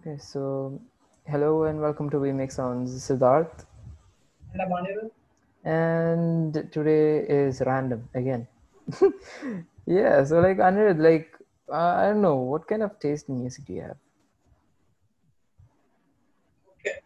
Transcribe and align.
Okay, 0.00 0.16
so 0.16 0.80
hello 1.26 1.64
and 1.64 1.78
welcome 1.78 2.08
to 2.08 2.18
We 2.18 2.32
Make 2.32 2.50
Sounds, 2.50 2.90
Siddharth. 3.06 3.66
And 4.54 4.62
I'm 4.62 4.70
Anirudh. 4.70 5.10
And 5.62 6.54
today 6.72 7.18
is 7.28 7.60
random 7.66 8.08
again. 8.14 8.46
yeah, 9.86 10.24
so 10.24 10.40
like 10.40 10.56
Anirudh, 10.56 11.02
like 11.02 11.36
uh, 11.70 11.96
I 12.00 12.06
don't 12.06 12.22
know, 12.22 12.36
what 12.36 12.66
kind 12.66 12.82
of 12.82 12.98
taste 12.98 13.28
in 13.28 13.40
music 13.40 13.66
do 13.66 13.74
you 13.74 13.82
have? 13.82 13.96
Okay. 16.78 16.96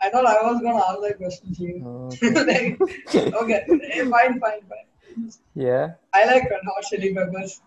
I 0.00 0.10
thought 0.10 0.26
I 0.26 0.40
was 0.44 0.62
gonna 0.62 0.84
ask 0.84 1.00
that 1.00 1.16
question 1.18 1.52
to 1.52 1.62
you. 1.64 1.84
Okay. 2.12 2.30
like, 2.76 3.34
okay, 3.42 3.66
eh, 3.90 4.08
fine, 4.08 4.38
fine, 4.38 4.62
fine. 4.70 5.32
Yeah. 5.56 5.94
I 6.14 6.26
like 6.26 6.48
Red 6.48 6.60
Hot 6.64 6.84
Chili 6.88 7.12
Peppers. 7.12 7.60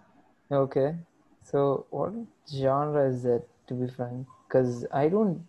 Okay. 0.50 0.96
So 1.43 1.86
what 1.89 2.14
genre 2.50 3.09
is 3.09 3.25
it 3.25 3.46
to 3.68 3.73
be 3.73 3.89
frank? 3.89 4.25
Because 4.50 4.86
I 4.91 5.09
don't, 5.09 5.46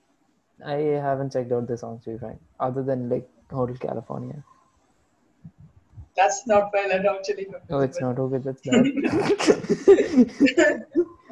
I 0.65 1.01
haven't 1.01 1.33
checked 1.33 1.51
out 1.53 1.67
the 1.67 1.79
songs 1.79 2.05
to 2.05 2.11
be 2.11 2.19
frank, 2.19 2.39
other 2.61 2.83
than 2.83 3.09
like 3.09 3.27
Hotel 3.51 3.77
California. 3.77 4.45
That's 6.15 6.47
not 6.47 6.71
by 6.71 6.81
Red 6.81 7.07
Hot 7.07 7.25
Chili 7.25 7.47
Oh, 7.71 7.81
it's 7.81 8.01
not 8.01 8.19
okay. 8.19 8.39
That's 8.39 8.61
bad. 8.61 8.77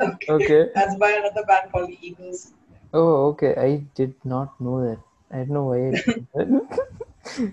okay. 0.01 0.27
Okay. 0.30 0.70
That's 0.75 0.97
by 0.97 1.11
another 1.11 1.45
band 1.45 1.70
called 1.73 1.91
the 1.91 1.98
Eagles. 2.01 2.52
Oh, 2.95 3.27
okay. 3.33 3.55
I 3.56 3.84
did 3.95 4.14
not 4.25 4.59
know 4.61 4.80
that. 4.89 4.98
I 5.30 5.39
don't 5.39 5.50
know 5.50 5.64
why. 5.64 5.89
I 5.89 5.91
did 5.91 6.27
that. 6.34 6.48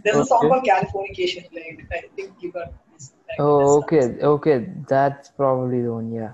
There's 0.03 0.16
a 0.17 0.25
song 0.25 0.39
Okay. 0.39 0.50
called 0.50 0.63
Californication. 0.63 1.44
Like 1.53 1.86
I 1.91 2.08
think 2.16 2.36
you 2.39 2.52
got 2.53 2.72
this. 2.94 3.11
Like, 3.27 3.39
Oh, 3.39 3.80
okay, 3.80 4.16
okay. 4.22 4.70
That's 4.88 5.30
probably 5.30 5.81
the 5.81 5.91
one. 5.91 6.13
Yeah. 6.13 6.34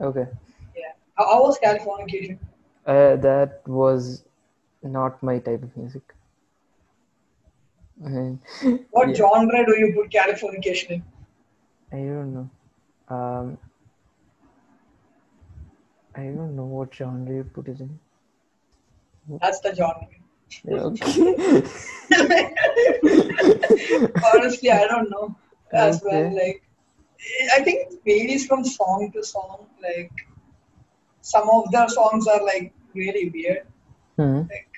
Okay. 0.00 0.26
Yeah. 0.76 0.92
How, 1.16 1.26
how 1.26 1.42
was 1.42 1.58
Californication? 1.60 2.38
Uh, 2.86 3.16
that 3.16 3.62
was 3.66 4.24
not 4.82 5.22
my 5.22 5.38
type 5.38 5.62
of 5.62 5.76
music. 5.76 6.02
What 8.90 9.08
Yeah. 9.08 9.14
genre 9.14 9.66
do 9.66 9.78
you 9.78 9.92
put 9.94 10.10
Californication 10.10 10.90
in? 10.90 11.02
I 11.92 11.96
don't 11.96 12.34
know. 12.34 12.50
Um, 13.08 13.58
I 16.14 16.24
don't 16.24 16.56
know 16.56 16.64
what 16.64 16.94
genre 16.94 17.34
you 17.34 17.44
put 17.44 17.68
it 17.68 17.80
in. 17.80 17.98
That's 19.40 19.60
the 19.60 19.74
genre. 19.74 20.06
Yeah, 20.64 20.74
okay. 20.90 21.34
Honestly, 24.34 24.70
I 24.70 24.86
don't 24.86 25.10
know 25.10 25.34
as 25.72 26.02
well. 26.04 26.34
Like, 26.34 26.62
I 27.54 27.62
think 27.62 27.92
it 27.92 28.00
varies 28.04 28.46
from 28.46 28.64
song 28.64 29.10
to 29.14 29.24
song. 29.24 29.66
Like, 29.82 30.12
some 31.22 31.48
of 31.48 31.70
the 31.70 31.88
songs 31.88 32.26
are 32.26 32.42
like 32.44 32.72
really 32.94 33.30
weird. 33.30 33.66
Hmm. 34.16 34.42
Like, 34.50 34.68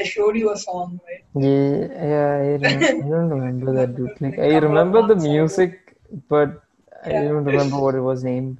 I, 0.00 0.04
showed 0.04 0.36
you 0.36 0.52
a 0.52 0.56
song, 0.56 1.00
right? 1.08 1.24
Yeah, 1.34 1.86
yeah, 2.12 2.32
I, 2.36 2.56
rem- 2.62 2.82
I 2.84 3.08
don't 3.08 3.30
remember 3.30 3.72
that 3.72 3.96
dude. 3.96 4.20
Like, 4.20 4.38
I 4.38 4.58
remember 4.58 5.06
the 5.06 5.16
music, 5.16 5.96
but 6.28 6.62
I 7.04 7.10
Yeah. 7.10 7.22
don't 7.22 7.44
remember 7.44 7.78
what 7.80 7.94
it 7.94 8.00
was 8.00 8.22
named. 8.24 8.58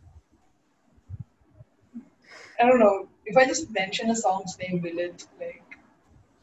I 2.60 2.66
don't 2.66 2.78
know. 2.78 3.08
If 3.26 3.36
I 3.36 3.44
just 3.46 3.70
mention 3.72 4.10
a 4.10 4.16
song's 4.16 4.56
name, 4.58 4.80
will 4.82 4.98
it 4.98 5.26
like 5.38 5.62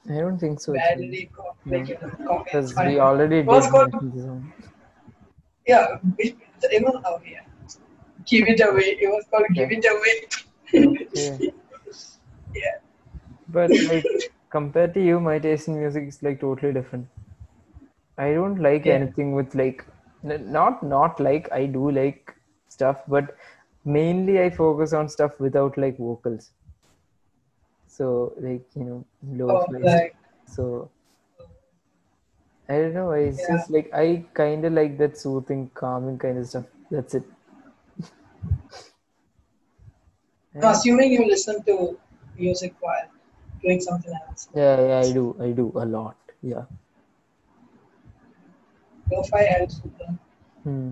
I 0.09 0.19
don't 0.19 0.37
think 0.39 0.59
so. 0.59 0.73
badly 0.73 1.29
co- 1.35 1.55
like, 1.65 1.89
you? 1.89 1.97
Because 2.43 2.71
Fine. 2.73 2.87
we 2.93 2.99
already 2.99 3.37
did 3.37 3.47
What's 3.47 3.67
called- 3.69 3.91
mention 3.93 4.11
the 4.17 4.23
song. 4.23 4.53
Yeah, 5.65 5.97
it, 6.17 6.35
it 6.77 6.83
was, 6.83 7.01
oh 7.05 7.19
yeah. 7.29 7.41
Give 8.27 8.47
it 8.47 8.59
away. 8.61 8.97
It 9.01 9.07
was 9.07 9.25
called 9.31 9.47
Give 9.55 9.71
It 9.71 9.85
Away. 9.85 10.15
Okay. 10.75 11.41
yeah. 12.53 12.79
But 13.49 13.81
like 13.81 14.13
compared 14.51 14.93
to 14.93 15.03
you, 15.03 15.19
my 15.19 15.39
taste 15.39 15.67
in 15.67 15.79
music 15.79 16.07
is 16.07 16.21
like 16.23 16.39
totally 16.39 16.71
different. 16.71 17.07
I 18.17 18.33
don't 18.33 18.59
like 18.61 18.85
Yeah. 18.85 18.95
anything 18.95 19.31
with 19.33 19.55
like 19.55 19.85
not 20.23 20.83
not 20.83 21.19
like 21.21 21.49
I 21.53 21.65
do 21.67 21.89
like 21.89 22.35
stuff, 22.67 23.01
but 23.07 23.37
mainly 23.85 24.41
I 24.41 24.49
focus 24.49 24.91
on 24.93 25.07
stuff 25.07 25.39
without 25.39 25.77
like 25.77 25.97
vocals. 25.97 26.51
So 27.87 28.33
like 28.37 28.65
you 28.75 28.83
know 28.83 29.05
low 29.23 29.47
Oh, 29.49 29.65
like, 29.71 30.15
So 30.45 30.89
I 32.69 32.73
don't 32.77 32.93
know. 32.93 33.11
It's 33.11 33.39
Yeah. 33.39 33.57
just 33.57 33.71
like 33.71 33.89
I 33.93 34.25
kind 34.33 34.63
of 34.65 34.73
like 34.73 34.97
that 34.99 35.17
soothing, 35.17 35.69
calming 35.73 36.17
kind 36.19 36.37
of 36.37 36.47
stuff. 36.47 36.65
That's 36.91 37.15
it. 37.15 37.23
I'm 40.55 40.63
assuming 40.63 41.11
you 41.11 41.25
listen 41.27 41.63
to 41.63 41.97
music 42.37 42.73
while 42.79 43.07
doing 43.61 43.79
something 43.79 44.13
else. 44.27 44.49
Yeah, 44.55 44.87
yeah, 44.87 44.99
I 44.99 45.11
do. 45.13 45.35
I 45.39 45.51
do 45.51 45.71
a 45.75 45.85
lot. 45.85 46.17
Yeah. 46.41 46.65
Lo-fi 49.11 49.43
helps 49.43 49.81
with 49.83 49.97
that. 49.99 50.15
Hmm. 50.63 50.91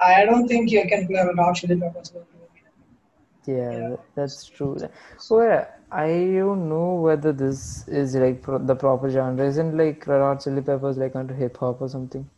I 0.00 0.24
don't 0.24 0.48
think 0.48 0.70
you 0.70 0.86
can 0.86 1.06
play 1.06 1.22
Red 1.26 1.36
Hot 1.38 1.54
Chili 1.54 1.76
Peppers. 1.78 2.12
Yeah, 3.46 3.72
Yeah. 3.72 3.96
that's 4.14 4.44
true. 4.44 4.78
So 5.18 5.42
yeah, 5.42 5.66
I 5.90 6.08
don't 6.08 6.68
know 6.68 6.94
whether 6.96 7.32
this 7.32 7.88
is 7.88 8.14
like 8.14 8.42
pro- 8.42 8.58
the 8.58 8.74
proper 8.76 9.10
genre. 9.10 9.44
Isn't 9.46 9.76
like 9.76 10.06
Red 10.06 10.20
Hot 10.20 10.40
Chili 10.44 10.62
Peppers 10.62 10.98
like 10.98 11.16
under 11.16 11.34
hip 11.34 11.56
hop 11.56 11.80
or 11.80 11.88
something? 11.88 12.28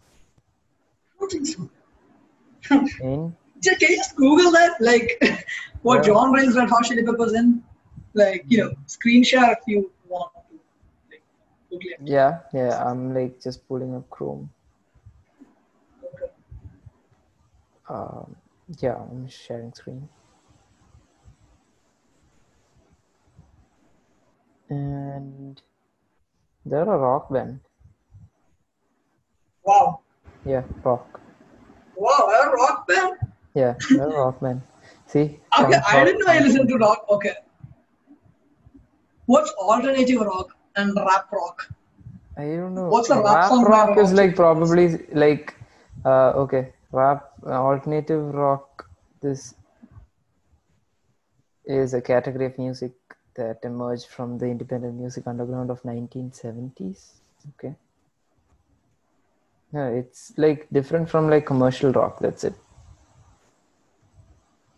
I 1.14 1.18
don't 1.20 1.30
think 1.30 1.46
so. 1.46 3.32
Just- 3.62 3.80
Can 3.80 3.90
you 3.90 3.96
just 3.96 4.16
Google 4.16 4.50
that? 4.52 4.80
Like, 4.80 5.22
what 5.82 6.04
Yeah. 6.06 6.12
genre 6.14 6.40
is 6.40 6.56
Red 6.56 6.68
Hot 6.68 6.84
Chili 6.84 7.02
Peppers 7.04 7.32
in? 7.34 7.62
Like, 8.14 8.44
you 8.48 8.58
know, 8.58 8.72
screen 8.86 9.22
share 9.24 9.52
if 9.52 9.58
you 9.66 9.90
want 10.08 10.32
to. 10.34 10.58
Like, 11.76 11.98
yeah, 12.04 12.40
yeah. 12.52 12.84
I'm 12.84 13.14
like 13.14 13.40
just 13.40 13.66
pulling 13.68 13.94
up 13.94 14.08
Chrome. 14.10 14.50
Okay. 16.04 16.30
Um, 17.88 18.36
yeah, 18.80 18.96
I'm 18.96 19.28
sharing 19.28 19.72
screen. 19.72 20.08
And 24.68 25.60
they're 26.66 26.82
a 26.82 26.98
rock 26.98 27.30
band. 27.30 27.60
Wow. 29.64 30.00
Yeah, 30.44 30.62
rock. 30.82 31.20
Wow, 31.96 32.28
a 32.28 32.50
rock 32.50 32.88
band? 32.88 33.31
Yeah, 33.54 33.74
they're 33.90 34.08
rock 34.08 34.40
band. 34.40 34.62
See? 35.06 35.40
Okay, 35.60 35.78
I 35.86 36.04
didn't 36.04 36.20
know 36.20 36.32
I 36.32 36.40
listened 36.40 36.68
to 36.68 36.76
rock. 36.76 37.04
Okay. 37.10 37.34
What's 39.26 39.50
alternative 39.52 40.20
rock 40.20 40.56
and 40.76 40.96
rap 40.96 41.30
rock? 41.32 41.70
I 42.36 42.44
don't 42.44 42.74
know. 42.74 42.88
What's 42.88 43.10
a 43.10 43.20
rap 43.20 43.48
song 43.48 43.64
by 43.64 43.70
rock 43.70 43.98
is 43.98 44.12
like 44.12 44.34
probably 44.34 44.98
like 45.12 45.54
uh 46.04 46.32
okay, 46.44 46.72
rap 46.90 47.30
uh, 47.46 47.50
alternative 47.50 48.34
rock 48.34 48.88
this 49.20 49.54
is 51.64 51.94
a 51.94 52.00
category 52.00 52.46
of 52.46 52.58
music 52.58 52.92
that 53.34 53.58
emerged 53.62 54.06
from 54.06 54.38
the 54.38 54.46
independent 54.46 54.94
music 54.94 55.26
underground 55.26 55.70
of 55.70 55.82
1970s. 55.84 57.12
Okay. 57.54 57.74
Yeah, 59.72 59.88
it's 59.88 60.32
like 60.36 60.68
different 60.72 61.08
from 61.08 61.30
like 61.30 61.46
commercial 61.46 61.92
rock, 61.92 62.18
that's 62.20 62.44
it. 62.44 62.54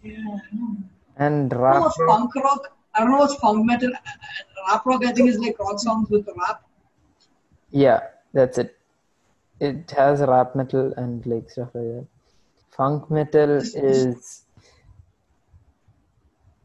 Yeah. 0.04 0.18
I 0.18 0.56
know. 0.56 0.76
And 1.16 1.54
I 1.54 1.72
don't 1.72 1.80
know 1.80 1.86
rap 1.86 1.92
rock, 1.98 2.18
punk 2.18 2.34
rock. 2.36 2.76
I 2.94 3.00
don't 3.00 3.10
know 3.10 3.18
what's 3.18 3.36
punk 3.36 3.64
metal. 3.64 3.90
Uh, 3.90 3.96
uh, 3.96 4.72
rap 4.72 4.86
rock, 4.86 5.04
I 5.04 5.12
think, 5.12 5.28
is 5.30 5.38
like 5.38 5.58
rock 5.58 5.78
songs 5.78 6.10
with 6.10 6.28
rap. 6.36 6.62
yeah, 7.70 8.00
that's 8.32 8.58
it. 8.58 8.76
It 9.60 9.90
has 9.96 10.20
rap 10.20 10.54
metal 10.56 10.92
and 10.96 11.24
like 11.26 11.50
stuff 11.50 11.70
like 11.74 11.84
that. 11.84 12.06
Funk 12.76 13.10
metal 13.10 13.62
is 13.74 14.44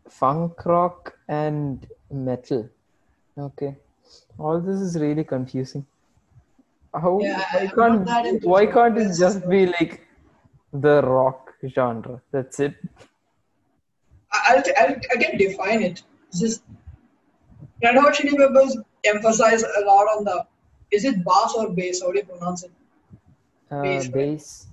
funk 0.10 0.66
rock 0.66 1.14
and 1.28 1.88
metal. 2.12 2.68
Okay. 3.38 3.78
All 4.38 4.60
this 4.60 4.82
is 4.82 5.00
really 5.00 5.24
confusing. 5.24 5.86
How 6.94 7.20
Yeah, 7.22 7.44
why 7.54 7.68
can't 7.68 8.44
why 8.44 8.66
can't 8.66 8.98
it 8.98 9.16
just 9.18 9.48
be 9.48 9.68
like 9.68 10.08
the 10.74 11.02
rock 11.04 11.54
genre? 11.68 12.22
That's 12.32 12.60
it. 12.60 12.76
I, 14.32 14.40
I'll, 14.56 14.64
I'll, 14.78 14.96
I 15.14 15.24
can 15.24 15.38
define 15.38 15.82
it. 15.84 16.04
It's 16.30 16.40
just 16.40 16.64
Red 17.84 17.96
Hot 17.96 18.14
Chili 18.14 18.38
Peppers 18.38 18.78
emphasize 19.06 19.64
a 19.64 19.86
lot 19.86 20.04
on 20.16 20.24
the. 20.24 20.46
Is 20.92 21.06
it 21.06 21.24
bass 21.24 21.54
or 21.56 21.70
bass? 21.70 22.02
How 22.02 22.12
do 22.12 22.18
you 22.20 22.26
pronounce 22.26 22.64
it? 22.64 22.72
Uh, 23.72 23.82
Bass, 23.84 24.06
right? 24.06 24.14
bass. 24.14 24.68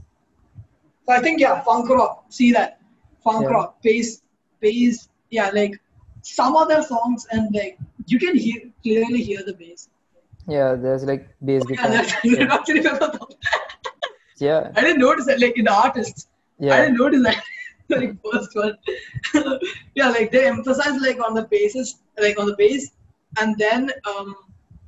So 1.06 1.12
I 1.12 1.20
think 1.20 1.40
yeah, 1.40 1.60
funk 1.62 1.88
rock. 1.90 2.24
See 2.30 2.52
that 2.52 2.80
funk 3.22 3.42
Yeah. 3.42 3.48
rock, 3.54 3.82
bass, 3.82 4.22
bass. 4.60 5.08
Yeah, 5.30 5.50
like 5.52 5.78
some 6.22 6.56
other 6.56 6.82
songs 6.82 7.26
and 7.30 7.54
like 7.54 7.78
you 8.06 8.18
can 8.18 8.36
hear 8.36 8.62
clearly 8.82 9.22
hear 9.22 9.42
the 9.44 9.52
bass. 9.54 9.88
Yeah, 10.48 10.74
there's 10.74 11.04
like 11.04 11.28
bass 11.44 11.64
Yeah, 11.68 11.76
guitar. 11.76 11.90
that's 11.90 12.24
Red 12.38 12.48
Hot 12.48 12.66
Chili 12.66 12.82
Peppers. 12.82 13.36
Yeah, 14.38 14.70
I 14.76 14.80
didn't 14.80 15.00
notice 15.00 15.26
that. 15.26 15.40
Like 15.40 15.56
in 15.58 15.64
the 15.66 15.72
artists, 15.72 16.28
Yeah. 16.58 16.74
I 16.74 16.80
didn't 16.82 16.96
notice 16.98 17.22
that. 17.24 17.42
Like 17.88 18.16
first 18.32 18.54
one. 18.54 18.76
yeah, 19.94 20.08
like 20.08 20.30
they 20.30 20.46
emphasize 20.46 21.00
like 21.00 21.20
on 21.20 21.34
the 21.34 21.46
basis, 21.50 21.98
like 22.18 22.38
on 22.38 22.46
the 22.46 22.56
bass, 22.56 22.90
and 23.38 23.56
then 23.58 23.90
um, 24.08 24.34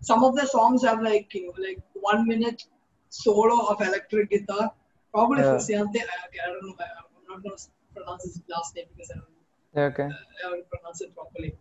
some 0.01 0.25
of 0.25 0.35
the 0.37 0.47
songs 0.47 0.85
have 0.85 1.03
like 1.03 1.33
you 1.35 1.47
know 1.47 1.55
like 1.59 1.81
one 1.95 2.27
minute 2.27 2.65
solo 3.09 3.67
of 3.67 3.81
electric 3.81 4.31
guitar. 4.31 4.71
Probably 5.13 5.43
Yeah. 5.43 5.55
Frusciante. 5.55 5.97
I, 5.97 6.17
okay, 6.27 6.41
I 6.45 6.49
don't 6.49 6.63
know. 6.67 6.75
I, 6.79 6.85
I'm 6.85 7.29
not 7.29 7.43
gonna 7.43 7.57
pronounce 7.95 8.25
his 8.25 8.43
last 8.49 8.75
name 8.77 8.87
because 8.95 9.11
I 9.11 9.19
don't 9.19 9.39
Okay. 9.77 10.05
I 10.05 10.45
haven't 10.45 10.69
pronounced 10.71 11.03
it 11.03 11.15
properly. 11.15 11.55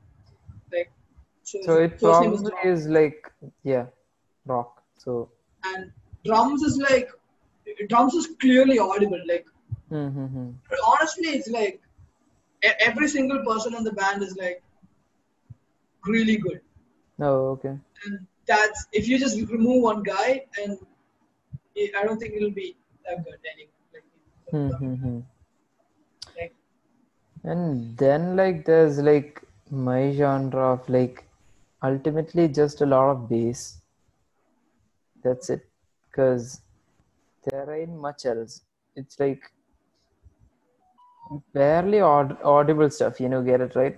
Like 0.72 0.92
so, 1.44 1.62
So 1.62 1.76
it 1.76 2.02
name 2.02 2.34
is 2.34 2.42
probably 2.42 2.72
is 2.72 2.88
like 2.88 3.32
yeah, 3.64 3.86
rock. 4.46 4.84
So 4.98 5.30
and 5.66 5.92
drums 6.26 6.64
is 6.64 6.78
like 6.78 7.10
drums 7.90 8.14
is 8.16 8.28
clearly 8.40 8.80
audible. 8.80 9.22
Like 9.28 9.46
mm-hmm. 9.92 10.50
honestly, 10.86 11.28
it's 11.30 11.50
like 11.50 11.82
every 12.64 13.08
single 13.08 13.44
person 13.46 13.76
in 13.76 13.84
the 13.84 13.92
band 13.94 14.24
is 14.24 14.36
like 14.38 14.62
really 16.06 16.38
good. 16.38 16.62
Oh, 17.20 17.50
okay. 17.52 17.78
and 18.06 18.28
that's 18.48 18.88
if 18.94 19.08
you 19.08 19.18
just 19.20 19.40
remove 19.52 19.84
one 19.84 20.04
guy 20.04 20.46
and 20.62 20.78
I 21.98 22.04
don't 22.04 22.20
think 22.20 22.34
it'll 22.34 22.52
be 22.52 22.76
that 23.06 23.24
good 23.24 23.40
anymore. 23.54 23.74
Like, 23.94 24.04
Mm-hmm. 24.54 25.20
like 26.38 26.56
And 27.44 27.98
then 27.98 28.36
like 28.36 28.66
there's 28.66 29.00
like 29.00 29.42
my 29.70 30.14
genre 30.14 30.74
of 30.74 30.88
like 30.88 31.26
ultimately 31.84 32.48
just 32.48 32.82
a 32.82 32.86
lot 32.86 33.10
of 33.10 33.30
bass. 33.30 33.82
That's 35.24 35.50
it. 35.50 35.68
Because 36.10 36.62
there 37.46 37.74
ain't 37.76 37.96
much 37.96 38.26
else. 38.26 38.62
It's 38.96 39.20
like 39.20 39.52
barely 41.54 42.02
aud- 42.02 42.38
audible 42.44 42.90
stuff, 42.90 43.20
you 43.20 43.30
know, 43.30 43.42
get 43.44 43.62
it 43.62 43.76
right? 43.76 43.98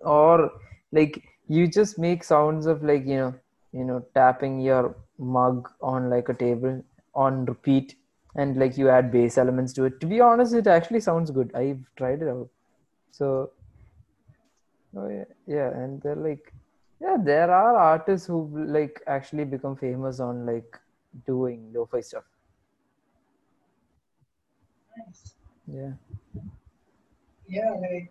Or 0.00 0.50
like 0.92 1.22
you 1.48 1.66
just 1.68 1.98
make 1.98 2.24
sounds 2.24 2.66
of 2.66 2.82
like, 2.82 3.06
you 3.06 3.16
know, 3.16 3.34
you 3.72 3.84
know, 3.84 4.04
tapping 4.14 4.60
your 4.60 4.96
mug 5.18 5.70
on 5.80 6.10
like 6.10 6.28
a 6.28 6.34
table 6.34 6.84
on 7.14 7.44
repeat 7.46 7.96
and 8.34 8.56
like 8.56 8.76
you 8.78 8.88
add 8.88 9.12
bass 9.12 9.38
elements 9.38 9.72
to 9.74 9.84
it. 9.84 10.00
To 10.00 10.06
be 10.06 10.20
honest, 10.20 10.54
it 10.54 10.66
actually 10.66 11.00
sounds 11.00 11.30
good. 11.30 11.54
I've 11.54 11.84
tried 11.96 12.22
it 12.22 12.28
out. 12.28 12.48
So 13.12 13.52
oh 14.96 15.08
yeah, 15.08 15.24
yeah, 15.46 15.68
and 15.76 16.00
they're 16.02 16.16
like 16.16 16.52
yeah, 17.00 17.16
there 17.22 17.50
are 17.50 17.76
artists 17.76 18.26
who 18.26 18.64
like 18.66 19.02
actually 19.06 19.44
become 19.44 19.76
famous 19.76 20.20
on 20.20 20.46
like 20.46 20.78
doing 21.26 21.72
lo-fi 21.74 22.00
stuff. 22.00 22.24
nice. 24.96 25.34
Yeah. 25.66 25.92
Yeah, 27.52 27.72
like 27.84 28.10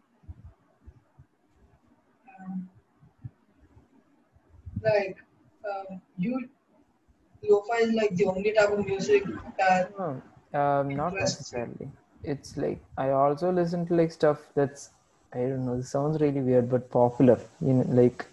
um, 2.30 2.70
like 4.84 5.18
um, 5.70 6.02
you 6.18 6.48
lo-fi 7.50 7.78
is 7.86 7.94
like 7.94 8.16
the 8.16 8.26
only 8.26 8.52
type 8.52 8.70
of 8.70 8.86
music 8.86 9.24
that 9.58 9.92
No, 9.98 10.22
um, 10.60 10.90
not 10.96 11.16
necessarily. 11.16 11.90
It's 12.24 12.56
like 12.56 12.80
I 12.98 13.10
also 13.10 13.52
listen 13.52 13.88
to 13.88 13.96
like 13.96 14.12
stuff 14.12 14.38
that's 14.54 14.92
I 15.34 15.40
don't 15.40 15.66
know. 15.66 15.80
It 15.80 15.86
sounds 15.86 16.22
really 16.22 16.42
weird, 16.42 16.70
but 16.70 16.92
popular. 16.92 17.40
You 17.62 17.74
know, 17.74 17.86
like 18.02 18.26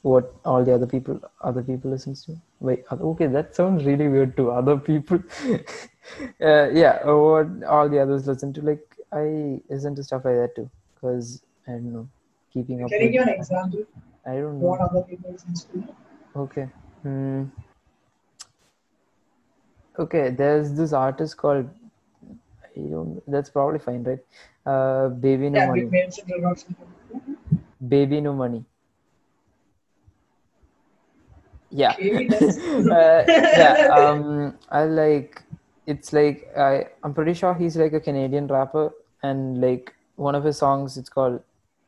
what 0.00 0.32
all 0.46 0.64
the 0.64 0.74
other 0.74 0.86
people 0.86 1.20
other 1.42 1.62
people 1.62 1.90
listens 1.90 2.24
to. 2.24 2.38
Wait, 2.60 2.84
okay, 2.90 3.26
that 3.26 3.54
sounds 3.54 3.84
really 3.84 4.08
weird 4.08 4.34
to 4.38 4.50
other 4.50 4.78
people. 4.78 5.22
uh, 6.40 6.70
yeah, 6.82 7.00
uh, 7.04 7.16
what 7.16 7.64
all 7.64 7.88
the 7.88 7.98
others 7.98 8.26
listen 8.26 8.54
to. 8.54 8.62
Like 8.62 8.91
I 9.12 9.60
listen 9.68 9.94
to 9.96 10.02
stuff 10.02 10.24
like 10.24 10.34
that 10.36 10.56
too, 10.56 10.70
because 10.94 11.42
I 11.68 11.72
don't 11.72 11.92
know, 11.92 12.08
keeping 12.52 12.82
up. 12.82 12.90
can 12.90 13.02
you 13.02 13.08
give 13.10 13.22
an 13.22 13.28
example 13.30 13.84
I 14.26 14.34
don't 14.34 14.60
know. 14.60 14.66
what 14.68 14.80
other 14.80 15.02
people 15.02 15.32
listen 15.32 15.54
to? 15.54 15.94
Okay. 16.36 16.68
Hmm. 17.02 17.44
Okay, 19.98 20.30
there's 20.30 20.72
this 20.74 20.92
artist 20.92 21.36
called 21.36 21.68
I 22.64 22.80
don't 22.80 23.22
that's 23.26 23.50
probably 23.50 23.78
fine, 23.78 24.02
right? 24.04 24.20
Uh 24.64 25.08
Baby 25.08 25.50
No 25.50 25.58
Yeah, 25.58 25.66
Money. 25.66 25.84
we 25.84 25.90
mentioned 25.90 26.30
a 26.30 26.40
lot 26.40 26.64
Baby 27.86 28.20
No 28.20 28.32
Money. 28.32 28.64
Yeah. 31.70 31.94
Uh, 32.00 33.24
yeah. 33.26 33.88
Um 33.96 34.56
I 34.70 34.84
like 34.84 35.42
it's 35.86 36.12
like 36.12 36.48
I 36.56 36.86
I'm 37.02 37.12
pretty 37.12 37.34
sure 37.34 37.54
he's 37.54 37.76
like 37.76 37.92
a 37.92 38.00
Canadian 38.00 38.46
rapper 38.46 38.92
and 39.22 39.60
like 39.60 39.94
one 40.16 40.34
of 40.34 40.44
his 40.44 40.58
songs 40.58 40.96
it's 40.96 41.08
called 41.08 41.40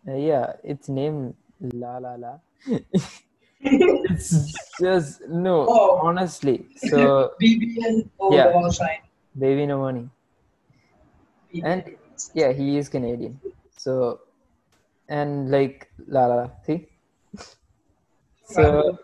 uh, 0.09 0.15
yeah, 0.15 0.53
it's 0.63 0.89
named 0.89 1.35
La 1.61 1.97
La 1.99 2.15
La. 2.17 2.39
it's 3.61 4.77
just 4.81 5.21
no, 5.29 5.67
Oh. 5.69 5.99
honestly. 6.03 6.67
So 6.77 7.33
BBN 7.41 8.09
Yeah. 8.31 8.53
Baby 9.39 9.67
No 9.67 9.79
Money. 9.81 10.09
And 11.63 11.97
yeah, 12.35 12.53
he 12.53 12.77
is 12.77 12.89
Canadian. 12.89 13.41
So 13.79 14.21
and 15.09 15.51
like 15.51 15.89
la 16.07 16.27
la 16.27 16.35
la. 16.35 16.51
See? 16.67 16.89
So 18.45 18.99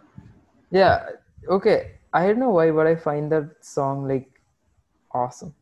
yeah, 0.70 1.08
okay. 1.48 1.92
I 2.12 2.26
don't 2.26 2.38
know 2.40 2.50
why, 2.50 2.70
but 2.72 2.86
I 2.86 2.96
find 2.96 3.30
that 3.32 3.64
song 3.64 4.06
like 4.06 4.28
awesome. 5.12 5.54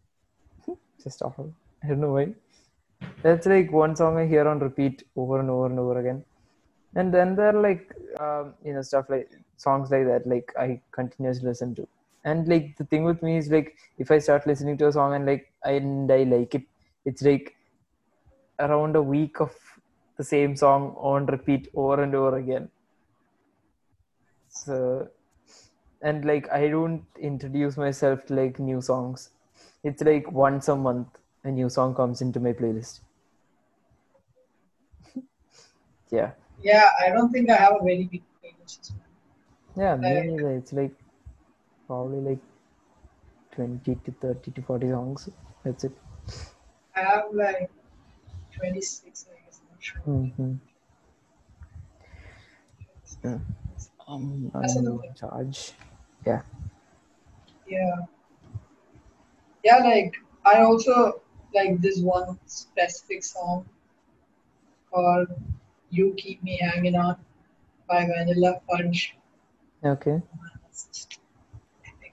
Just 1.05 1.23
awful 1.23 1.53
I 1.85 1.89
don't 1.89 2.01
know 2.01 2.13
why. 2.13 2.35
That's 3.23 3.47
like 3.47 3.73
one 3.73 3.97
song 3.97 4.17
I 4.17 4.27
hear 4.27 4.47
on 4.47 4.61
repeat 4.61 5.03
over 5.17 5.41
and 5.41 5.51
over 5.51 5.67
and 5.67 5.79
over 5.79 5.99
again. 5.99 6.25
And 6.95 7.13
then 7.13 7.35
there 7.37 7.57
are 7.57 7.61
like 7.61 7.93
um, 8.21 8.55
you 8.65 8.73
know 8.75 8.83
stuff 8.83 9.07
like 9.09 9.31
songs 9.57 9.91
like 9.91 10.07
that 10.07 10.27
like 10.27 10.53
I 10.59 10.81
continuously 10.93 11.49
listen 11.49 11.75
to. 11.77 11.89
And 12.25 12.49
like 12.49 12.77
the 12.77 12.85
thing 12.85 13.05
with 13.05 13.23
me 13.23 13.37
is 13.37 13.51
like 13.51 13.77
if 13.99 14.11
I 14.11 14.19
start 14.19 14.47
listening 14.47 14.79
to 14.79 14.89
a 14.89 14.93
song 14.93 15.15
and 15.15 15.27
like 15.27 15.53
and 15.65 16.11
I 16.11 16.23
like 16.25 16.55
it, 16.55 16.63
it's 17.05 17.23
like 17.23 17.57
around 18.61 18.97
a 18.97 19.03
week 19.03 19.41
of 19.41 19.55
the 20.17 20.25
same 20.25 20.57
song 20.57 20.95
on 20.97 21.27
repeat 21.27 21.69
over 21.75 22.03
and 22.03 22.15
over 22.15 22.37
again. 22.39 22.69
So 24.49 25.09
and 26.03 26.25
like 26.25 26.51
I 26.53 26.69
don't 26.69 27.05
introduce 27.21 27.77
myself 27.77 28.27
to 28.27 28.35
like 28.35 28.59
new 28.59 28.81
songs. 28.81 29.31
It's 29.85 30.03
like 30.03 30.31
once 30.31 30.69
a 30.69 30.77
month 30.77 31.09
a 31.49 31.53
new 31.53 31.69
song 31.69 31.95
comes 31.95 32.21
into 32.21 32.41
my 32.41 32.53
playlist. 32.53 33.01
yeah. 36.11 36.33
Yeah, 36.63 36.91
I 37.01 37.11
don't 37.11 37.31
think 37.31 37.51
I 37.51 37.57
have 37.57 37.75
a 37.81 37.85
very 37.85 38.05
big 38.05 38.23
playlist. 38.43 38.93
Yeah, 39.77 39.97
me 39.97 40.21
neither. 40.23 40.57
It's 40.57 40.73
like 40.73 40.95
probably 41.87 42.21
like 42.21 42.43
twenty 43.53 43.95
to 43.95 44.13
thirty 44.13 44.51
to 44.51 44.63
forty 44.63 44.91
songs. 44.91 45.29
That's 45.65 45.85
it. 45.85 45.93
I 46.95 47.01
have 47.01 47.25
like 47.33 47.71
26, 48.57 49.27
I 49.31 49.45
guess. 49.45 49.61
I'm 49.63 49.69
not 49.71 49.83
sure. 49.83 50.01
Mm-hmm. 50.07 50.55
Yeah. 53.25 53.39
Um, 54.09 54.51
That's 54.55 54.77
a 54.77 54.79
I'm 54.79 54.87
in 54.87 55.15
charge. 55.15 55.73
Yeah. 56.27 56.43
Yeah. 57.69 57.97
Yeah, 59.65 59.79
like 59.79 60.17
I 60.45 60.63
also 60.63 61.21
like 61.55 61.81
this 61.81 62.01
one 62.01 62.39
specific 62.47 63.23
song 63.25 63.67
called 64.91 65.29
You 65.91 66.15
Keep 66.17 66.43
Me 66.43 66.59
Hanging 66.61 66.97
On 66.97 67.17
by 67.89 68.07
Vanilla 68.07 68.61
Fudge. 68.69 69.17
Okay. 69.85 70.21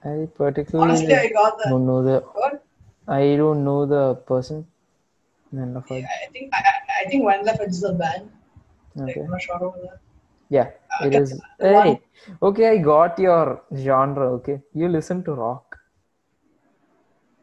I 0.04 0.27
particularly 0.36 0.92
Honestly, 0.92 1.13
I 1.13 1.30
got 1.30 1.58
the 1.58 1.70
don't 1.70 1.86
know 1.86 2.04
the. 2.04 2.20
what? 2.34 2.63
I 3.08 3.36
don't 3.36 3.63
know 3.65 3.86
the 3.86 4.15
person. 4.15 4.65
None 5.51 5.75
of 5.77 5.92
I. 5.92 5.96
I 5.98 6.27
think 6.32 6.54
I, 6.54 6.63
I- 7.01 7.10
think 7.10 7.24
Vanilla 7.25 7.58
Fudge 7.58 7.70
is 7.70 7.84
a 7.84 7.94
band. 7.94 8.30
Like, 8.96 9.10
Okay. 9.10 9.22
I'm 9.22 9.32
not 9.32 9.42
sure 9.42 9.56
about 9.56 9.82
that. 9.82 10.00
Yeah, 10.50 10.70
it 11.01 11.08
Okay. 11.08 11.18
is. 11.18 11.42
Hey, 11.60 12.01
okay, 12.42 12.70
I 12.70 12.77
got 12.77 13.20
your 13.20 13.63
genre. 13.75 14.27
Okay, 14.38 14.62
you 14.74 14.88
listen 14.88 15.24
to 15.25 15.34
rock. 15.34 15.65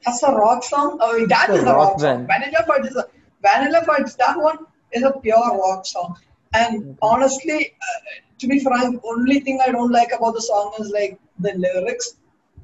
That's 0.05 0.23
a 0.23 0.33
rock 0.33 0.65
song. 0.65 0.99
Oh, 1.01 1.27
that 1.27 1.51
It's 1.51 1.59
is 1.59 1.63
a 1.63 1.67
rock 1.67 1.77
rock 1.77 2.01
song. 2.01 2.27
band. 2.27 2.29
Vanilla 2.29 2.65
Fudge 2.67 2.87
is 2.91 2.97
a 2.97 3.07
Vanilla 3.43 3.83
Fudge. 3.85 4.15
That 4.17 4.39
one 4.39 4.59
is 4.93 5.03
a 5.03 5.13
pure 5.13 5.59
rock 5.65 5.87
song. 5.87 6.17
And 6.55 6.97
honestly, 7.03 7.75
uh, 7.81 8.01
to 8.39 8.47
be 8.49 8.61
frank, 8.61 9.01
only 9.05 9.41
thing 9.41 9.61
I 9.67 9.71
don't 9.73 9.91
like 9.93 10.13
about 10.13 10.35
the 10.35 10.43
song 10.43 10.73
is 10.79 10.91
like 10.91 11.19
the 11.39 11.53
lyrics. 11.55 12.15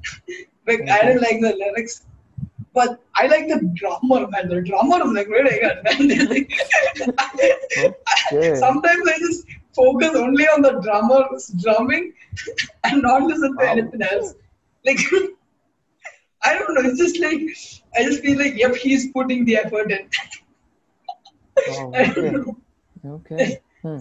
like 0.67 0.81
I 0.89 1.01
don't 1.03 1.21
like 1.21 1.39
the 1.41 1.53
lyrics, 1.55 2.05
but 2.73 2.99
I 3.15 3.27
like 3.27 3.47
the 3.47 3.59
drummer 3.73 4.27
man. 4.27 4.49
The 4.49 4.61
drummer 4.61 5.03
is 5.05 5.11
like 5.13 5.27
really 5.27 5.59
good. 5.59 6.47
Okay. 8.31 8.55
Sometimes 8.55 9.07
I 9.07 9.17
just 9.19 9.45
focus 9.75 10.15
only 10.15 10.45
on 10.45 10.61
the 10.61 10.79
drummer's 10.81 11.47
drumming 11.61 12.13
and 12.83 13.01
not 13.01 13.23
listen 13.23 13.57
to 13.57 13.65
Wow. 13.65 13.71
anything 13.71 14.01
else. 14.01 14.33
Like 14.85 14.99
I 16.43 16.53
don't 16.57 16.73
know. 16.73 16.81
It's 16.89 16.99
just 16.99 17.19
like 17.19 17.41
I 17.95 18.03
just 18.09 18.21
feel 18.21 18.37
like 18.37 18.55
yep, 18.55 18.75
he's 18.75 19.11
putting 19.11 19.45
the 19.45 19.57
effort 19.57 19.91
in. 19.91 20.09
Oh, 21.67 21.91
I 21.95 22.05
don't 22.13 22.17
okay. 22.17 22.31
know. 22.31 22.57
Okay. 23.05 23.61
Hmm. 23.81 23.99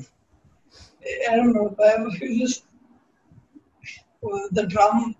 I 1.30 1.36
don't 1.36 1.52
know. 1.52 1.74
I'm 1.84 2.10
just 2.38 2.64
the 4.52 4.66
drum. 4.66 5.14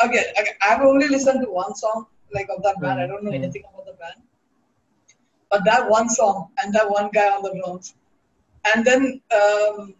Again, 0.00 0.24
I've 0.62 0.80
only 0.80 1.08
listened 1.08 1.42
to 1.44 1.50
one 1.50 1.74
song 1.74 2.06
like 2.32 2.48
of 2.56 2.62
that 2.62 2.80
band. 2.80 3.00
I 3.00 3.06
don't 3.06 3.24
know 3.24 3.30
Mm, 3.30 3.34
mm. 3.38 3.44
anything 3.44 3.62
about 3.72 3.86
the 3.86 3.92
band, 3.92 4.22
but 5.50 5.64
that 5.64 5.88
one 5.88 6.08
song 6.08 6.48
and 6.62 6.72
that 6.74 6.88
one 6.90 7.10
guy 7.12 7.28
on 7.28 7.42
the 7.42 7.54
drums, 7.54 7.94
and 8.74 8.84
then 8.84 9.20
um, 9.32 9.94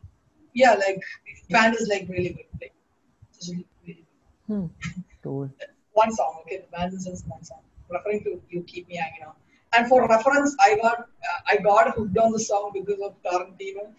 yeah, 0.54 0.74
like 0.74 1.02
band 1.50 1.74
is 1.76 1.88
like 1.88 2.06
really 2.08 2.30
good. 2.30 2.46
Like, 2.60 2.72
just 3.34 3.50
really, 3.52 3.66
really 3.86 4.06
good. 4.48 4.54
Hmm. 4.54 4.66
Cool. 5.22 5.50
One 6.02 6.12
song. 6.18 6.32
Okay, 6.42 6.58
the 6.64 6.70
band 6.76 6.92
is 6.94 7.04
just 7.10 7.26
one 7.34 7.42
song. 7.50 7.62
Referring 7.96 8.22
to 8.24 8.40
"You 8.50 8.62
Keep 8.72 8.88
Me 8.88 8.96
Hanging 8.96 9.24
On." 9.28 9.34
And 9.76 9.88
for 9.88 10.06
reference, 10.08 10.56
I 10.66 10.76
got 10.82 10.98
uh, 11.30 11.40
I 11.52 11.56
got 11.68 11.94
hooked 11.96 12.18
on 12.24 12.32
the 12.32 12.42
song 12.50 12.70
because 12.80 13.00
of 13.08 13.14
Tarantino. 13.28 13.86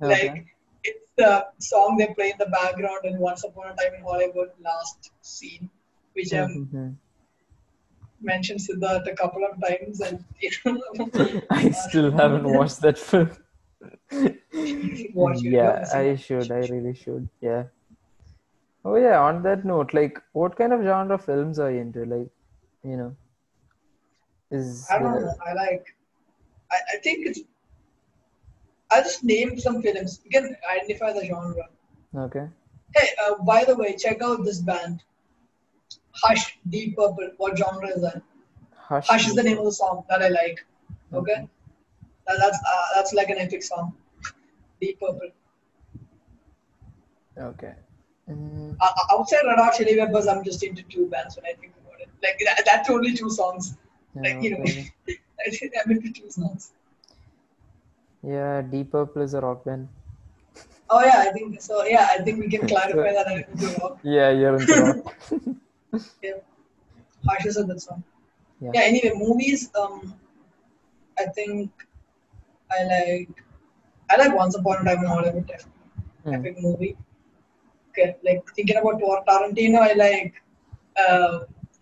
Okay. 0.00 0.28
like 0.28 0.46
it's 0.88 1.10
the 1.20 1.30
song 1.58 1.96
they 2.00 2.06
play 2.18 2.28
in 2.34 2.38
the 2.42 2.46
background 2.58 3.00
in 3.08 3.18
Once 3.18 3.42
Upon 3.48 3.64
a 3.72 3.74
Time 3.78 3.94
in 3.98 4.02
Hollywood 4.08 4.50
last 4.66 5.10
scene, 5.30 5.68
which 6.18 6.32
I've 6.32 6.50
Mhm. 6.58 6.94
mentioned 8.32 8.60
Siddharth 8.66 9.08
a 9.12 9.16
couple 9.22 9.42
of 9.48 9.54
times, 9.66 10.00
and 10.08 10.22
you 10.40 10.50
know, 10.64 11.10
I 11.50 11.70
still 11.70 12.12
haven't 12.20 12.46
watched 12.58 12.80
that 12.86 12.96
film. 13.08 13.30
Yeah, 15.56 15.84
I 16.02 16.14
should. 16.26 16.50
I 16.52 16.62
really 16.74 16.94
should. 16.94 17.28
Yeah. 17.40 17.64
Oh 18.88 18.96
yeah. 19.02 19.18
On 19.20 19.42
that 19.44 19.64
note, 19.64 19.92
like, 19.98 20.18
what 20.32 20.56
kind 20.56 20.72
of 20.72 20.82
genre 20.88 21.18
films 21.18 21.58
are 21.58 21.70
you 21.76 21.80
into? 21.84 22.04
Like, 22.04 22.28
you 22.90 22.96
know, 22.96 23.16
is 24.50 24.86
I 24.90 24.98
don't 24.98 25.12
there- 25.14 25.22
know. 25.26 25.34
I 25.46 25.54
like. 25.54 25.94
I, 26.76 26.78
I 26.94 26.96
think 27.06 27.26
it's. 27.30 27.40
I'll 28.92 29.02
just 29.02 29.24
name 29.24 29.58
some 29.58 29.82
films. 29.82 30.20
You 30.24 30.30
can 30.30 30.56
identify 30.74 31.12
the 31.12 31.24
genre. 31.32 31.66
okay. 32.26 32.46
Hey, 32.94 33.08
uh, 33.24 33.34
by 33.48 33.64
the 33.64 33.74
way, 33.76 33.96
check 33.96 34.22
out 34.22 34.44
this 34.44 34.60
band. 34.60 35.02
Hush, 36.22 36.44
Deep 36.74 36.96
Purple. 36.96 37.30
What 37.38 37.58
genre 37.58 37.88
is 37.88 38.00
that? 38.02 38.22
Hush. 38.90 39.08
Hush 39.08 39.26
is 39.26 39.34
the 39.34 39.42
name 39.42 39.58
of 39.58 39.64
the 39.64 39.72
song 39.72 40.04
that 40.08 40.22
I 40.22 40.28
like. 40.28 40.64
Okay, 41.12 41.32
Okay. 41.32 41.48
That, 42.28 42.36
that's 42.44 42.58
uh, 42.74 42.86
that's 42.94 43.12
like 43.22 43.28
an 43.30 43.38
epic 43.46 43.62
song. 43.64 43.92
Deep 44.80 45.00
Purple. 45.00 45.30
Okay. 47.50 47.74
Mm, 48.30 48.65
Uh, 48.80 48.90
outside 49.12 49.44
Red 49.46 49.58
Hot 49.58 49.74
Chili 49.74 49.96
Peppers, 49.96 50.26
I'm 50.26 50.44
just 50.44 50.62
into 50.62 50.82
two 50.84 51.06
bands 51.06 51.36
when 51.36 51.46
I 51.46 51.54
think 51.60 51.72
about 51.82 52.00
it. 52.00 52.08
Like 52.22 52.38
that, 52.44 52.62
that's 52.64 52.90
only 52.90 53.14
two 53.14 53.30
songs. 53.30 53.76
Like 54.14 54.42
you 54.42 54.50
know, 54.56 54.64
okay. 54.64 54.90
I 55.46 55.50
think 55.50 55.72
I'm 55.84 55.90
into 55.92 56.12
two 56.12 56.30
songs. 56.30 56.72
Yeah, 58.22 58.62
Deep 58.62 58.90
Purple 58.92 59.22
is 59.22 59.34
a 59.34 59.40
rock 59.40 59.64
band. 59.64 59.88
Oh 60.90 61.00
yeah, 61.04 61.24
I 61.28 61.32
think 61.32 61.60
so. 61.60 61.84
Yeah, 61.84 62.08
I 62.10 62.22
think 62.22 62.38
we 62.38 62.48
can 62.48 62.66
clarify 62.72 63.12
that 63.12 63.28
I'm 63.28 63.44
into 63.52 63.80
rock. 63.80 63.98
Yeah, 64.02 64.30
you're 64.30 64.56
into 64.56 64.82
rock. 64.82 65.16
Yeah. 66.22 66.32
Hush 67.26 67.46
is 67.46 67.56
a 67.56 67.64
good 67.64 67.80
song. 67.80 68.02
Yeah. 68.60 68.70
yeah 68.74 68.80
anyway 68.84 69.12
movies 69.14 69.70
um 69.78 70.14
i 71.18 71.26
think 71.36 71.70
i 72.70 72.84
like 72.84 73.28
i 74.10 74.16
like 74.16 74.34
once 74.34 74.56
upon 74.56 74.80
a 74.80 74.84
time 74.84 75.04
in 75.04 75.10
hollywood 75.10 75.46
definitely 75.46 75.72
Hmm. 76.24 76.34
epic 76.36 76.56
movie 76.62 76.96
like 78.28 78.42
thinking 78.56 78.76
about 78.82 78.96
Tar- 79.02 79.24
tarantino 79.28 79.78
i 79.88 79.92
like 80.04 80.34
uh 81.04 81.32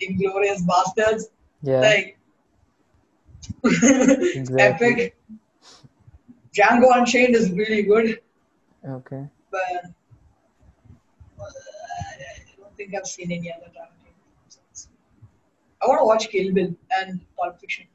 inglourious 0.06 0.60
basterds 0.70 1.24
Yeah. 1.70 1.80
like 1.88 2.08
Exactly. 4.40 4.62
epic 4.68 4.98
django 6.56 6.88
unchained 6.98 7.34
is 7.40 7.46
really 7.60 7.82
good 7.92 8.08
Okay. 8.96 9.22
but 9.54 9.72
uh, 11.40 11.46
i 11.46 12.52
don't 12.58 12.74
think 12.76 12.94
i've 12.94 13.06
seen 13.06 13.30
any 13.38 13.52
other 13.56 13.70
tarantino 13.76 14.14
films. 14.52 14.88
i 15.82 15.86
want 15.88 16.00
to 16.02 16.06
watch 16.12 16.28
kill 16.34 16.48
bill 16.58 16.72
and 17.00 17.20
pulp 17.38 17.58
fiction 17.64 17.86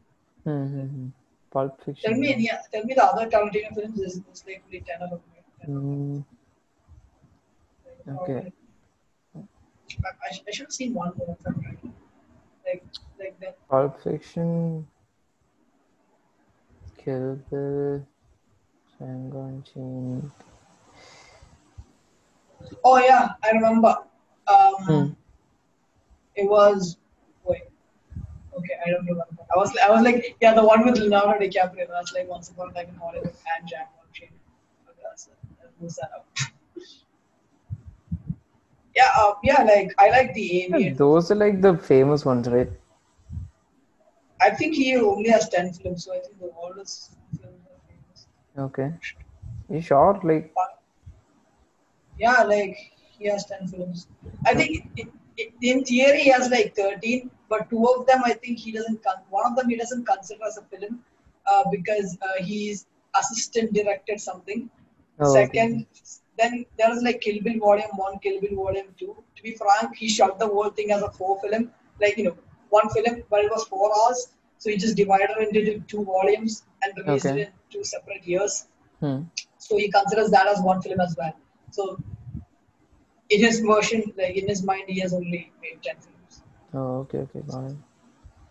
Mm-hmm. 0.47 1.07
Pulp 1.53 1.73
Fiction. 1.83 2.11
Tell 2.11 2.19
me 2.19 2.27
any, 2.33 2.49
tell 2.71 2.83
me 2.85 2.93
the 2.93 3.03
other 3.03 3.25
Tarantino 3.29 3.69
films. 3.75 3.95
There's, 3.99 4.15
there's 4.25 4.43
like 4.47 4.61
only 4.65 4.79
ten 4.87 5.01
of 5.01 5.09
them. 5.09 5.19
Mm, 5.67 6.25
Okay. 8.17 8.51
I, 9.35 9.39
I, 10.07 10.39
I 10.47 10.51
should 10.51 10.65
have 10.65 10.71
seen 10.73 10.93
one 10.93 11.13
more 11.17 11.37
of 11.37 11.43
them. 11.43 11.63
Like, 12.65 12.83
like 13.19 13.39
that. 13.39 13.57
Pulp 13.69 14.01
Fiction. 14.03 14.87
Kill 16.97 17.39
Bill. 17.49 18.05
Django 18.99 19.47
Unchained. 19.49 20.31
Oh 22.83 22.97
yeah, 22.97 23.29
I 23.43 23.51
remember. 23.51 23.95
Um, 24.47 24.75
Hmm. 24.79 25.05
it 26.35 26.49
was. 26.49 26.97
Wait. 27.45 27.61
Okay, 28.57 28.73
I 28.85 28.89
don't 28.91 29.05
remember. 29.05 29.25
I 29.53 29.57
was, 29.57 29.75
I 29.77 29.89
was 29.89 30.03
like, 30.03 30.35
yeah, 30.41 30.53
the 30.53 30.63
one 30.63 30.85
with 30.85 30.97
Leonardo 30.97 31.39
DiCaprio. 31.45 31.87
That's 31.87 32.13
like 32.13 32.27
Once 32.27 32.49
Upon 32.49 32.71
a 32.71 32.73
Time 32.73 32.89
in 32.89 32.95
Hollywood 32.95 33.33
and 33.57 33.67
Django 33.69 33.87
Unchained. 34.05 34.31
Okay, 34.89 35.01
that's 35.03 35.27
it. 35.27 35.33
I'll 35.63 35.87
that 35.87 36.11
up. 36.15 36.27
yeah, 38.99 39.11
uh, 39.17 39.33
yeah, 39.43 39.63
like 39.63 39.93
I 39.97 40.09
like 40.09 40.33
the 40.33 40.67
Yeah, 40.69 40.93
those 40.97 41.31
are 41.31 41.35
like 41.35 41.61
the 41.61 41.77
famous 41.77 42.25
ones, 42.25 42.47
right? 42.49 42.69
I 44.41 44.49
think 44.51 44.75
he 44.75 44.95
only 44.95 45.29
has 45.29 45.49
ten 45.49 45.71
films, 45.73 46.05
so 46.05 46.15
I 46.15 46.19
think 46.19 46.39
the 46.39 46.51
films 46.51 47.11
are 47.43 47.79
famous. 47.87 48.27
Okay. 48.57 48.91
You 49.69 49.81
sure? 49.81 50.19
Like, 50.23 50.53
Yeah, 52.17 52.43
like 52.43 52.77
he 53.17 53.27
has 53.27 53.45
10 53.45 53.67
films. 53.67 54.07
I 54.45 54.53
think 54.53 54.85
it, 54.97 55.07
it, 55.37 55.53
in 55.61 55.83
theory 55.83 56.19
he 56.21 56.29
has 56.29 56.49
like 56.49 56.75
13, 56.75 57.31
but 57.49 57.69
two 57.69 57.85
of 57.85 58.05
them 58.07 58.21
I 58.25 58.33
think 58.33 58.59
he 58.59 58.71
doesn't, 58.71 59.03
con- 59.03 59.23
one 59.29 59.45
of 59.49 59.55
them 59.55 59.69
he 59.69 59.77
doesn't 59.77 60.05
consider 60.05 60.43
as 60.45 60.57
a 60.57 60.63
film 60.63 61.03
uh, 61.45 61.63
because 61.71 62.17
uh, 62.21 62.43
he's 62.43 62.85
assistant 63.15 63.73
directed 63.73 64.19
something. 64.19 64.69
Oh, 65.19 65.43
okay. 65.43 65.85
Second, 66.39 66.65
there 66.77 66.89
was 66.89 67.03
like 67.03 67.21
Kill 67.21 67.41
Bill 67.43 67.59
Volume 67.59 67.89
1, 67.95 68.19
Kill 68.19 68.39
Bill 68.41 68.55
Volume 68.55 68.87
2. 68.97 69.23
To 69.35 69.43
be 69.43 69.55
frank, 69.55 69.95
he 69.95 70.07
shot 70.07 70.39
the 70.39 70.47
whole 70.47 70.69
thing 70.69 70.91
as 70.91 71.01
a 71.01 71.11
four 71.11 71.39
film, 71.41 71.71
like, 72.01 72.17
you 72.17 72.25
know, 72.25 72.37
one 72.69 72.89
film, 72.89 73.23
but 73.29 73.43
it 73.43 73.51
was 73.51 73.65
four 73.65 73.91
hours. 73.97 74.27
So 74.57 74.69
he 74.69 74.77
just 74.77 74.95
divided 74.95 75.31
it 75.37 75.55
into 75.55 75.79
two 75.87 76.03
volumes 76.03 76.63
and 76.83 76.93
released 76.97 77.25
Okay. 77.25 77.41
it 77.41 77.47
in 77.47 77.53
two 77.69 77.83
separate 77.83 78.25
years. 78.25 78.67
Hmm. 78.99 79.21
So 79.57 79.77
he 79.77 79.89
considers 79.91 80.31
that 80.31 80.47
as 80.47 80.61
one 80.61 80.81
film 80.81 80.99
as 81.01 81.15
well. 81.17 81.33
So 81.71 81.97
in 83.29 83.41
his 83.41 83.59
version, 83.59 84.03
like 84.17 84.35
in 84.35 84.47
his 84.47 84.63
mind, 84.63 84.83
he 84.87 84.99
has 84.99 85.13
only 85.13 85.51
made 85.61 85.81
10 85.83 85.95
films. 85.95 86.43
Oh, 86.73 86.99
okay, 87.01 87.19
okay, 87.19 87.41
got. 87.47 87.73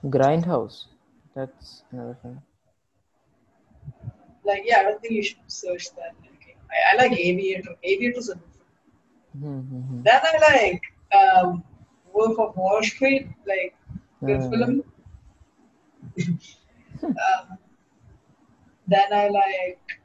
Grindhouse. 0.05 0.87
That's 1.35 1.83
another 1.93 2.17
film. 2.23 2.41
Like, 4.45 4.63
yeah, 4.65 4.81
I 4.81 4.83
don't 4.85 5.01
think 5.01 5.15
you 5.15 5.23
should 5.23 5.39
search 5.47 5.91
that. 5.97 6.15
I, 6.71 6.77
I 6.93 6.97
like 7.03 7.13
Aviator. 7.19 7.75
Aviator's 7.83 8.29
a 8.29 8.35
good 8.35 8.43
film. 9.41 9.63
Mm-hmm. 9.71 10.03
Then 10.03 10.21
I 10.25 10.39
like 10.53 10.83
um, 11.19 11.65
Wolf 12.13 12.39
of 12.39 12.57
Wall 12.57 12.83
Street, 12.83 13.29
like 13.47 13.75
good 14.25 14.41
Uh, 14.41 14.51
film. 14.51 14.85
um, 17.03 17.59
then 18.87 19.13
I 19.13 19.29
like 19.29 20.01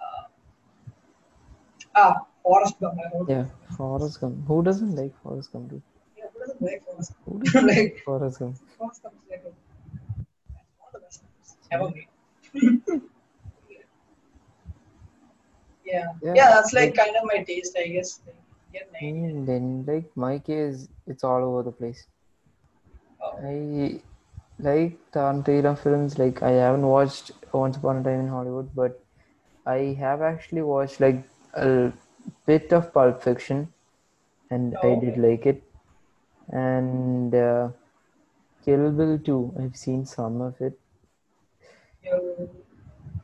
uh, 0.00 0.24
ah 1.94 2.14
Forrest 2.42 2.80
Gump. 2.80 2.98
Yeah, 3.28 3.44
Forrest 3.76 4.20
Gump. 4.20 4.46
Who 4.46 4.62
doesn't 4.62 4.94
like 4.96 5.14
Forrest 5.22 5.52
Gump? 5.52 5.70
Dude? 5.70 5.82
Yeah, 6.16 6.24
who 6.32 6.38
doesn't 6.40 6.62
like 6.62 6.82
Forrest 6.86 7.12
Who 7.24 7.32
Gump? 7.32 7.44
doesn't 7.52 7.66
like 7.68 8.02
Forrest 8.04 8.38
Gump? 8.38 8.56
Forrest 8.78 9.02
Gump 9.02 9.14
is 9.24 9.30
like 9.30 9.44
a, 9.44 9.52
one 10.78 10.88
of 10.88 10.92
the 10.92 11.00
best 11.00 11.22
films 11.22 11.56
ever 11.70 11.88
made. 11.90 13.02
yeah. 15.92 16.06
Yeah, 16.22 16.34
yeah, 16.34 16.48
that's 16.54 16.72
like 16.72 16.94
kind 16.94 17.16
of 17.16 17.24
my 17.24 17.42
taste, 17.42 17.76
I 17.78 17.88
guess. 17.88 18.20
Like, 18.26 18.36
get 18.72 18.88
an 18.90 18.96
idea. 18.96 19.32
Mm, 19.32 19.46
then, 19.46 19.84
like, 19.86 20.16
my 20.16 20.38
case, 20.38 20.88
it's 21.06 21.24
all 21.24 21.42
over 21.44 21.62
the 21.62 21.72
place. 21.72 22.06
Oh, 23.22 23.32
I 23.42 24.00
like 24.58 24.98
Tarantino 25.12 25.76
films. 25.78 26.18
Like, 26.18 26.42
I 26.42 26.50
haven't 26.50 26.86
watched 26.86 27.32
Once 27.52 27.76
Upon 27.76 27.98
a 27.98 28.02
Time 28.04 28.20
in 28.20 28.28
Hollywood, 28.28 28.70
but 28.74 29.00
I 29.66 29.78
have 29.98 30.22
actually 30.22 30.62
watched 30.62 31.00
like 31.00 31.22
a 31.54 31.92
bit 32.46 32.72
of 32.72 32.92
Pulp 32.92 33.22
Fiction, 33.22 33.72
and 34.50 34.76
Oh, 34.82 34.92
I 34.92 35.00
did 35.00 35.18
okay. 35.18 35.28
like 35.28 35.46
it. 35.46 35.62
And 36.50 37.34
uh, 37.34 37.68
Kill 38.64 38.90
Bill 38.92 39.18
too. 39.18 39.54
I've 39.60 39.76
seen 39.76 40.04
some 40.06 40.40
of 40.40 40.60
it. 40.60 40.78
you 42.04 42.50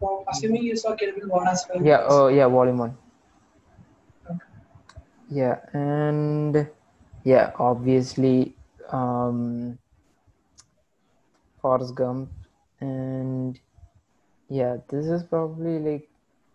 well, 0.01 0.25
assuming 0.31 0.63
you 0.65 0.77
saw 0.77 0.95
Kill 0.95 1.13
Bill 1.15 1.29
1 1.29 1.49
as 1.49 1.67
well. 1.69 1.85
Yeah. 1.85 2.05
Oh, 2.09 2.29
yeah. 2.29 2.47
Volume 2.49 2.79
one. 2.79 2.97
Okay. 4.31 4.39
Yeah, 5.31 5.59
and 5.73 6.69
yeah, 7.25 7.53
obviously, 7.59 8.55
um, 8.91 9.79
Forrest 11.61 11.95
Gump, 11.95 12.31
and 12.81 13.59
Yeah, 14.49 14.77
this 14.89 15.07
is 15.07 15.23
probably 15.25 15.79
like 15.79 16.09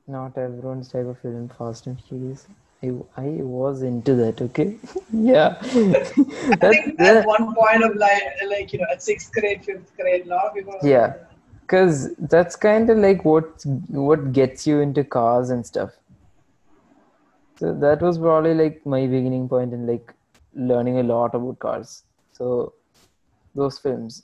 not 0.08 0.38
everyone's 0.38 0.90
type 0.90 1.06
of 1.08 1.20
film, 1.20 1.50
Fast 1.58 1.88
and 1.88 2.00
Furious. 2.02 2.48
I, 2.82 2.88
I 3.18 3.28
was 3.42 3.82
into 3.82 4.16
that, 4.16 4.42
okay? 4.42 4.78
yeah. 5.14 5.58
I 5.62 6.56
That's 6.56 6.78
think 6.78 7.00
at 7.02 7.26
one 7.26 7.54
point 7.54 7.84
of 7.84 7.96
like, 7.96 8.24
like 8.48 8.72
you 8.74 8.80
know, 8.80 8.86
at 8.92 9.04
sixth 9.04 9.32
grade, 9.34 9.66
fifth 9.66 9.96
grade, 9.98 10.26
a 10.28 10.30
lot 10.30 10.46
of 10.46 10.54
people. 10.54 10.76
Yeah. 10.82 11.08
like, 11.08 11.29
Because 11.70 12.16
that's 12.16 12.56
kind 12.56 12.90
of 12.90 12.98
like 12.98 13.24
what 13.24 13.64
what 13.90 14.32
gets 14.34 14.66
you 14.66 14.80
into 14.80 15.04
cars 15.04 15.52
and 15.52 15.64
stuff. 15.64 15.92
So 17.60 17.74
that 17.84 18.02
was 18.02 18.18
probably 18.18 18.54
like 18.56 18.84
my 18.86 19.02
beginning 19.06 19.48
point 19.48 19.74
in 19.74 19.86
like 19.86 20.14
learning 20.56 20.98
a 21.00 21.04
lot 21.04 21.36
about 21.36 21.60
cars. 21.60 22.04
So 22.32 22.74
those 23.54 23.78
films, 23.78 24.24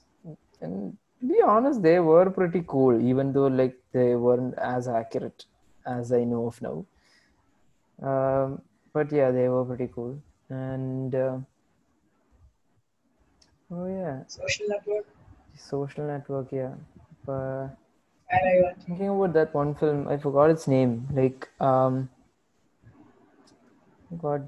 and 0.62 0.98
to 1.20 1.28
be 1.28 1.42
honest, 1.46 1.84
they 1.84 2.00
were 2.00 2.30
pretty 2.32 2.64
cool, 2.66 3.00
even 3.00 3.32
though 3.32 3.48
like 3.48 3.78
they 3.92 4.16
weren't 4.16 4.58
as 4.58 4.88
accurate 4.88 5.46
as 5.86 6.12
I 6.12 6.24
know 6.24 6.48
of 6.48 6.62
now. 6.62 6.86
Um, 8.02 8.62
but 8.92 9.12
yeah, 9.12 9.30
they 9.30 9.50
were 9.50 9.66
pretty 9.66 9.90
cool. 9.94 10.18
And 10.50 11.14
uh, 11.14 11.38
oh 13.72 13.86
yeah, 13.86 14.24
Social 14.28 14.68
network. 14.68 15.06
Social 15.58 16.06
Network, 16.06 16.52
yeah. 16.52 16.74
But 17.25 17.70
And 18.29 18.50
I 18.50 18.62
went, 18.63 18.84
thinking 18.84 19.10
about 19.10 19.34
that 19.34 19.53
one 19.53 19.75
film, 19.75 20.08
I 20.08 20.17
forgot 20.17 20.50
its 20.50 20.67
name. 20.67 21.08
Like, 21.13 21.50
um, 21.60 22.10
God, 24.17 24.48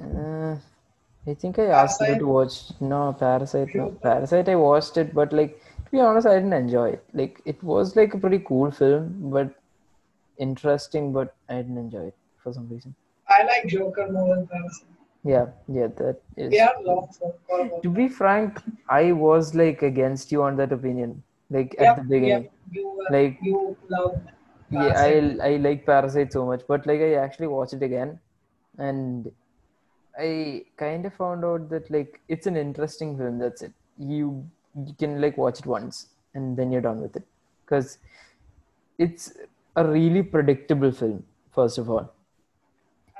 uh, 0.00 0.56
I 1.26 1.34
think 1.34 1.58
I 1.58 1.66
asked 1.66 2.00
you 2.00 2.18
to 2.18 2.26
watch. 2.26 2.72
No, 2.80 3.12
Parasite. 3.18 3.74
No, 3.74 3.90
Parasite. 4.02 4.48
I 4.48 4.56
watched 4.56 4.96
it, 4.96 5.14
but 5.14 5.32
like 5.32 5.60
to 5.84 5.90
be 5.90 6.00
honest, 6.00 6.26
I 6.26 6.34
didn't 6.34 6.52
enjoy 6.52 6.90
it. 6.90 7.04
Like, 7.12 7.40
it 7.44 7.62
was 7.62 7.96
like 7.96 8.14
a 8.14 8.18
pretty 8.18 8.40
cool 8.40 8.70
film, 8.70 9.30
but 9.30 9.54
interesting, 10.38 11.12
but 11.12 11.34
I 11.48 11.56
didn't 11.56 11.78
enjoy 11.78 12.06
it 12.06 12.16
for 12.42 12.52
some 12.52 12.68
reason. 12.68 12.94
I 13.28 13.44
like 13.44 13.66
Joker 13.66 14.10
more 14.10 14.34
than 14.34 14.46
Parasite. 14.46 14.93
Yeah, 15.24 15.46
yeah, 15.68 15.86
that 15.98 16.20
is. 16.36 16.50
They 16.50 16.60
are 16.60 16.74
long 16.82 17.08
for 17.18 17.34
for 17.48 17.60
about. 17.60 17.82
To 17.82 17.90
be 17.90 18.08
frank, 18.08 18.60
I 18.88 19.12
was 19.12 19.54
like 19.54 19.82
against 19.82 20.30
you 20.32 20.42
on 20.42 20.56
that 20.56 20.72
opinion. 20.72 21.22
Like 21.50 21.74
at 21.78 21.96
the 21.96 22.02
beginning. 22.02 22.42
yep, 22.44 22.52
you, 22.72 23.06
uh, 23.08 23.12
Like 23.12 23.38
you 23.42 23.76
love 23.88 24.20
yeah, 24.70 24.92
I 24.96 25.36
I 25.48 25.56
like 25.56 25.86
Parasite 25.86 26.32
so 26.32 26.44
much, 26.46 26.62
but 26.66 26.86
like 26.86 27.00
I 27.00 27.14
actually 27.14 27.46
watched 27.46 27.74
it 27.74 27.82
again, 27.82 28.18
and 28.78 29.30
I 30.18 30.64
kind 30.76 31.06
of 31.06 31.14
found 31.14 31.44
out 31.44 31.68
that 31.70 31.90
like 31.90 32.20
it's 32.28 32.46
an 32.46 32.56
interesting 32.56 33.16
film. 33.16 33.38
That's 33.38 33.62
it. 33.62 33.72
You 33.98 34.46
you 34.74 34.94
can 34.98 35.20
like 35.20 35.38
watch 35.38 35.60
it 35.60 35.66
once 35.66 36.08
and 36.34 36.56
then 36.56 36.72
you're 36.72 36.80
done 36.80 37.00
with 37.00 37.16
it, 37.16 37.26
because 37.64 37.98
it's 38.98 39.32
a 39.76 39.86
really 39.86 40.22
predictable 40.22 40.90
film. 40.92 41.24
First 41.54 41.78
of 41.78 41.88
all, 41.88 42.12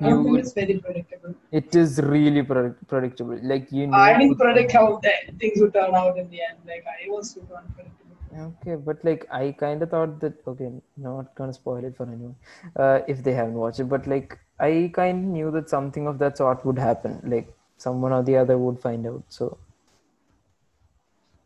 I 0.00 0.08
you 0.08 0.22
think 0.24 0.38
it's 0.38 0.52
very 0.52 0.78
predictable. 0.78 1.34
it 1.52 1.74
is 1.74 2.00
really 2.02 2.42
pre- 2.42 2.70
predictable. 2.88 3.38
Like 3.42 3.70
you 3.70 3.86
know. 3.86 3.96
I 3.96 4.18
didn't 4.18 4.38
predict 4.38 4.72
how 4.72 5.00
things 5.38 5.60
would 5.60 5.72
turn 5.72 5.94
out 5.94 6.18
in 6.18 6.28
the 6.30 6.40
end. 6.48 6.58
Like 6.66 6.84
I 6.84 7.08
was 7.08 7.30
super 7.30 7.54
unpredictable. 7.54 8.00
Okay, 8.46 8.74
but 8.74 9.04
like 9.04 9.26
I 9.30 9.52
kind 9.52 9.82
of 9.82 9.90
thought 9.90 10.18
that 10.20 10.34
okay, 10.48 10.70
not 10.96 11.34
gonna 11.36 11.52
spoil 11.52 11.84
it 11.84 11.96
for 11.96 12.06
anyone 12.06 12.34
uh, 12.76 13.00
if 13.06 13.22
they 13.22 13.32
haven't 13.32 13.54
watched 13.54 13.78
it. 13.78 13.84
But 13.84 14.08
like 14.08 14.36
I 14.58 14.90
kind 14.92 15.24
of 15.24 15.30
knew 15.30 15.50
that 15.52 15.70
something 15.70 16.08
of 16.08 16.18
that 16.18 16.38
sort 16.38 16.64
would 16.66 16.78
happen. 16.78 17.20
Like 17.24 17.54
someone 17.76 18.12
or 18.12 18.24
the 18.24 18.36
other 18.36 18.58
would 18.58 18.80
find 18.80 19.06
out. 19.06 19.22
So 19.28 19.58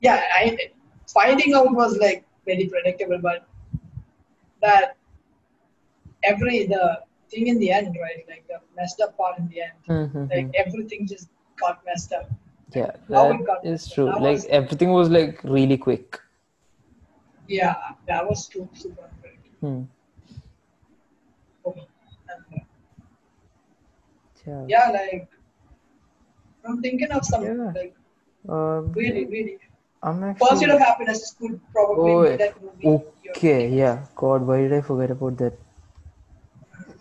Yeah, 0.01 0.23
I 0.33 0.57
finding 1.13 1.53
out 1.53 1.75
was 1.75 1.99
like 1.99 2.25
very 2.47 2.67
predictable, 2.67 3.19
but 3.19 3.47
that 4.63 4.97
every 6.25 6.67
the 6.67 7.03
thing 7.31 7.47
in 7.49 7.59
the 7.59 7.71
end, 7.71 7.97
right? 8.01 8.25
Like 8.29 8.45
the 8.49 8.59
messed 8.77 9.01
up 9.01 9.17
part 9.17 9.39
in 9.39 9.49
the 9.49 9.61
end, 9.63 9.73
Mhm. 9.89 10.31
like 10.35 10.49
everything 10.55 11.07
just 11.07 11.29
got 11.57 11.85
messed 11.87 12.13
up. 12.13 12.31
yeah, 12.75 12.93
How 13.09 13.29
that 13.33 13.45
got 13.47 13.65
is 13.65 13.89
true. 13.91 14.07
That 14.07 14.21
Like 14.21 14.37
was- 14.39 14.47
everything 14.47 14.91
was 14.93 15.09
like 15.11 15.43
really 15.43 15.79
quick. 15.79 16.19
Yeah, 17.49 17.77
that 18.07 18.29
was 18.29 18.47
too 18.47 18.69
super 18.75 19.03
unpredictable 19.05 19.59
Hmm. 19.63 19.85
for 21.63 21.75
me. 21.75 21.87
And, 22.33 22.45
uh, 22.55 22.65
Yeah. 24.47 24.65
yeah, 24.75 24.91
like 24.99 25.29
I'm 26.65 26.83
thinking 26.83 27.11
of 27.21 27.25
some 27.25 27.45
Yeah. 27.45 27.73
like 27.81 27.95
Um, 28.57 28.93
really, 28.93 29.25
really 29.27 29.59
I'm 30.03 30.21
Pursuit 30.35 30.51
actually. 30.53 30.71
of 30.75 30.81
Happiness 30.81 31.33
could 31.39 31.61
probably 31.73 32.13
Oh, 32.13 32.31
be 32.31 32.37
that 32.43 32.63
movie. 32.63 33.05
okay. 33.31 33.69
Yeah. 33.69 34.05
God, 34.15 34.47
why 34.47 34.59
did 34.63 34.73
I 34.75 34.81
forget 34.81 35.11
about 35.11 35.37
that? 35.39 35.55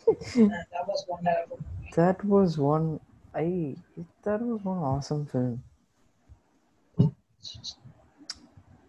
That 0.07 0.87
was 0.87 1.03
one 1.07 1.23
hell 1.25 1.43
of 1.45 1.51
a 1.51 1.55
movie. 1.55 1.91
That 1.95 2.23
was 2.25 2.57
one. 2.57 2.99
I. 3.35 3.75
That 4.23 4.41
was 4.41 4.63
one 4.63 4.77
awesome 4.77 5.25
film. 5.25 5.63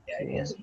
Yeah, 0.09 0.43
is. 0.43 0.55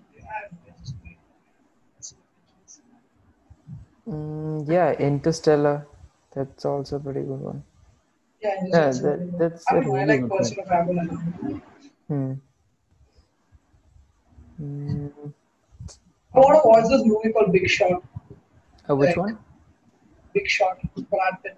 Mm, 4.08 4.68
yeah, 4.70 4.92
Interstellar. 4.94 5.88
That's 6.34 6.66
also 6.66 6.98
a 6.98 7.00
pretty 7.00 7.22
good 7.22 7.40
one. 7.42 7.64
Yeah, 8.42 8.56
Yeah, 8.68 8.92
that- 8.92 9.38
that's 9.40 9.66
I 9.70 9.76
don't 9.76 9.86
know, 9.88 9.96
I 9.96 10.04
really 10.04 10.22
like. 10.22 10.30
Pursuit 10.38 10.60
of 10.60 10.68
Happiness. 10.68 11.62
Hmm. 12.08 12.34
Mm, 14.62 15.34
I 16.34 16.40
want 16.40 16.62
to 16.64 16.68
watch 16.70 16.86
this 16.90 17.04
movie 17.06 17.32
called 17.34 17.52
Big 17.52 17.68
Short. 17.70 18.04
uh, 18.90 18.96
which 18.96 19.18
Like- 19.18 19.18
one? 19.18 19.38
Big 20.36 20.48
Short, 20.50 20.78
Brad 21.10 21.42
Pitt. 21.42 21.58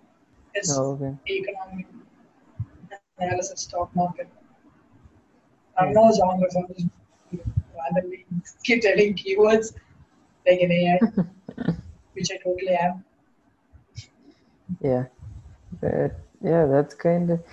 It's 0.53 0.77
Oh, 0.77 0.91
okay. 0.93 1.13
economic 1.27 1.87
analysis, 3.19 3.61
stock 3.61 3.93
market. 3.95 4.29
I 5.77 5.85
don't 5.85 5.93
know 5.93 6.11
genres. 6.15 6.55
I'm 6.55 6.67
just 6.73 6.87
randomly 7.75 8.25
keep 8.63 8.81
telling 8.81 9.15
keywords 9.15 9.73
like 10.47 10.61
an 10.61 10.71
AI, 10.71 10.99
which 12.13 12.29
I 12.31 12.37
totally 12.37 12.75
am. 12.75 13.03
Yeah. 14.79 15.05
That, 15.81 16.15
yeah, 16.41 16.65
that's 16.65 16.93
kind 16.93 17.31
of. 17.31 17.43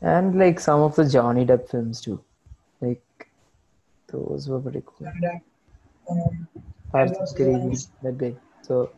And 0.00 0.38
like 0.38 0.58
some 0.60 0.80
of 0.80 0.96
the 0.96 1.08
Johnny 1.08 1.46
Depp 1.46 1.68
films 1.68 2.00
too. 2.00 2.22
Like, 2.80 3.02
those 4.08 4.48
were 4.48 4.60
pretty 4.60 4.82
cool. 4.84 5.06
And, 5.06 5.24
uh, 5.24 6.10
um, 6.10 6.48
Pirates 6.90 7.18
of 7.18 7.28
the 7.28 7.44
Caribbean, 7.44 7.76
that 8.02 8.18
guy. 8.18 8.34
So. 8.62 8.90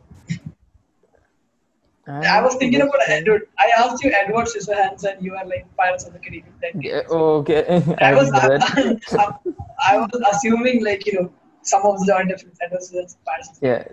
Ah, 2.07 2.37
I 2.37 2.41
was 2.41 2.55
thinking 2.55 2.81
about 2.81 2.99
Edward. 3.07 3.47
I 3.57 3.71
asked 3.77 4.03
you 4.03 4.11
Edward 4.11 4.45
Scissorhands, 4.45 5.03
and 5.05 5.23
you 5.25 5.35
are 5.35 5.45
like 5.45 5.65
Pirates 5.75 6.05
of 6.05 6.13
the 6.13 6.19
Caribbean. 6.19 6.53
Yeah, 6.81 7.01
okay. 7.09 7.65
I 7.99 8.11
I 8.11 8.13
was 8.13 8.31
know 8.31 8.39
that. 8.39 8.99
I, 9.89 9.97
was 9.97 10.21
assuming 10.31 10.83
like 10.83 11.05
you 11.07 11.13
know 11.13 11.31
some 11.63 11.81
of 11.83 11.99
the 11.99 12.05
joint 12.05 12.29
difference. 12.29 12.59
Edward 12.61 12.81
Scissorhands, 12.81 13.15
Pirates. 13.25 13.49
of 13.49 13.59
the 13.59 13.67
Yeah. 13.67 13.83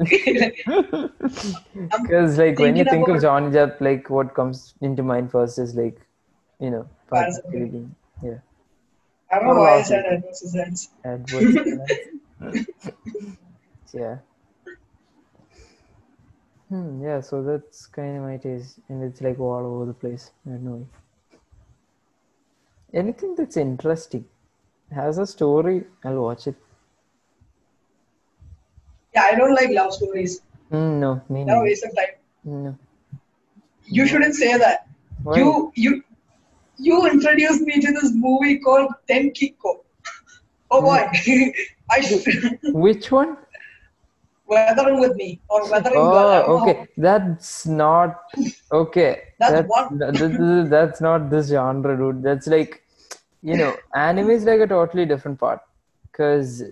Um, 1.93 2.03
because 2.03 2.39
like 2.39 2.59
when 2.59 2.77
you 2.77 2.85
think 2.85 3.09
of 3.09 3.17
Depp, 3.17 3.81
like 3.81 4.11
what 4.11 4.35
comes 4.35 4.75
into 4.83 5.03
mind 5.03 5.31
first 5.31 5.59
is 5.59 5.75
like, 5.75 5.99
you 6.61 6.71
know, 6.71 6.87
Pirates 7.09 7.39
of 7.39 7.45
the 7.45 7.59
Caribbean. 7.59 7.95
Yeah. 8.23 8.39
I 9.31 9.39
don't 9.39 9.55
know 9.55 9.63
why 9.63 9.79
I 9.79 9.83
said 9.83 10.05
Edward 10.05 10.35
Scissorhands. 10.35 10.89
Edward. 11.05 12.67
yeah. 13.95 14.19
Hmm, 16.73 17.03
yeah, 17.05 17.21
so 17.21 17.43
that's 17.43 17.85
kind 17.85 18.17
of 18.17 18.23
my 18.23 18.39
taste, 18.39 18.79
and 18.89 19.03
it's 19.05 19.21
like 19.21 19.39
all 19.39 19.67
over 19.67 19.85
the 19.85 19.93
place. 19.93 20.31
I 20.47 20.53
don't 20.53 20.65
know. 20.65 20.89
Anything 22.95 23.35
that's 23.35 23.59
interesting, 23.59 24.25
has 24.91 25.19
a 25.19 25.27
story, 25.27 25.85
I'll 26.03 26.23
watch 26.23 26.47
it. 26.47 26.55
Yeah, 29.15 29.29
I 29.31 29.35
don't 29.35 29.55
like 29.55 29.69
love 29.69 29.93
stories. 29.93 30.41
Mm, 30.73 30.99
no, 31.01 31.23
me 31.29 31.45
neither. 31.45 31.61
waste 31.63 31.85
of 31.85 31.95
time. 31.95 32.15
No. 32.43 32.79
You 33.85 34.07
shouldn't 34.07 34.35
say 34.35 34.57
that. 34.57 34.87
Why? 35.25 35.41
You 35.41 35.73
you 35.75 36.03
you 36.79 37.07
introduced 37.07 37.61
me 37.61 37.83
to 37.83 37.93
this 37.93 38.13
movie 38.15 38.61
called 38.61 38.95
Tenkiko. 39.07 39.81
Oh 40.75 40.81
boy, 40.81 41.07
I 41.91 42.01
should, 42.01 42.59
Which 42.73 43.13
one? 43.13 43.37
Weathering 44.55 44.99
with 45.05 45.15
me 45.23 45.29
or 45.49 45.61
weathering 45.71 45.97
Oh, 45.97 46.13
know. 46.13 46.43
okay. 46.57 46.87
That's 47.07 47.51
not 47.83 48.21
okay. 48.81 49.11
That's 49.41 49.53
That- 49.59 49.69
one. 49.79 49.99
that- 49.99 50.15
that- 50.21 50.39
that- 50.39 50.71
that's 50.77 51.01
not 51.09 51.29
this 51.35 51.49
genre, 51.57 51.97
dude. 52.03 52.23
That's 52.29 52.47
like, 52.57 52.73
you 53.51 53.57
know, 53.63 53.73
anime 54.07 54.31
is 54.39 54.45
like 54.53 54.61
a 54.61 54.71
totally 54.77 55.07
different 55.15 55.39
part. 55.45 55.61
Because 56.07 56.63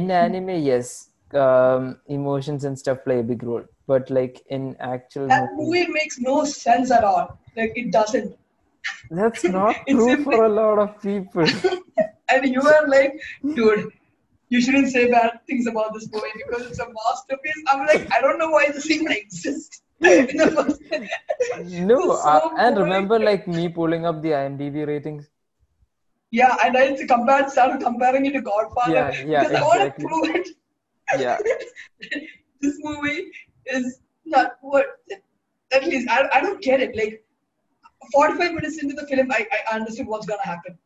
in 0.00 0.10
anime, 0.10 0.50
yes, 0.70 1.08
um, 1.44 1.98
emotions 2.18 2.64
and 2.64 2.78
stuff 2.78 2.98
play 3.04 3.18
a 3.20 3.22
big 3.32 3.42
role. 3.42 3.64
But 3.92 4.10
like 4.18 4.42
in 4.48 4.76
actual 4.80 5.26
That 5.28 5.48
movies, 5.54 5.66
movie 5.88 5.92
makes 5.98 6.18
no 6.30 6.36
sense 6.44 6.90
at 6.90 7.04
all. 7.12 7.38
Like 7.56 7.72
it 7.82 7.90
doesn't. 7.98 8.36
that's 9.10 9.44
not 9.56 9.76
true 9.88 10.16
for 10.24 10.44
a 10.44 10.48
lot 10.60 10.78
of 10.86 11.00
people. 11.02 11.46
And 12.34 12.46
you 12.54 12.62
are 12.74 12.86
like, 12.88 13.20
dude, 13.56 13.92
you 14.54 14.60
shouldn't 14.64 14.90
say 14.94 15.10
bad 15.10 15.40
things 15.48 15.66
about 15.66 15.94
this 15.94 16.08
movie 16.12 16.34
because 16.40 16.66
it's 16.70 16.78
a 16.78 16.86
masterpiece. 16.98 17.62
I'm 17.68 17.86
like, 17.86 18.06
I 18.16 18.20
don't 18.20 18.38
know 18.38 18.50
why 18.50 18.66
this 18.70 18.88
even 18.90 19.10
exists. 19.10 19.82
in 20.00 20.36
the 20.36 20.50
first 20.56 20.80
place. 20.88 21.10
No, 21.90 21.96
This 22.08 22.22
so 22.22 22.28
uh, 22.34 22.40
and 22.58 22.76
remember 22.78 23.18
like 23.18 23.48
me 23.48 23.68
pulling 23.68 24.06
up 24.06 24.22
the 24.22 24.30
IMDb 24.42 24.86
ratings. 24.86 25.28
Yeah, 26.30 26.56
and 26.64 26.76
I 26.76 26.96
compared, 27.06 27.50
started 27.50 27.82
comparing 27.82 28.26
it 28.26 28.32
to 28.32 28.42
Godfather 28.42 28.94
Yeah, 28.94 29.24
yeah, 29.26 29.42
because 29.42 29.54
I 29.54 29.62
want 29.62 29.80
to 29.82 29.86
exactly. 29.86 30.06
prove 30.06 30.36
it. 30.36 30.48
Yeah. 31.18 31.38
this 32.60 32.76
movie 32.88 33.30
is 33.66 34.00
not 34.24 34.56
what. 34.60 34.86
At 35.72 35.84
least 35.84 36.08
I, 36.08 36.28
I 36.32 36.40
don't 36.40 36.62
get 36.62 36.80
it. 36.80 36.96
Like, 36.96 37.24
45 38.12 38.52
minutes 38.54 38.82
into 38.82 38.94
the 38.94 39.06
film, 39.06 39.30
I, 39.32 39.46
I 39.70 39.76
understood 39.76 40.06
what's 40.06 40.26
gonna 40.26 40.42
happen. 40.44 40.78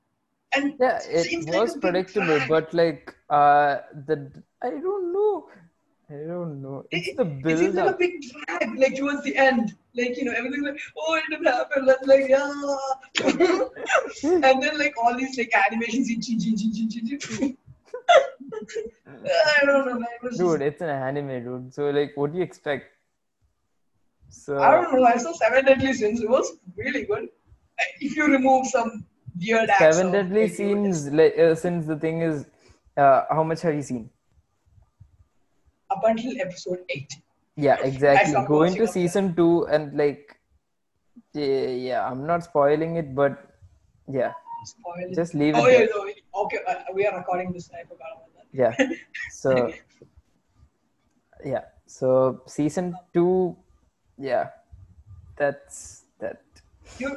And 0.55 0.75
Yeah, 0.81 0.99
it 1.09 1.27
it 1.33 1.47
like 1.47 1.61
was 1.61 1.77
a 1.77 1.79
predictable, 1.79 2.41
but 2.49 2.73
like 2.73 3.15
uh 3.31 3.79
the 4.07 4.31
I 4.63 4.71
don't 4.71 5.13
know. 5.13 5.49
I 6.11 6.15
don't 6.27 6.63
know. 6.63 6.87
It's 6.91 7.15
the 7.17 7.27
it, 7.27 7.47
it 7.47 7.59
seems 7.59 7.75
build 7.75 7.87
like 7.87 7.95
a 7.95 7.99
big 7.99 8.23
drag, 8.23 8.79
like 8.79 8.97
towards 8.97 9.23
the 9.25 9.37
end. 9.37 9.75
Like, 9.95 10.17
you 10.17 10.25
know, 10.25 10.33
everything's 10.33 10.65
like, 10.65 10.81
oh, 10.97 11.15
it 11.17 11.25
didn't 11.29 11.47
happen. 11.47 11.85
Let's 11.85 12.07
like, 12.07 12.29
yeah. 12.29 12.49
and 14.47 14.63
then 14.63 14.79
like 14.79 14.95
all 15.03 15.15
these 15.19 15.37
like 15.37 15.53
animations 15.55 16.09
in 16.11 16.23
chin, 16.23 16.41
chin, 16.41 16.57
chin, 16.57 16.73
chin, 16.73 16.89
chin, 16.91 17.19
chin. 17.21 17.57
I 19.61 19.67
don't 19.67 19.87
know, 19.87 19.95
man. 19.95 20.07
It 20.17 20.23
was 20.23 20.39
just- 20.39 20.41
Dude, 20.41 20.63
it's 20.63 20.81
an 20.81 20.89
anime, 20.89 21.45
dude. 21.45 21.75
So 21.75 21.91
like 21.91 22.13
what 22.17 22.33
do 22.33 22.39
you 22.39 22.45
expect? 22.45 22.87
So 24.31 24.59
I 24.59 24.71
don't 24.81 24.95
know. 24.95 25.05
I 25.05 25.17
saw 25.19 25.33
Seven 25.33 25.65
Deadly 25.67 25.93
Sins. 25.93 26.23
It 26.23 26.29
was 26.31 26.53
really 26.77 27.05
good. 27.05 27.29
If 28.01 28.17
you 28.17 28.27
remove 28.27 28.67
some 28.67 29.05
weird 29.40 29.70
Seven 29.79 30.12
Deadly 30.12 30.48
like, 30.48 30.59
weirdness. 30.59 31.09
Like 31.09 31.38
uh, 31.38 31.55
since 31.55 31.87
the 31.87 31.96
thing 31.96 32.22
is 32.22 32.46
uh 32.96 33.22
how 33.31 33.42
much 33.42 33.62
have 33.62 33.74
you 33.74 33.83
seen? 33.83 34.11
up 35.90 36.03
until 36.05 36.40
episode 36.40 36.81
eight. 36.88 37.12
Yeah, 37.57 37.77
exactly. 37.83 38.35
Go 38.46 38.62
into 38.62 38.87
season 38.87 39.35
two 39.35 39.66
and 39.66 39.96
like 39.96 40.37
yeah, 41.35 41.68
yeah, 41.68 42.11
I'm 42.11 42.27
not 42.27 42.44
spoiling 42.44 42.96
it, 42.96 43.14
but 43.14 43.38
yeah, 44.09 44.33
Spoil 44.64 45.14
just 45.14 45.35
leave 45.35 45.55
it 45.55 45.61
Oh 45.61 45.66
yeah, 45.66 45.87
no, 45.90 46.42
okay. 46.44 46.59
Uh, 46.66 46.74
we 46.94 47.07
are 47.07 47.16
recording 47.16 47.53
this. 47.53 47.70
I 47.74 47.83
forgot 47.83 48.14
about 48.14 48.31
that. 48.37 48.46
Yeah. 48.53 48.72
So 49.33 49.72
yeah. 51.44 51.64
So 51.87 52.42
season 52.46 52.94
two, 53.12 53.57
yeah. 54.18 54.51
That's 55.37 56.05
that. 56.18 56.42
You, 56.98 57.16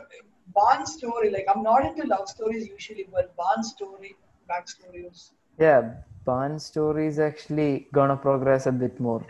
Ban's 0.56 0.94
story, 0.94 1.30
like 1.32 1.46
I'm 1.54 1.64
not 1.64 1.86
into 1.86 2.08
love 2.08 2.28
stories 2.28 2.68
usually, 2.68 3.08
but 3.12 3.36
Ban's 3.38 3.70
story, 3.72 4.16
backstory 4.50 5.04
was. 5.04 5.32
Yeah, 5.60 5.94
Ban's 6.26 6.66
story 6.66 7.08
is 7.08 7.20
actually 7.20 7.88
gonna 7.94 8.18
progress 8.18 8.66
a 8.68 8.72
bit 8.72 9.00
more. 9.00 9.26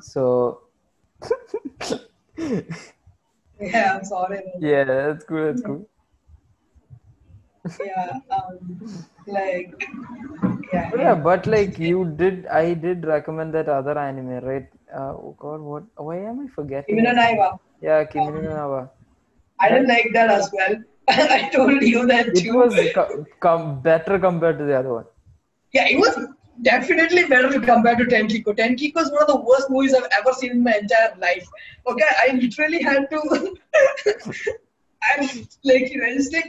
So 0.00 0.60
Yeah, 3.60 3.96
I'm 3.96 4.04
sorry. 4.04 4.42
yeah, 4.60 4.84
that's 4.84 5.24
cool. 5.24 5.46
That's 5.46 5.62
cool. 5.62 5.88
Yeah, 7.84 8.20
um, 8.30 8.78
like, 9.26 9.88
yeah. 10.72 10.90
Yeah, 10.96 11.14
but 11.14 11.46
like 11.46 11.78
you 11.78 12.04
did, 12.16 12.46
I 12.46 12.74
did 12.74 13.04
recommend 13.04 13.54
that 13.54 13.68
other 13.68 13.98
anime, 13.98 14.38
right? 14.44 14.68
Uh, 14.94 15.14
oh 15.14 15.34
God, 15.38 15.60
what? 15.60 15.82
Why 15.96 16.18
am 16.18 16.40
I 16.46 16.48
forgetting? 16.54 16.98
Even 16.98 17.06
it? 17.06 17.16
Naiva, 17.16 17.58
Yeah, 17.80 18.04
Kimi 18.04 18.26
no 18.26 18.40
Na 18.40 18.68
wa. 18.68 18.88
I 19.60 19.68
didn't 19.68 19.88
like 19.88 20.10
that 20.12 20.30
as 20.30 20.50
well. 20.52 20.76
I 21.08 21.48
told 21.52 21.82
you 21.82 22.06
that 22.06 22.28
It 22.28 22.36
too. 22.44 22.54
was 22.56 22.74
co- 22.94 23.24
com- 23.40 23.80
better 23.82 24.18
compared 24.18 24.58
to 24.58 24.64
the 24.64 24.78
other 24.78 24.92
one. 24.92 25.04
Yeah, 25.72 25.86
it 25.88 25.98
was 25.98 26.16
definitely 26.62 27.24
better 27.24 27.60
compared 27.60 27.98
to 27.98 28.04
Tenkiko. 28.04 28.54
Tenkiko 28.56 28.98
is 29.02 29.10
one 29.12 29.22
of 29.22 29.28
the 29.28 29.40
worst 29.40 29.70
movies 29.70 29.94
I've 29.94 30.08
ever 30.18 30.32
seen 30.32 30.50
in 30.52 30.62
my 30.62 30.74
entire 30.80 31.14
life. 31.20 31.46
Okay, 31.86 32.04
I 32.24 32.32
literally 32.34 32.82
had 32.82 33.08
to. 33.10 33.20
I'm 35.18 35.28
like, 35.64 35.90
you 35.92 35.98
know, 36.00 36.12
just 36.14 36.32
like 36.32 36.48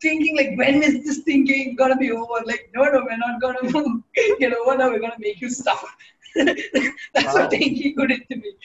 thinking, 0.00 0.36
like, 0.36 0.56
when 0.58 0.82
is 0.82 1.04
this 1.04 1.18
thinking 1.18 1.76
gonna 1.76 1.96
be 1.96 2.10
over? 2.10 2.44
Like, 2.44 2.70
no, 2.74 2.84
no, 2.84 3.04
we're 3.04 3.16
not 3.16 3.40
gonna 3.40 4.02
get 4.40 4.52
over 4.54 4.76
now. 4.76 4.90
We're 4.90 5.00
gonna 5.00 5.14
make 5.18 5.40
you 5.40 5.50
suffer. 5.50 5.86
That's 6.34 7.34
Wow. 7.34 7.34
what 7.34 7.50
Tenkiko 7.52 8.08
did 8.08 8.22
to 8.30 8.36
me. 8.36 8.56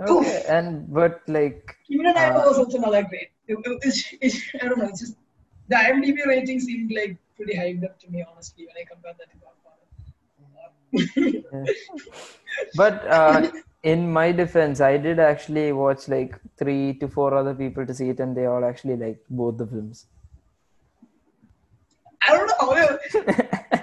Okay, 0.00 0.44
and 0.48 0.92
but 0.92 1.22
like 1.26 1.76
Kimi 1.86 2.02
Na 2.04 2.12
Uh, 2.12 2.42
was 2.46 2.58
also 2.58 2.78
not 2.78 2.92
that 2.92 3.08
great. 3.08 3.30
It, 3.48 3.58
it, 3.64 3.78
it's, 4.20 4.42
I 4.60 4.68
don't 4.68 4.78
know. 4.78 4.88
It's 4.88 5.00
just 5.00 5.16
the 5.68 5.76
IMDb 5.76 6.26
rating 6.26 6.60
seemed 6.60 6.92
like 6.92 7.16
pretty 7.36 7.56
hyped 7.56 7.84
up 7.84 7.98
to 8.00 8.10
me, 8.10 8.24
honestly, 8.30 8.66
when 8.66 8.76
I 8.76 8.84
compared 8.84 9.16
that 9.18 9.30
to 9.32 9.36
Godfather. 9.44 9.86
but 12.74 13.06
uh, 13.06 13.50
in 13.82 14.12
my 14.12 14.32
defense, 14.32 14.80
I 14.80 14.96
did 14.96 15.18
actually 15.18 15.72
watch 15.72 16.08
like 16.08 16.38
three 16.58 16.94
to 16.98 17.08
four 17.08 17.34
other 17.34 17.54
people 17.54 17.86
to 17.86 17.94
see 17.94 18.10
it, 18.10 18.20
and 18.20 18.36
they 18.36 18.46
all 18.46 18.64
actually 18.64 18.96
liked 18.96 19.24
both 19.30 19.56
the 19.56 19.66
films. 19.66 20.06
I 22.28 22.36
don't 22.36 22.48
know 22.48 22.74
how. 22.74 22.98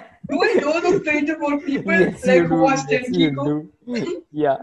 Do 0.30 0.42
I 0.42 0.54
know 0.54 0.80
those 0.80 1.02
three 1.02 1.26
to 1.26 1.36
four 1.36 1.60
people 1.60 1.92
yes, 1.92 2.26
like 2.26 2.46
who 2.46 2.62
watched 2.62 2.90
Yes, 2.90 3.08
you 3.10 3.70
Yeah. 4.32 4.56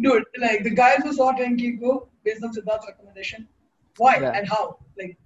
Dude, 0.00 0.24
like 0.40 0.62
the 0.64 0.70
guys 0.70 1.02
who 1.02 1.12
saw 1.12 1.32
Tenkiko 1.32 2.08
based 2.24 2.42
on 2.44 2.52
Siddharth's 2.52 2.86
recommendation. 2.88 3.48
Why 3.98 4.18
Yeah. 4.20 4.32
and 4.36 4.48
how? 4.48 4.78
Like, 4.98 5.18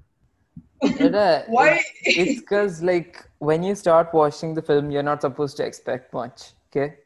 It, 1.01 1.15
uh, 1.15 1.43
Why- 1.47 1.81
it's 2.05 2.41
because 2.41 2.83
like 2.83 3.25
when 3.39 3.63
you 3.63 3.75
start 3.75 4.13
watching 4.13 4.53
the 4.55 4.63
film 4.63 4.91
you're 4.91 5.03
not 5.03 5.23
supposed 5.23 5.57
to 5.59 5.65
expect 5.65 6.13
much 6.13 6.53
okay 6.71 6.97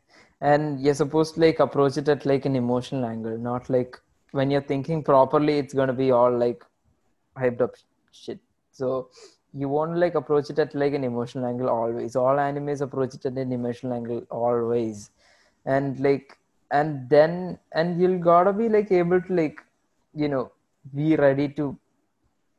and 0.41 0.81
you're 0.81 0.95
supposed 0.95 1.35
to 1.35 1.41
like 1.41 1.61
approach 1.61 1.97
it 1.97 2.09
at 2.09 2.27
like 2.27 2.47
an 2.47 2.57
emotional 2.57 3.05
angle 3.05 3.39
not 3.39 3.71
like 3.71 3.97
when 4.33 4.51
you're 4.51 4.67
thinking 4.73 5.05
properly 5.05 5.59
it's 5.59 5.73
going 5.73 5.87
to 5.87 5.93
be 6.03 6.11
all 6.11 6.37
like 6.37 6.65
hyped 7.39 7.61
up 7.61 7.77
shit 8.11 8.41
so 8.73 9.09
you 9.53 9.69
want 9.69 9.93
to 9.95 9.99
like 10.01 10.17
approach 10.17 10.51
it 10.51 10.59
at 10.59 10.75
like 10.75 10.93
an 10.95 11.05
emotional 11.05 11.47
angle 11.47 11.69
always 11.69 12.17
all 12.17 12.37
animes 12.49 12.81
approach 12.81 13.15
it 13.15 13.25
at 13.27 13.39
an 13.45 13.53
emotional 13.53 13.93
angle 13.93 14.23
always 14.31 15.11
and 15.65 16.01
like 16.01 16.37
and 16.71 17.09
then 17.09 17.59
and 17.73 18.01
you'll 18.01 18.19
gotta 18.19 18.53
be 18.53 18.69
like 18.69 18.91
able 18.93 19.21
to 19.21 19.35
like 19.35 19.61
you 20.15 20.29
know 20.29 20.51
be 20.95 21.17
ready 21.17 21.49
to 21.49 21.77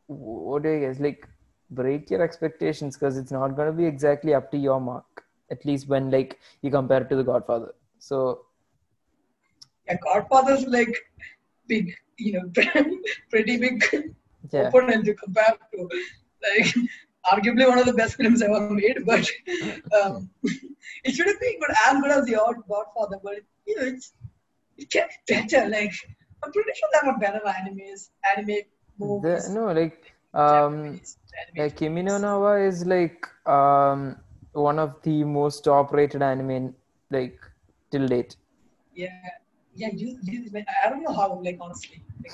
what 0.08 0.63
do 0.63 0.69
you 0.69 0.86
guys 0.86 1.00
like 1.00 1.28
break 1.69 2.10
your 2.10 2.21
expectations 2.21 2.97
because 2.97 3.17
it's 3.17 3.32
not 3.32 3.56
to 3.58 3.71
be 3.71 3.86
exactly 3.86 4.34
up 4.34 4.52
to 4.52 4.58
your 4.58 4.80
mark 4.80 5.24
at 5.50 5.65
least 5.65 5.88
when 5.88 6.12
like 6.12 6.39
you 6.62 6.71
compare 6.71 7.02
it 7.04 7.10
to 7.10 7.15
the 7.15 7.24
godfather 7.24 7.74
so 8.00 8.45
yeah, 9.88 9.97
Godfather's 10.04 10.65
like 10.67 10.95
big, 11.67 11.95
you 12.17 12.34
know, 12.34 12.52
pretty 13.30 13.58
big 13.58 13.84
yeah 14.52 14.67
opponent 14.67 15.06
to 15.06 15.13
compare 15.13 15.58
to. 15.74 15.89
Like, 16.43 16.74
arguably 17.32 17.67
one 17.67 17.78
of 17.78 17.86
the 17.86 17.93
best 17.93 18.15
films 18.15 18.41
ever 18.41 18.69
made, 18.69 19.06
but 19.06 19.30
um, 20.02 20.30
it 21.04 21.12
shouldn't 21.13 21.39
be 21.39 21.58
good 21.60 21.76
as 21.88 22.02
good 22.02 22.12
as 22.12 22.26
the 22.26 22.36
old 22.36 22.56
Godfather, 22.67 23.19
but 23.24 23.41
you 23.65 23.76
know, 23.76 23.88
it's 23.88 24.13
it 24.78 24.89
gets 24.89 25.17
better. 25.28 25.67
Like, 25.69 25.93
I'm 26.43 26.52
pretty 26.52 26.71
sure 26.76 26.89
there 26.93 27.12
are 27.12 27.19
better 27.19 27.41
animes, 27.45 28.10
anime 28.36 28.47
the, 29.00 29.06
movies. 29.06 29.50
no 29.50 29.71
like 29.71 30.13
um 30.34 31.00
like 31.58 31.76
Kimi 31.78 32.02
no 32.04 32.17
Na 32.17 32.39
wa 32.39 32.54
is 32.54 32.86
like 32.86 33.28
um 33.45 34.15
one 34.54 34.80
of 34.80 35.02
the 35.04 35.24
most 35.24 35.63
top 35.63 35.91
rated 35.93 36.21
anime 36.21 36.74
like 37.10 37.39
till 37.91 38.08
date 38.08 38.36
Yeah, 38.93 39.10
yeah. 39.76 39.89
You, 39.93 40.17
you, 40.24 40.39
I 40.84 40.89
don't 40.89 41.04
know 41.04 41.13
how. 41.13 41.39
Like 41.43 41.58
honestly, 41.62 42.04
like, 42.24 42.34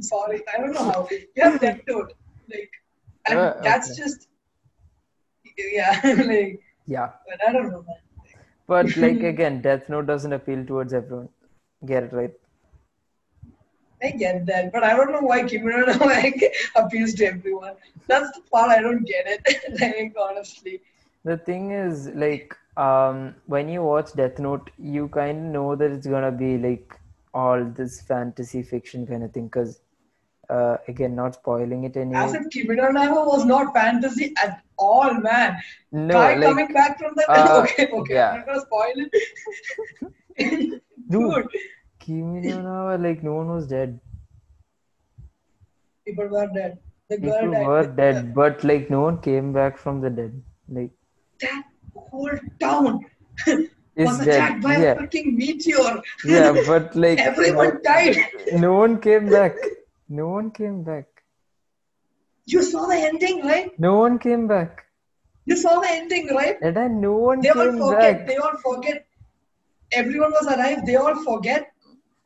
sorry, 0.00 0.42
I 0.52 0.60
don't 0.60 0.72
know 0.72 0.84
how. 0.90 1.08
You 1.10 1.42
have 1.42 1.60
Death 1.60 1.80
Note, 1.88 2.12
like, 2.52 2.70
and 3.26 3.38
Uh, 3.38 3.52
that's 3.62 3.90
okay. 3.90 4.02
just 4.02 4.28
yeah, 5.78 6.00
like, 6.32 6.60
yeah 6.86 7.10
but 7.28 7.38
I 7.48 7.52
don't 7.52 7.70
know, 7.70 7.82
man. 7.88 8.00
But 8.74 8.96
like 9.04 9.22
again 9.32 9.60
death 9.68 9.88
note 9.88 10.06
doesn't 10.12 10.38
appeal 10.40 10.64
towards 10.70 10.92
everyone 11.00 11.28
get 11.92 12.04
it 12.08 12.12
right 12.20 12.38
I 14.02 14.10
get 14.10 14.46
that, 14.46 14.72
but 14.72 14.82
I 14.82 14.96
don't 14.96 15.12
know 15.12 15.20
why 15.20 15.42
Na 15.42 15.96
like 16.04 16.42
appeals 16.74 17.14
to 17.14 17.26
everyone. 17.26 17.74
That's 18.08 18.32
the 18.36 18.42
part 18.50 18.70
I 18.70 18.82
don't 18.82 19.04
get 19.04 19.26
it. 19.26 19.80
like 19.80 20.16
honestly, 20.20 20.80
the 21.24 21.36
thing 21.36 21.70
is 21.70 22.08
like 22.08 22.56
um 22.76 23.34
when 23.46 23.68
you 23.68 23.82
watch 23.82 24.12
death 24.14 24.38
note 24.38 24.70
you 24.78 25.08
kind 25.08 25.38
of 25.38 25.52
know 25.52 25.76
that 25.76 25.90
it's 25.90 26.06
gonna 26.06 26.32
be 26.32 26.58
like 26.58 26.98
all 27.34 27.64
this 27.64 28.00
fantasy 28.02 28.62
fiction 28.62 29.06
kind 29.06 29.22
of 29.22 29.32
thing 29.32 29.46
because 29.46 29.80
uh 30.56 30.76
again 30.92 31.14
not 31.20 31.34
spoiling 31.38 31.84
it 31.88 31.96
any 32.02 32.14
as 32.22 32.34
if 32.38 32.48
Kimi 32.54 32.76
no 32.80 32.88
Na 32.96 33.04
was 33.30 33.44
not 33.44 33.72
fantasy 33.74 34.32
at 34.46 34.62
all, 34.78 35.14
man. 35.26 35.56
no 35.92 36.14
Guy 36.14 36.34
like 36.34 36.48
coming 36.50 36.72
back 36.78 36.98
from 36.98 37.12
the 37.20 37.26
uh, 37.30 37.60
okay, 37.64 37.88
okay, 38.00 38.14
yeah. 38.14 38.30
I'm 38.30 38.38
not 38.38 38.46
gonna 38.46 38.60
spoil 38.60 39.04
it. 39.06 39.12
Dude. 40.38 40.80
Dude, 41.10 41.46
Kimi 42.00 42.40
no 42.68 42.96
like 43.08 43.22
no 43.22 43.34
one 43.34 43.48
was 43.56 43.66
dead 43.76 44.00
people 46.06 46.28
were 46.28 46.48
dead. 46.54 46.78
the 47.08 47.16
girl 47.18 47.40
People 47.40 47.52
died. 47.52 47.66
were 47.66 47.86
dead, 47.86 48.34
but 48.34 48.64
like 48.64 48.90
no 48.90 49.00
one 49.02 49.18
came 49.20 49.52
back 49.52 49.78
from 49.78 50.00
the 50.00 50.10
dead. 50.10 50.42
Like 50.68 50.90
that 51.40 51.64
whole 51.94 52.38
town 52.60 53.00
is 53.46 53.68
was 53.96 54.18
dead. 54.18 54.28
attacked 54.28 54.62
by 54.62 54.74
a 54.76 54.82
Yeah, 54.82 54.94
freaking 54.94 55.34
meteor. 55.36 56.02
yeah, 56.24 56.52
but 56.66 56.96
like 56.96 57.18
Everyone 57.18 57.78
died. 57.84 58.16
no, 58.52 58.58
no 58.66 58.72
one 58.74 59.00
came 59.00 59.28
back. 59.30 59.54
No 60.16 60.28
one 60.28 60.50
came 60.50 60.82
back. 60.84 61.06
You 62.44 62.62
saw 62.62 62.86
the 62.86 62.96
ending, 62.96 63.40
right? 63.46 63.70
No 63.78 63.92
one 63.98 64.18
came 64.18 64.46
back. 64.46 64.84
You 65.46 65.56
saw 65.56 65.80
the 65.80 65.88
ending, 65.90 66.26
right? 66.34 66.58
And 66.60 66.76
then 66.76 67.00
no 67.00 67.12
one 67.16 67.40
They 67.40 67.48
all 67.48 67.72
forget. 67.78 68.18
back. 68.18 68.26
They 68.26 68.36
all 68.36 68.58
forget. 68.64 69.06
Everyone 69.92 70.32
was 70.32 70.46
alive. 70.54 70.84
They 70.84 70.96
all 70.96 71.16
forget 71.24 71.72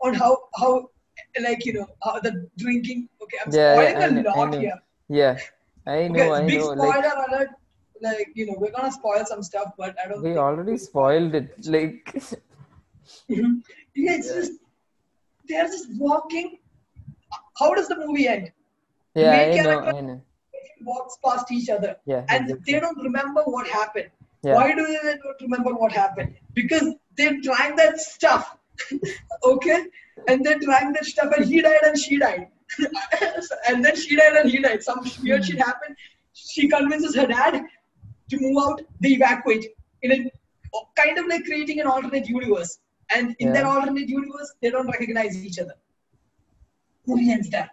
on 0.00 0.14
how 0.14 0.32
how 0.58 0.72
like 1.46 1.64
you 1.64 1.74
know 1.74 1.86
how 2.02 2.18
the 2.26 2.32
drinking. 2.64 3.08
Okay, 3.22 3.38
I'm 3.44 3.52
Yeah, 3.52 3.74
spoiling 3.76 4.00
yeah, 4.00 4.08
a 4.08 4.22
know, 4.22 4.34
lot 4.40 4.54
here. 4.56 4.78
Yeah, 5.20 5.38
I 5.86 6.08
know, 6.08 6.26
Okay, 6.26 6.42
I 6.42 6.46
big 6.48 6.60
know. 6.60 6.72
spoiler 6.72 7.14
Like 7.14 7.28
alert. 7.28 7.48
Like 8.02 8.28
you 8.34 8.46
know, 8.46 8.56
we're 8.58 8.72
gonna 8.72 8.92
spoil 9.00 9.24
some 9.32 9.42
stuff, 9.44 9.72
but 9.78 9.96
I 10.04 10.08
don't. 10.08 10.22
we 10.24 10.36
already 10.36 10.76
spoiled 10.76 11.34
it. 11.36 11.50
Like 11.78 12.14
yeah, 13.28 14.16
it's 14.18 14.32
just 14.34 14.52
they're 15.48 15.68
just 15.78 15.88
walking. 16.06 16.58
How 17.58 17.74
does 17.74 17.88
the 17.88 17.96
movie 17.96 18.28
end? 18.28 18.52
yeah, 19.14 19.30
main 19.30 19.60
I 19.60 19.62
know, 19.62 19.62
character- 19.80 19.96
I 19.96 20.00
know. 20.02 20.22
Walks 20.82 21.16
past 21.24 21.50
each 21.50 21.68
other, 21.70 21.96
Yeah, 22.04 22.24
and 22.28 22.50
exactly. 22.50 22.72
they 22.72 22.80
don't 22.80 23.02
remember 23.02 23.42
what 23.44 23.66
happened. 23.66 24.10
Yeah. 24.42 24.54
Why 24.54 24.74
do 24.74 24.86
they 24.86 25.14
not 25.24 25.40
remember 25.40 25.72
what 25.74 25.90
happened? 25.92 26.34
Because 26.52 26.94
they're 27.16 27.40
trying 27.42 27.76
that 27.76 27.98
stuff, 27.98 28.56
okay? 29.44 29.86
And 30.28 30.44
they're 30.44 30.58
trying 30.58 30.92
that 30.92 31.06
stuff, 31.06 31.32
and 31.36 31.46
he 31.46 31.62
died 31.62 31.80
and 31.82 31.98
she 31.98 32.18
died, 32.18 32.48
and 33.68 33.84
then 33.84 33.96
she 33.96 34.16
died 34.16 34.34
and 34.34 34.50
he 34.50 34.58
died. 34.60 34.82
Some 34.82 35.00
weird 35.22 35.46
shit 35.46 35.58
happened. 35.58 35.96
She 36.34 36.68
convinces 36.68 37.16
her 37.16 37.26
dad 37.26 37.62
to 38.30 38.38
move 38.38 38.62
out. 38.62 38.82
They 39.00 39.10
evacuate 39.10 39.64
in 40.02 40.12
a 40.12 40.30
kind 41.02 41.18
of 41.18 41.26
like 41.26 41.44
creating 41.44 41.80
an 41.80 41.86
alternate 41.86 42.28
universe. 42.28 42.78
And 43.10 43.34
in 43.38 43.52
that 43.54 43.64
alternate 43.64 44.08
universe, 44.08 44.52
they 44.60 44.70
don't 44.70 44.88
recognize 44.88 45.42
each 45.44 45.58
other. 45.58 45.74
Ends 47.08 47.50
there. 47.50 47.70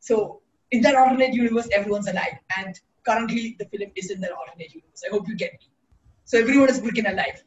So 0.00 0.40
in 0.70 0.82
that 0.82 0.94
alternate 0.94 1.34
universe, 1.34 1.68
everyone's 1.72 2.08
alive. 2.08 2.38
And 2.56 2.78
currently, 3.04 3.56
the 3.58 3.66
film 3.66 3.90
is 3.94 4.10
in 4.10 4.20
that 4.20 4.32
alternate 4.32 4.74
universe. 4.74 5.02
I 5.06 5.10
hope 5.10 5.28
you 5.28 5.36
get 5.36 5.52
me. 5.52 5.68
So 6.24 6.38
everyone 6.38 6.68
is 6.70 6.80
freaking 6.80 7.10
alive. 7.10 7.42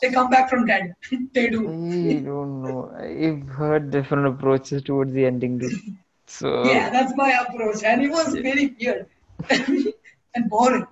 They 0.00 0.10
come 0.10 0.30
back 0.30 0.48
from 0.48 0.66
dead. 0.66 0.94
they 1.34 1.50
do. 1.50 1.68
I 1.68 2.20
don't 2.20 2.62
know. 2.62 2.90
I've 2.98 3.48
heard 3.48 3.90
different 3.90 4.26
approaches 4.26 4.82
towards 4.82 5.12
the 5.12 5.26
ending. 5.26 5.60
So 6.26 6.62
Yeah, 6.64 6.90
that's 6.90 7.12
my 7.16 7.32
approach. 7.32 7.82
And 7.82 8.02
it 8.02 8.10
was 8.12 8.34
very 8.34 8.76
weird 8.80 9.06
and 9.50 10.48
boring. 10.48 10.86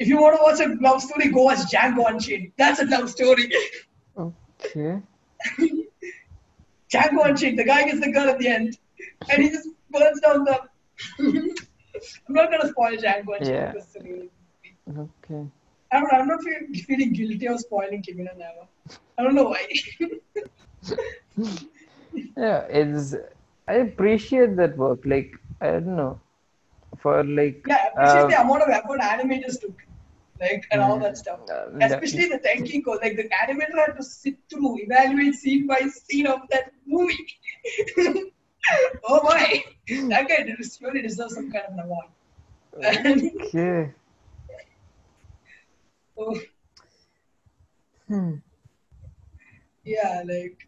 If 0.00 0.08
you 0.08 0.20
want 0.20 0.36
to 0.36 0.42
watch 0.42 0.58
a 0.58 0.82
love 0.82 1.00
story, 1.00 1.28
go 1.30 1.44
watch 1.44 1.58
Django 1.72 2.08
Unchained. 2.08 2.50
That's 2.58 2.80
a 2.80 2.86
love 2.86 3.08
story. 3.08 3.52
okay. 4.18 5.00
Django 6.90 7.24
Unchained. 7.26 7.58
The 7.58 7.64
guy 7.64 7.84
gets 7.84 8.00
the 8.00 8.10
girl 8.12 8.28
at 8.28 8.38
the 8.38 8.48
end, 8.48 8.78
and 9.30 9.42
he 9.42 9.50
just 9.50 9.68
burns 9.90 10.20
down 10.20 10.44
the. 10.44 10.60
I'm 11.20 12.34
not 12.34 12.50
gonna 12.50 12.68
spoil 12.68 12.96
Django 12.96 13.34
Unchained. 13.38 13.46
Yeah. 13.54 13.72
because 13.72 13.86
it's 13.86 13.96
a 13.96 14.02
really- 14.02 14.30
Okay. 14.88 15.46
I 15.92 16.00
don't 16.00 16.12
know, 16.12 16.18
I'm 16.18 16.28
not 16.28 16.42
feeling, 16.42 16.74
feeling 16.74 17.12
guilty 17.12 17.46
of 17.48 17.60
spoiling 17.60 18.02
Kimi 18.02 18.22
no 18.24 18.30
Na 18.36 18.46
wa. 18.56 18.64
I 19.18 19.22
don't 19.22 19.34
know 19.34 19.48
why. 19.54 19.66
Yeah, 22.36 22.62
it's 22.68 23.14
I 23.68 23.74
appreciate 23.74 24.56
that 24.56 24.76
work. 24.76 25.00
Like 25.04 25.32
I 25.60 25.66
don't 25.72 25.94
know. 25.96 26.20
For 26.98 27.22
like 27.22 27.64
yeah, 27.68 27.76
I 27.96 28.02
appreciate 28.02 28.22
uh, 28.24 28.26
the 28.28 28.40
amount 28.42 28.62
of 28.62 28.68
effort 28.70 29.00
animators 29.00 29.60
took, 29.60 29.72
like 30.40 30.64
and 30.70 30.80
all 30.80 30.98
that 30.98 31.16
stuff. 31.18 31.40
uh, 31.50 31.66
that- 31.74 31.92
Especially 31.92 32.28
the 32.28 32.38
Tenkiko, 32.38 33.00
like 33.02 33.16
the 33.16 33.28
animator 33.42 33.76
had 33.86 33.96
to 33.96 34.02
sit 34.02 34.36
through, 34.48 34.78
evaluate 34.80 35.34
scene 35.34 35.66
by 35.66 35.80
scene 35.88 36.26
of 36.26 36.40
that 36.50 36.72
movie. 36.86 37.26
oh 39.04 39.22
my, 39.24 39.62
that 40.08 40.28
guy 40.28 40.42
did- 40.44 40.58
really 40.80 41.02
deserves 41.02 41.34
some 41.34 41.50
kind 41.52 41.64
of 41.66 41.74
an 41.74 41.80
award. 41.80 42.06
Okay. 42.74 43.90
oh, 46.18 46.40
Hmm. 48.08 48.34
yeah, 49.84 50.22
like 50.26 50.66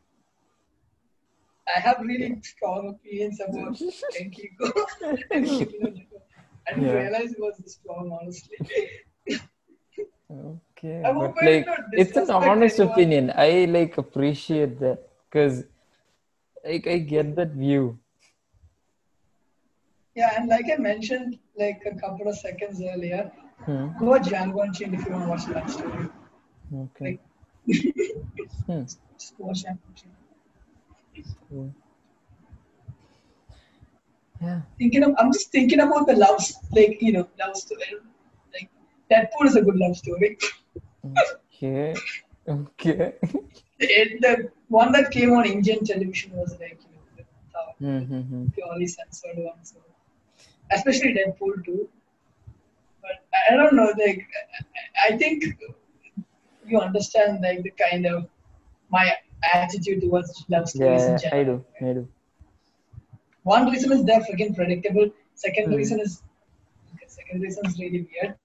I 1.75 1.81
have 1.81 1.99
really 2.01 2.39
strong 2.43 2.89
opinions 2.91 3.41
about 3.41 3.75
Tenkiko. 4.15 4.71
and 5.31 5.47
Kimi 5.47 5.79
no 5.81 5.93
I 6.69 6.75
didn't 6.75 6.85
Yeah. 6.85 6.93
realize 6.93 7.33
it 7.33 7.41
was 7.41 7.57
this 7.59 7.75
strong, 7.75 8.17
honestly. 8.21 8.57
Okay, 10.33 11.03
I 11.05 11.13
but 11.13 11.35
like 11.43 11.67
it's 11.93 12.17
an 12.17 12.31
honest 12.31 12.81
anyone. 12.81 12.93
opinion. 12.95 13.33
I 13.37 13.67
like 13.67 13.99
appreciate 13.99 14.79
that 14.81 15.09
because 15.29 15.65
like 16.65 16.87
I 16.87 16.99
get 16.99 17.37
that 17.37 17.51
view. 17.53 17.99
Yeah, 20.15 20.31
and 20.37 20.49
like 20.49 20.67
I 20.73 20.77
mentioned 20.81 21.39
like 21.59 21.83
a 21.87 21.95
couple 22.01 22.29
of 22.29 22.37
seconds 22.37 22.81
earlier, 22.83 23.31
Hmm. 23.65 23.89
go 23.99 24.07
watch 24.07 24.23
Django 24.23 24.65
Unchained 24.65 24.95
if 24.95 25.05
you 25.07 25.13
want 25.13 25.25
to 25.25 25.31
watch 25.31 25.47
that 25.47 25.71
story. 25.71 26.09
Okay. 26.75 27.19
Hmm. 28.67 28.83
Just 28.83 29.35
watch 29.39 29.65
Django 29.65 29.79
Unchained. 29.89 30.17
Yeah. 31.51 31.69
Yeah. 34.41 34.61
Thinking 34.79 35.05
of, 35.05 35.15
I'm 35.19 35.33
just 35.33 35.53
thinking 35.53 35.81
about 35.81 36.07
the 36.07 36.15
love, 36.17 36.41
like 36.73 37.01
you 37.01 37.13
know, 37.13 37.29
love 37.39 37.57
story. 37.57 37.85
Deadpool 39.13 39.47
is 39.51 39.57
a 39.57 39.63
good 39.63 39.77
love 39.85 39.97
story. 39.97 40.39
Okay. 41.55 41.95
Okay. 42.49 43.13
It, 43.79 44.21
the 44.21 44.51
one 44.69 44.93
that 44.93 45.11
came 45.11 45.33
on 45.33 45.45
Indian 45.47 45.85
television 45.85 46.33
was 46.37 46.53
like 46.61 46.79
you 46.85 46.97
know, 46.97 47.25
the, 47.81 47.87
Mm-hmm. 47.87 48.47
purely 48.57 48.87
censored 48.87 49.39
one. 49.39 49.63
So 49.71 49.79
especially 50.71 51.15
Deadpool 51.19 51.65
too. 51.65 51.89
But 53.03 53.17
I- 53.51 53.57
don't 53.57 53.75
know. 53.75 53.93
Like 54.05 54.27
I 55.09 55.17
think 55.17 55.45
you 56.67 56.79
understand 56.81 57.41
like 57.43 57.63
the 57.65 57.73
kind 57.85 58.07
of 58.07 58.29
my 58.91 59.05
attitude 59.53 60.01
towards 60.03 60.45
love 60.49 60.69
stories 60.69 61.05
in 61.05 61.13
Yeah, 61.13 61.19
general. 61.31 61.41
I 61.81 61.85
do. 61.85 61.87
I 61.91 61.93
do. 61.95 62.09
One 63.43 63.69
reason 63.71 63.91
is 63.93 64.05
they're 64.05 64.21
freaking 64.21 64.55
predictable. 64.55 65.11
Second 65.35 65.67
Hmm. 65.71 65.75
reason 65.81 66.01
is 66.01 66.23
okay, 66.95 67.07
second 67.09 67.41
reason 67.43 67.67
is 67.67 67.79
really 67.81 68.07
weird. 68.13 68.37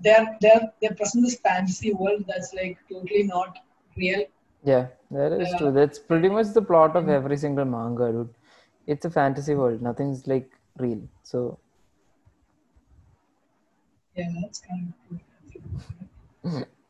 They're 0.00 0.36
they're 0.40 0.72
they're 0.80 0.94
present 0.94 1.24
this 1.24 1.38
fantasy 1.40 1.92
world 1.92 2.24
that's 2.28 2.52
like 2.54 2.78
totally 2.90 3.24
not 3.24 3.58
real. 3.96 4.24
Yeah, 4.64 4.88
that 5.10 5.32
is 5.32 5.48
Yeah. 5.50 5.58
true. 5.58 5.72
That's 5.72 5.98
pretty 5.98 6.28
much 6.28 6.48
the 6.52 6.62
plot 6.62 6.96
of 6.96 7.08
every 7.08 7.36
single 7.36 7.64
manga, 7.64 8.12
dude. 8.12 8.34
It's 8.86 9.04
a 9.04 9.10
fantasy 9.10 9.54
world. 9.54 9.82
Nothing's 9.82 10.26
like 10.26 10.50
real. 10.78 11.08
So 11.22 11.58
Yeah, 14.16 14.30
that's 14.40 14.60
kind 14.60 14.88
of 14.88 14.94
cool. 15.08 15.20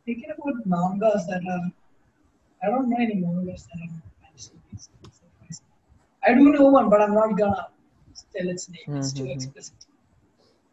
Thinking 0.06 0.30
about 0.30 0.64
mangas 0.66 1.26
that 1.26 1.42
are, 1.50 1.70
I 2.62 2.70
don't 2.70 2.88
know 2.88 2.96
any 2.98 3.16
mangas 3.16 3.66
that 3.66 3.80
are 3.82 4.02
fantasy 4.22 4.52
based. 4.70 4.90
I 6.22 6.34
do 6.34 6.52
know 6.52 6.66
one, 6.66 6.90
but 6.90 7.00
I'm 7.02 7.14
not 7.14 7.36
gonna 7.38 7.68
tell 8.34 8.48
its 8.48 8.68
name. 8.68 8.90
It's 8.96 9.12
too 9.12 9.26
Mhm. 9.26 9.30
explicit. 9.30 9.74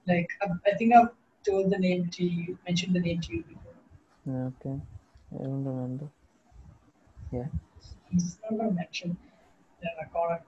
Like 0.08 0.30
I, 0.42 0.48
I 0.72 0.76
think 0.76 0.94
I've 0.94 1.10
told 1.46 1.72
the 1.72 1.78
name 1.78 2.10
to 2.10 2.24
you, 2.24 2.58
mentioned 2.66 2.96
the 2.96 3.00
name 3.00 3.22
to 3.22 3.36
you 3.36 3.44
before. 3.44 3.74
okay. 4.48 4.80
I 5.34 5.44
don't 5.44 5.64
remember. 5.66 6.08
Yeah. 7.32 7.48
Just 8.14 8.38
not 8.44 8.58
gonna 8.58 8.72
mention 8.72 9.18
the 9.82 9.90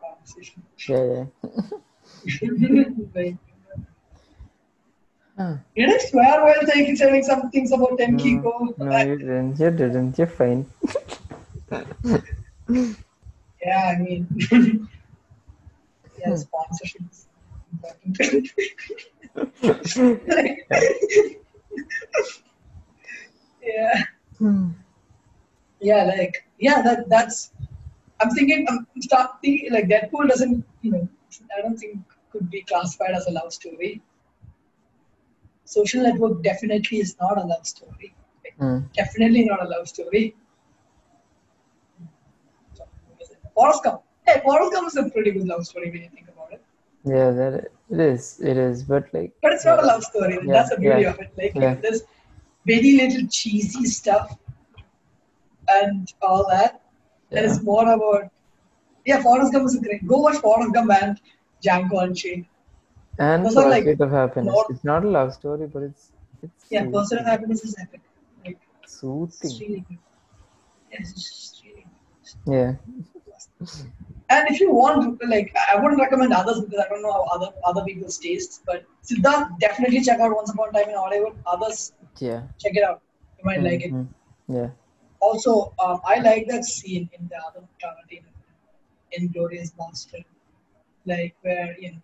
conversation. 0.02 0.64
Yeah, 0.88 1.04
yeah. 1.14 1.26
like, 3.16 3.36
Huh. 5.38 5.58
did 5.76 5.90
I 5.90 5.98
swear 5.98 6.44
while 6.46 6.66
saying, 6.66 6.96
saying 6.96 7.24
some 7.24 7.52
things 7.52 7.74
about 7.74 8.00
Tenkiko? 8.00 8.78
No, 8.78 8.98
you 9.00 9.18
didn't. 9.18 9.60
You 9.60 9.70
didn't. 9.70 10.18
You're 10.18 10.28
fine. 10.28 10.66
Yeah, 13.66 13.96
I 13.98 14.02
mean, 14.02 14.28
yeah, 16.20 16.30
hmm. 16.30 16.36
sponsorship 16.36 17.02
is 19.38 19.98
important. 19.98 20.60
yeah, 23.64 24.04
yeah, 25.82 26.04
like 26.06 26.46
yeah, 26.60 26.82
that 26.82 27.10
that's. 27.10 27.52
I'm 28.22 28.30
thinking. 28.32 28.66
I'm 28.70 28.86
starting 29.02 29.68
like 29.72 29.88
Deadpool 29.88 30.30
doesn't. 30.30 30.64
You 30.82 30.92
know, 30.92 31.10
I 31.58 31.62
don't 31.62 31.78
think 31.78 32.00
could 32.32 32.50
be 32.50 32.62
classified 32.64 33.12
as 33.12 33.28
a 33.28 33.32
love 33.32 33.54
story. 33.54 34.02
Social 35.66 36.04
Network 36.04 36.44
definitely 36.44 37.00
is 37.00 37.16
not 37.20 37.38
a 37.38 37.46
love 37.46 37.66
story. 37.66 38.14
Like, 38.44 38.56
Hmm. 38.60 38.80
Definitely 38.94 39.46
not 39.46 39.66
a 39.66 39.68
love 39.68 39.88
story. 39.88 40.36
Forrest 43.54 43.84
Gump. 43.84 44.02
Hey, 44.26 44.42
Forrest 44.44 44.74
Gump 44.74 44.88
is 44.88 44.98
a 44.98 45.10
pretty 45.10 45.32
good 45.32 45.48
love 45.48 45.66
story 45.66 45.90
when 45.92 46.02
you 46.04 46.10
think 46.10 46.28
about 46.28 46.32
it. 46.34 46.35
Yeah, 47.06 47.32
that 47.32 47.54
it 47.92 48.00
is. 48.00 48.40
It 48.42 48.58
is, 48.58 48.84
but 48.84 49.06
like, 49.14 49.34
But 49.42 49.54
it's 49.54 49.66
not 49.66 49.84
a 49.84 49.86
love 49.86 50.04
story. 50.04 50.40
Yeah, 50.44 50.54
That's 50.54 50.70
the 50.72 50.78
beauty 50.78 51.02
yeah, 51.02 51.10
of 51.12 51.20
it. 51.20 51.32
Like 51.38 51.54
yeah. 51.56 51.76
there's 51.76 52.02
very 52.66 52.94
little 52.98 53.28
cheesy 53.30 53.86
stuff 53.86 54.38
and 55.68 56.12
all 56.22 56.48
that. 56.50 56.82
And 57.32 57.42
yeah, 57.46 57.52
it's 57.52 57.62
more 57.62 57.84
about 57.94 58.32
yeah, 59.06 59.22
Forrest 59.22 59.54
Gump 59.54 59.66
is 59.68 59.76
a 59.76 59.82
great. 59.82 60.08
Go 60.08 60.18
watch 60.18 60.38
Forrest 60.38 60.74
Gump 60.74 60.92
and 61.02 61.20
Django 61.64 62.04
Unchained. 62.04 62.46
and 63.20 63.46
are, 63.46 63.70
like, 63.70 63.84
Pursuit 63.84 64.02
of 64.02 64.12
Happiness. 64.12 64.52
more- 64.52 64.66
It's 64.70 64.84
not 64.84 65.06
a 65.06 65.10
love 65.10 65.34
story, 65.34 65.68
but 65.68 65.84
it's 65.84 66.12
it's 66.42 66.66
Yeah, 66.70 66.80
soothing. 66.80 66.94
Pursuit 66.94 67.20
of 67.20 67.26
Happiness 67.26 67.64
is 67.64 67.76
epic. 67.80 68.02
Like 68.44 68.60
it's 68.84 69.04
really 69.04 69.86
good. 69.88 69.98
Yeah, 70.92 70.98
it's 71.00 71.14
just 71.14 71.64
really 71.64 71.86
good. 72.46 72.54
Yeah, 72.54 72.74
And 74.30 74.48
if 74.50 74.60
you 74.60 74.72
want, 74.74 75.22
like, 75.28 75.56
I 75.72 75.76
wouldn't 75.80 76.00
recommend 76.02 76.34
others 76.34 76.62
because 76.62 76.80
I 76.84 76.90
don't 76.90 77.04
know 77.04 77.14
how 77.14 77.24
other 77.36 77.50
other 77.64 77.84
people's 77.84 78.18
tastes. 78.18 78.62
But 78.66 78.86
Siddharth, 79.04 79.60
definitely 79.60 80.02
check 80.02 80.20
out 80.20 80.36
Once 80.36 80.52
Upon 80.52 80.70
a 80.70 80.74
Time 80.74 80.90
in 80.90 80.96
Hollywood. 80.96 81.36
Others, 81.46 81.94
yeah, 82.20 82.42
check 82.60 82.76
it 82.76 82.84
out. 82.84 83.02
You 83.38 83.46
might 83.46 83.62
like 83.62 83.84
it. 83.86 83.94
Mhm. 83.94 84.08
Yeah, 84.48 84.70
Also, 85.20 85.74
um, 85.80 86.02
I 86.06 86.16
like 86.20 86.48
that 86.48 86.66
scene 86.66 87.10
in 87.18 87.28
the 87.28 87.38
other 87.48 87.62
Tarantino, 87.82 88.32
Inglourious 89.18 89.72
Basterd, 89.76 90.26
like 91.06 91.36
where 91.42 91.76
you 91.80 91.92
know 91.94 92.02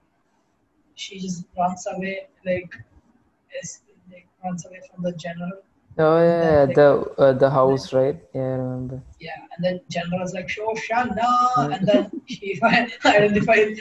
she 0.95 1.19
just 1.19 1.45
runs 1.57 1.87
away, 1.87 2.27
like, 2.45 2.71
is, 3.61 3.81
like 4.11 4.27
runs 4.43 4.65
away 4.67 4.81
from 4.91 5.03
the 5.03 5.13
general. 5.13 5.61
Oh 5.97 6.17
yeah, 6.23 6.65
the 6.67 6.87
uh, 7.17 7.33
the 7.33 7.49
house, 7.49 7.91
right? 7.93 8.17
Yeah, 8.33 8.41
I 8.41 8.55
remember. 8.63 9.01
Yeah, 9.19 9.35
and 9.55 9.63
then 9.65 9.81
general 9.89 10.23
is 10.23 10.33
like 10.33 10.47
Shoshana, 10.47 11.29
Mm. 11.57 11.75
and 11.77 11.87
then 11.87 12.21
he 12.25 12.59
identifies. 13.05 13.79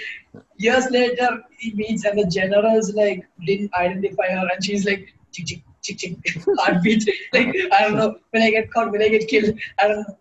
Years 0.57 0.90
later, 0.90 1.29
he 1.59 1.73
meets, 1.75 2.05
and 2.05 2.18
the 2.18 2.27
general's 2.27 2.92
like 2.94 3.27
didn't 3.46 3.73
identify 3.75 4.29
her, 4.29 4.46
and 4.53 4.64
she's 4.64 4.85
like 4.85 5.14
chick 5.33 5.46
chick 5.46 5.62
chick 5.83 5.99
chick 5.99 6.42
heartbeat. 6.59 7.09
Like 7.33 7.55
I 7.73 7.83
don't 7.85 7.96
know, 7.96 8.16
when 8.31 8.42
I 8.42 8.51
get 8.51 8.73
caught, 8.73 8.90
when 8.90 9.03
I 9.03 9.09
get 9.09 9.29
killed, 9.29 9.55
I 9.79 9.88
don't 9.88 9.99
know. 10.09 10.16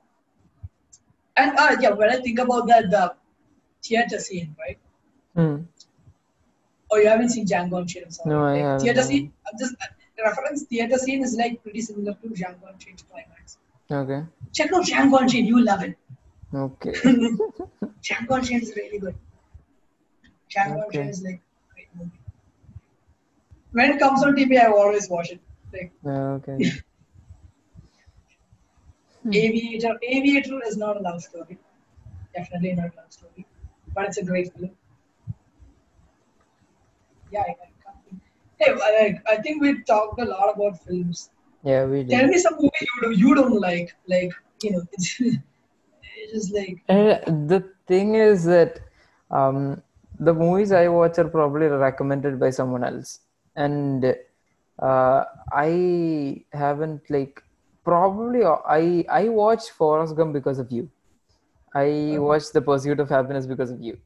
And 1.38 1.58
uh, 1.58 1.76
yeah, 1.82 1.90
when 1.92 2.10
I 2.10 2.18
think 2.18 2.38
about 2.40 2.68
that, 2.68 2.92
the 2.92 3.14
theater 3.84 4.20
scene, 4.20 4.56
right? 4.60 4.78
Hmm. 5.36 5.64
Oh, 6.92 6.98
you 6.98 7.08
haven't 7.08 7.30
seen 7.30 7.46
Django 7.46 7.80
Unchained? 7.80 8.18
No, 8.26 8.44
I 8.44 8.52
Like, 8.54 8.62
haven't, 8.62 8.80
Theater 8.82 9.02
scene. 9.04 9.32
I'm 9.48 9.60
just 9.60 9.76
reference. 10.24 10.64
Theater 10.64 10.98
scene 10.98 11.24
is 11.24 11.36
like 11.36 11.62
pretty 11.64 11.82
similar 11.82 12.14
to 12.14 12.28
Django 12.30 12.72
Unchained 12.72 13.04
climax. 13.10 13.58
Okay. 13.92 14.24
Check 14.54 14.74
out 14.74 14.86
Django 14.86 15.22
Unchained. 15.22 15.48
You 15.48 15.64
love 15.64 15.84
it. 15.84 15.98
Okay. 16.54 16.92
Django 18.02 18.38
Unchained 18.38 18.64
is 18.64 18.74
really 18.76 19.00
good. 19.00 19.16
Django 20.50 20.84
Okay. 20.88 21.00
Unchained 21.00 21.10
is 21.10 21.24
like 21.24 21.42
a 21.42 21.74
great 21.74 21.88
movie. 21.96 22.12
When 23.72 23.92
it 23.92 24.00
comes 24.00 24.24
on 24.24 24.36
TV, 24.36 24.60
I 24.60 24.68
always 24.68 25.10
watch 25.10 25.32
it. 25.32 25.40
Like 25.74 25.92
okay. 26.06 26.72
Hmm. 29.24 29.34
Aviator. 29.34 29.98
Aviator 30.02 30.62
is 30.66 30.78
not 30.78 30.96
a 30.96 31.02
love 31.02 31.22
story. 31.22 31.58
Definitely 32.34 32.74
not 32.74 32.94
a 32.94 32.96
love 32.96 33.12
story, 33.12 33.46
but 33.94 34.06
it's 34.06 34.18
a 34.18 34.24
great 34.24 34.54
film. 34.54 34.72
Yeah, 37.32 37.42
I, 37.42 37.52
I 37.52 37.56
can't 37.84 37.98
think. 38.10 38.22
Hey, 38.60 38.72
I, 38.72 39.02
like, 39.02 39.22
I 39.28 39.38
think 39.38 39.62
we 39.62 39.84
talked 39.84 40.20
a 40.22 40.26
lot 40.26 40.54
about 40.56 40.84
films. 40.86 41.30
Yeah, 41.64 41.86
we 41.86 42.04
did. 42.04 42.12
Tell 42.12 42.28
me 42.28 42.38
some 42.38 42.56
movie 42.56 42.72
you, 42.82 43.02
do, 43.02 43.12
you 43.12 43.36
don't 43.36 43.60
like. 43.60 43.96
Like 44.08 44.32
you 44.64 44.72
know, 44.72 44.84
it's, 44.94 45.16
it's 45.22 46.34
just 46.34 46.54
like 46.54 46.78
Uh, 46.90 47.20
the 47.48 47.64
thing 47.88 48.16
is 48.16 48.46
that 48.46 48.80
um, 49.32 49.82
the 50.20 50.34
movies 50.34 50.72
I 50.72 50.88
watch 50.88 51.18
are 51.20 51.30
probably 51.30 51.68
recommended 51.68 52.40
by 52.40 52.50
someone 52.50 52.84
else, 52.84 53.20
and 53.56 54.16
uh, 54.82 55.24
I 55.52 56.44
haven't 56.52 57.10
like 57.10 57.42
probably 57.84 58.44
I 58.46 59.06
I 59.10 59.30
watched 59.30 59.70
Forrest 59.72 60.16
Gump 60.16 60.34
because 60.34 60.60
of 60.60 60.72
you. 60.72 60.90
I 61.74 62.18
watched 62.20 62.54
The 62.54 62.62
Pursuit 62.62 63.00
of 63.00 63.10
Happiness 63.10 63.46
because 63.46 63.72
of 63.72 63.82
you, 63.82 63.98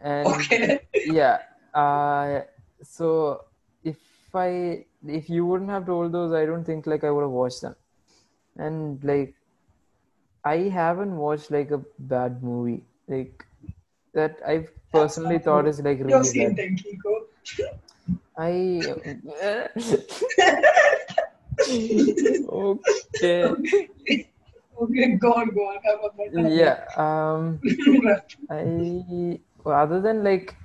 and 0.00 0.28
okay. 0.28 0.80
yeah 1.04 1.38
uh 1.74 2.40
so 2.82 3.42
i 4.36 4.84
if 5.06 5.28
you 5.28 5.46
wouldn't 5.46 5.70
have 5.70 5.86
told 5.86 6.12
those 6.12 6.32
i 6.32 6.44
don't 6.44 6.64
think 6.64 6.86
like 6.86 7.04
i 7.04 7.10
would 7.10 7.22
have 7.22 7.30
watched 7.30 7.62
them. 7.62 7.76
And 8.56 9.02
like 9.02 9.34
i 10.44 10.56
haven't 10.74 11.16
watched 11.16 11.50
like 11.50 11.70
a 11.70 11.80
bad 11.98 12.42
movie 12.42 12.82
like 13.08 13.44
that 14.14 14.38
I've 14.46 14.70
personally 14.92 15.38
thought 15.38 15.66
is 15.66 15.80
like 15.80 15.98
You've 15.98 16.06
really 16.06 16.24
seen 16.24 16.54
bad. 16.54 16.78
Tenkiko. 16.78 17.26
i 18.38 18.80
okay. 22.62 23.42
Okay, 24.82 25.06
go 25.16 25.32
on, 25.32 25.50
go 25.54 25.68
on. 25.70 25.78
Have 25.84 26.00
a 26.02 26.50
yeah 26.50 26.84
um 26.96 27.60
I 28.50 29.38
well, 29.64 29.78
other 29.80 30.00
than 30.00 30.24
like 30.24 30.56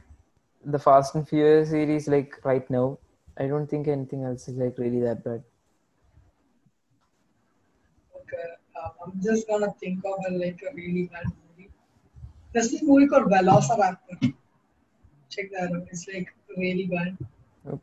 the 0.66 0.80
Fast 0.80 1.16
and 1.16 1.28
Furious 1.28 1.70
series, 1.70 2.08
like 2.08 2.44
right 2.44 2.70
now, 2.70 2.98
I 3.40 3.48
don't 3.48 3.68
think 3.68 3.88
anything 3.88 4.26
else 4.26 4.50
is 4.50 4.58
like 4.58 4.78
really 4.78 5.00
that 5.02 5.24
bad. 5.24 5.42
Okay, 8.18 8.44
um, 8.84 8.92
I'm 9.06 9.22
just 9.24 9.48
gonna 9.48 9.72
think 9.80 10.04
of 10.04 10.20
a, 10.30 10.34
like 10.38 10.62
a 10.70 10.74
really 10.76 11.10
bad 11.14 11.24
movie. 11.26 11.70
There's 12.54 12.72
this 12.72 12.84
movie 12.84 13.08
called 13.08 13.32
Velociraptor. 13.32 14.34
Check 15.30 15.52
that 15.54 15.72
out. 15.74 15.88
It's 15.90 16.06
like 16.14 16.28
really 16.58 16.88
bad. 16.88 17.18
Nope. 17.64 17.82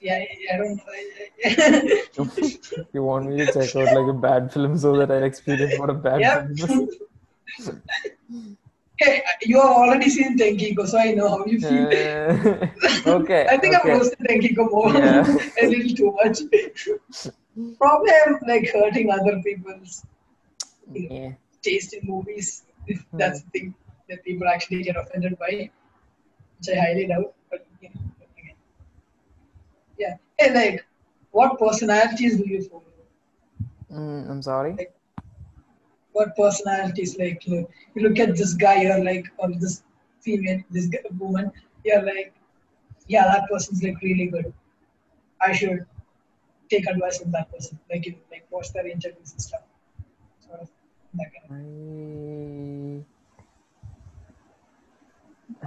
Yeah, 0.00 0.16
I- 0.16 0.38
I 0.52 0.56
don't 0.58 0.76
know. 0.76 0.84
you 2.92 3.02
want 3.02 3.30
me 3.30 3.38
to 3.38 3.46
check 3.52 3.74
out 3.74 3.94
like 3.96 4.08
a 4.08 4.12
bad 4.12 4.52
film 4.52 4.76
so 4.76 4.94
that 4.98 5.10
I'll 5.10 5.24
experience 5.24 5.78
what 5.78 5.88
a 5.88 5.94
bad 5.94 6.20
yeah. 6.20 6.46
film 6.46 6.88
is? 7.58 7.70
hey, 8.98 9.22
you 9.42 9.60
have 9.60 9.70
already 9.70 10.08
seen 10.10 10.38
Tenkiko, 10.38 10.86
so 10.86 10.98
I 10.98 11.12
know 11.12 11.28
how 11.28 11.44
you 11.46 11.60
feel. 11.60 11.86
Uh, 11.86 12.66
okay. 13.18 13.46
I 13.50 13.56
think 13.58 13.74
I've 13.74 13.82
okay. 13.82 13.92
roasted 13.92 14.18
Tenkiko 14.20 14.70
more, 14.70 14.92
Yeah. 14.92 15.26
a 15.62 15.66
little 15.66 15.96
too 15.96 16.12
much. 16.22 16.40
Probably 17.78 18.12
I'm 18.26 18.38
like 18.46 18.70
hurting 18.72 19.10
other 19.10 19.40
people's 19.42 20.04
you 20.92 21.08
know, 21.08 21.14
Yeah. 21.14 21.32
taste 21.62 21.94
in 21.94 22.00
movies. 22.04 22.64
If 22.86 23.04
that's 23.12 23.42
the 23.42 23.50
thing 23.50 23.74
that 24.08 24.24
people 24.24 24.46
actually 24.48 24.82
get 24.82 24.96
offended 24.96 25.38
by, 25.38 25.70
which 26.58 26.68
I 26.76 26.80
highly 26.80 27.06
doubt. 27.06 27.32
But 27.50 27.66
you 27.80 27.88
know, 27.88 28.00
again. 28.38 28.56
yeah. 29.98 30.16
Hey, 30.38 30.52
like, 30.52 30.84
what 31.30 31.58
personalities 31.58 32.36
do 32.36 32.44
you 32.46 32.62
follow? 32.64 32.82
Mm, 33.90 34.30
I'm 34.30 34.42
sorry. 34.42 34.76
What 36.14 36.36
personalities, 36.36 37.18
like, 37.18 37.44
you 37.44 37.54
know, 37.54 37.70
you 37.94 38.08
look 38.08 38.20
at 38.20 38.36
this 38.36 38.54
guy, 38.54 38.82
you're 38.82 39.04
like, 39.04 39.26
or 39.38 39.50
this 39.50 39.82
female, 40.20 40.60
this 40.70 40.88
woman, 41.18 41.50
you're 41.84 42.02
like, 42.02 42.32
yeah, 43.08 43.24
that 43.24 43.48
person's 43.50 43.82
like 43.82 44.00
really 44.00 44.26
good. 44.26 44.52
I 45.42 45.52
should 45.52 45.84
take 46.70 46.86
advice 46.86 47.18
from 47.18 47.32
that 47.32 47.50
person. 47.52 47.80
Like, 47.90 48.06
you 48.06 48.14
like 48.30 48.46
watch 48.50 48.72
their 48.72 48.86
interviews 48.86 49.32
and 49.32 49.42
stuff. 49.42 49.62
Sort 50.46 50.60
of 50.60 50.70
that 51.14 51.26
kind 51.34 51.50
of. 51.50 53.04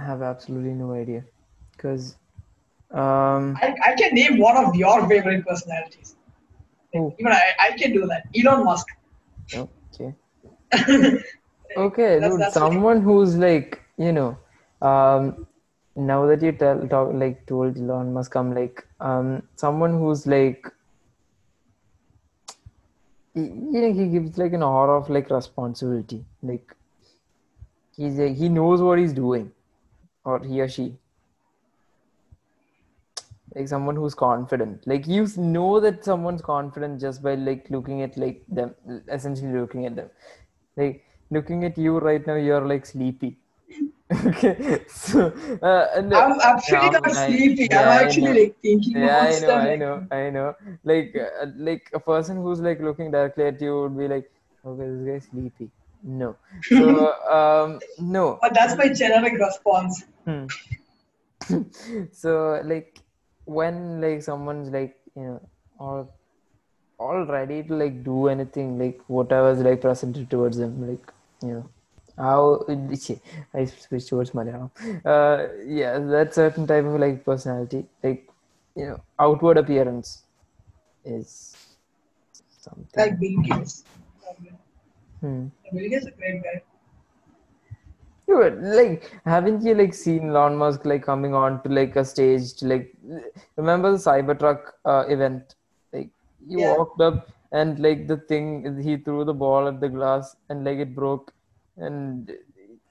have 0.00 0.22
absolutely 0.22 0.72
no 0.72 0.94
idea 0.94 1.24
because 1.72 2.16
um 2.90 3.58
I, 3.60 3.74
I 3.84 3.94
can 3.96 4.14
name 4.14 4.38
one 4.38 4.56
of 4.56 4.74
your 4.74 5.06
favorite 5.06 5.46
personalities. 5.46 6.16
Even 6.94 7.32
I, 7.32 7.42
I 7.60 7.76
can 7.76 7.92
do 7.92 8.06
that. 8.06 8.22
Elon 8.34 8.64
Musk. 8.64 8.86
okay 9.54 9.77
okay 11.76 12.18
That's- 12.18 12.30
dude 12.30 12.40
that's 12.40 12.54
someone 12.54 13.02
who's 13.02 13.36
like 13.36 13.80
you 13.96 14.12
know 14.12 14.38
um 14.82 15.46
now 15.96 16.26
that 16.26 16.42
you 16.42 16.52
tell 16.52 16.86
talk 16.88 17.12
like 17.12 17.44
told 17.46 17.76
Elon 17.76 18.12
Musk 18.12 18.36
I'm 18.36 18.54
like 18.54 18.86
um 19.00 19.42
someone 19.56 19.98
who's 19.98 20.26
like 20.26 20.72
you 23.34 23.80
know 23.82 23.92
he 23.92 24.06
gives 24.08 24.38
like 24.38 24.52
an 24.52 24.62
aura 24.62 25.00
of 25.00 25.10
like 25.10 25.30
responsibility. 25.30 26.24
Like 26.42 26.74
he's 27.96 28.14
like 28.18 28.36
he 28.36 28.48
knows 28.48 28.80
what 28.80 28.98
he's 28.98 29.12
doing 29.12 29.52
or 30.24 30.40
he 30.40 30.60
or 30.60 30.68
she. 30.68 30.96
Like 33.54 33.68
someone 33.68 33.96
who's 33.96 34.14
confident. 34.14 34.86
Like 34.86 35.06
you 35.06 35.26
know 35.36 35.80
that 35.80 36.04
someone's 36.04 36.42
confident 36.42 37.00
just 37.00 37.22
by 37.22 37.34
like 37.34 37.66
looking 37.70 38.02
at 38.02 38.16
like 38.16 38.44
them 38.48 38.74
essentially 39.08 39.52
looking 39.52 39.86
at 39.86 39.96
them 39.96 40.10
like 40.80 41.04
looking 41.36 41.64
at 41.68 41.76
you 41.86 41.98
right 41.98 42.26
now 42.32 42.36
you're 42.48 42.66
like 42.72 42.86
sleepy. 42.94 43.36
Okay 44.28 44.52
so 44.88 45.24
uh, 45.70 45.86
and, 45.96 46.14
I'm 46.18 46.40
actually 46.50 46.86
Yeah, 46.88 47.00
not 47.00 47.10
sleepy. 47.16 47.66
yeah, 47.70 47.80
I'm 47.80 48.06
actually 48.06 48.32
like 48.40 48.54
thinking 48.66 48.96
yeah 48.96 49.26
about 49.28 49.34
i 49.34 49.40
know 49.40 49.56
i 49.56 49.66
like- 49.70 49.80
know 49.82 49.96
i 50.18 50.30
know. 50.36 50.46
Like 50.92 51.10
uh, 51.24 51.46
like 51.68 51.90
a 51.98 52.00
person 52.00 52.40
who's 52.44 52.60
like 52.68 52.80
looking 52.80 53.10
directly 53.16 53.44
at 53.50 53.60
you 53.66 53.74
would 53.82 53.98
be 53.98 54.08
like 54.14 54.30
okay 54.64 54.86
this 54.92 55.04
guy's 55.08 55.26
sleepy. 55.30 55.68
No. 56.20 56.30
So 56.70 57.12
um 57.38 57.80
no. 58.16 58.24
But 58.40 58.54
that's 58.54 58.76
my 58.80 58.88
generic 59.02 59.34
response. 59.44 60.04
Hmm. 60.24 60.46
so 62.12 62.60
like 62.64 63.00
when 63.44 64.00
like 64.00 64.22
someone's 64.22 64.70
like 64.70 64.96
you 65.16 65.22
know 65.28 65.40
all 65.78 66.08
all 66.98 67.24
ready 67.24 67.62
to 67.62 67.74
like 67.74 68.02
do 68.04 68.28
anything 68.28 68.78
like 68.78 69.00
whatever's 69.06 69.60
like 69.60 69.80
presented 69.80 70.28
towards 70.28 70.56
them 70.56 70.88
like 70.88 71.12
you 71.42 71.52
know 71.54 71.68
how 72.18 72.64
I 73.54 73.64
switch 73.64 74.06
towards 74.06 74.32
Malayalam. 74.32 74.70
Uh, 75.04 75.48
yeah, 75.64 75.98
that 75.98 76.34
certain 76.34 76.66
type 76.66 76.84
of 76.84 76.98
like 77.00 77.24
personality, 77.24 77.86
like 78.02 78.28
you 78.74 78.86
know, 78.86 79.00
outward 79.18 79.56
appearance 79.58 80.22
is 81.04 81.56
something. 82.60 82.86
Like 82.96 83.20
Bill 83.20 83.40
Gates. 83.42 83.84
Hmm. 85.20 85.46
Bill 85.72 85.88
Gates 85.88 86.06
is 86.06 86.08
a 86.08 86.10
great 86.12 86.42
guy. 86.42 86.62
Dude, 88.26 88.62
like, 88.62 89.10
haven't 89.24 89.62
you 89.62 89.74
like 89.74 89.94
seen 89.94 90.28
Elon 90.28 90.56
Musk 90.56 90.84
like 90.84 91.02
coming 91.02 91.34
on 91.34 91.62
to 91.62 91.70
like 91.70 91.96
a 91.96 92.04
stage 92.04 92.52
to 92.54 92.66
like 92.66 92.94
remember 93.56 93.92
the 93.92 93.98
Cybertruck 93.98 94.72
uh, 94.84 95.04
event? 95.08 95.54
He 96.48 96.60
Yeah. 96.60 96.76
walked 96.76 97.00
up 97.00 97.28
and 97.52 97.78
like 97.78 98.06
the 98.06 98.16
thing 98.30 98.80
he 98.86 98.96
threw 98.96 99.24
the 99.24 99.34
ball 99.34 99.68
at 99.68 99.80
the 99.80 99.88
glass 99.88 100.36
and 100.48 100.64
like 100.64 100.78
it 100.78 100.94
broke, 100.94 101.32
and 101.76 102.30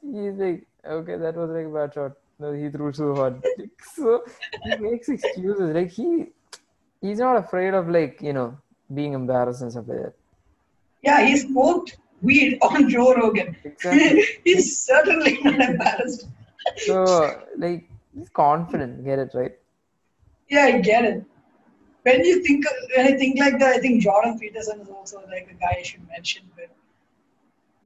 he's 0.01 0.35
like, 0.45 0.65
okay, 0.85 1.17
that 1.17 1.35
was 1.35 1.49
like 1.49 1.65
a 1.65 1.69
bad 1.69 1.93
shot. 1.93 2.13
No, 2.39 2.51
he 2.53 2.69
threw 2.69 2.91
too 2.91 3.13
hard. 3.15 3.43
So 3.95 4.23
he 4.63 4.75
makes 4.77 5.09
excuses. 5.09 5.73
Like 5.77 5.89
he, 5.91 6.27
he's 7.01 7.19
not 7.19 7.37
afraid 7.37 7.73
of 7.73 7.89
like 7.89 8.21
you 8.21 8.33
know 8.33 8.57
being 8.93 9.13
embarrassed 9.13 9.61
and 9.63 9.71
stuff 9.71 9.87
like 9.87 10.03
that. 10.03 10.13
Yeah, 11.01 11.25
he 11.25 11.37
smoked 11.37 11.97
weed 12.21 12.57
on 12.69 12.89
Joe 12.89 13.13
Rogan. 13.15 13.55
Exactly. 13.63 14.23
He's 14.43 14.77
certainly 14.79 15.39
not 15.43 15.59
embarrassed. 15.61 16.27
So 16.85 17.43
like 17.57 17.89
he's 18.15 18.29
confident. 18.29 19.03
Get 19.05 19.19
it 19.19 19.31
right? 19.33 19.55
Yeah, 20.49 20.65
I 20.65 20.79
get 20.79 21.05
it. 21.05 21.23
When 22.07 22.23
you 22.23 22.41
think 22.43 22.65
when 22.95 23.05
I 23.11 23.13
think 23.21 23.39
like 23.39 23.59
that, 23.59 23.75
I 23.75 23.79
think 23.79 24.01
Jordan 24.03 24.39
Peterson 24.39 24.79
is 24.81 24.89
also 24.89 25.21
like 25.35 25.47
a 25.53 25.55
guy 25.63 25.73
I 25.79 25.83
should 25.83 26.07
mention. 26.07 26.43
But 26.55 26.69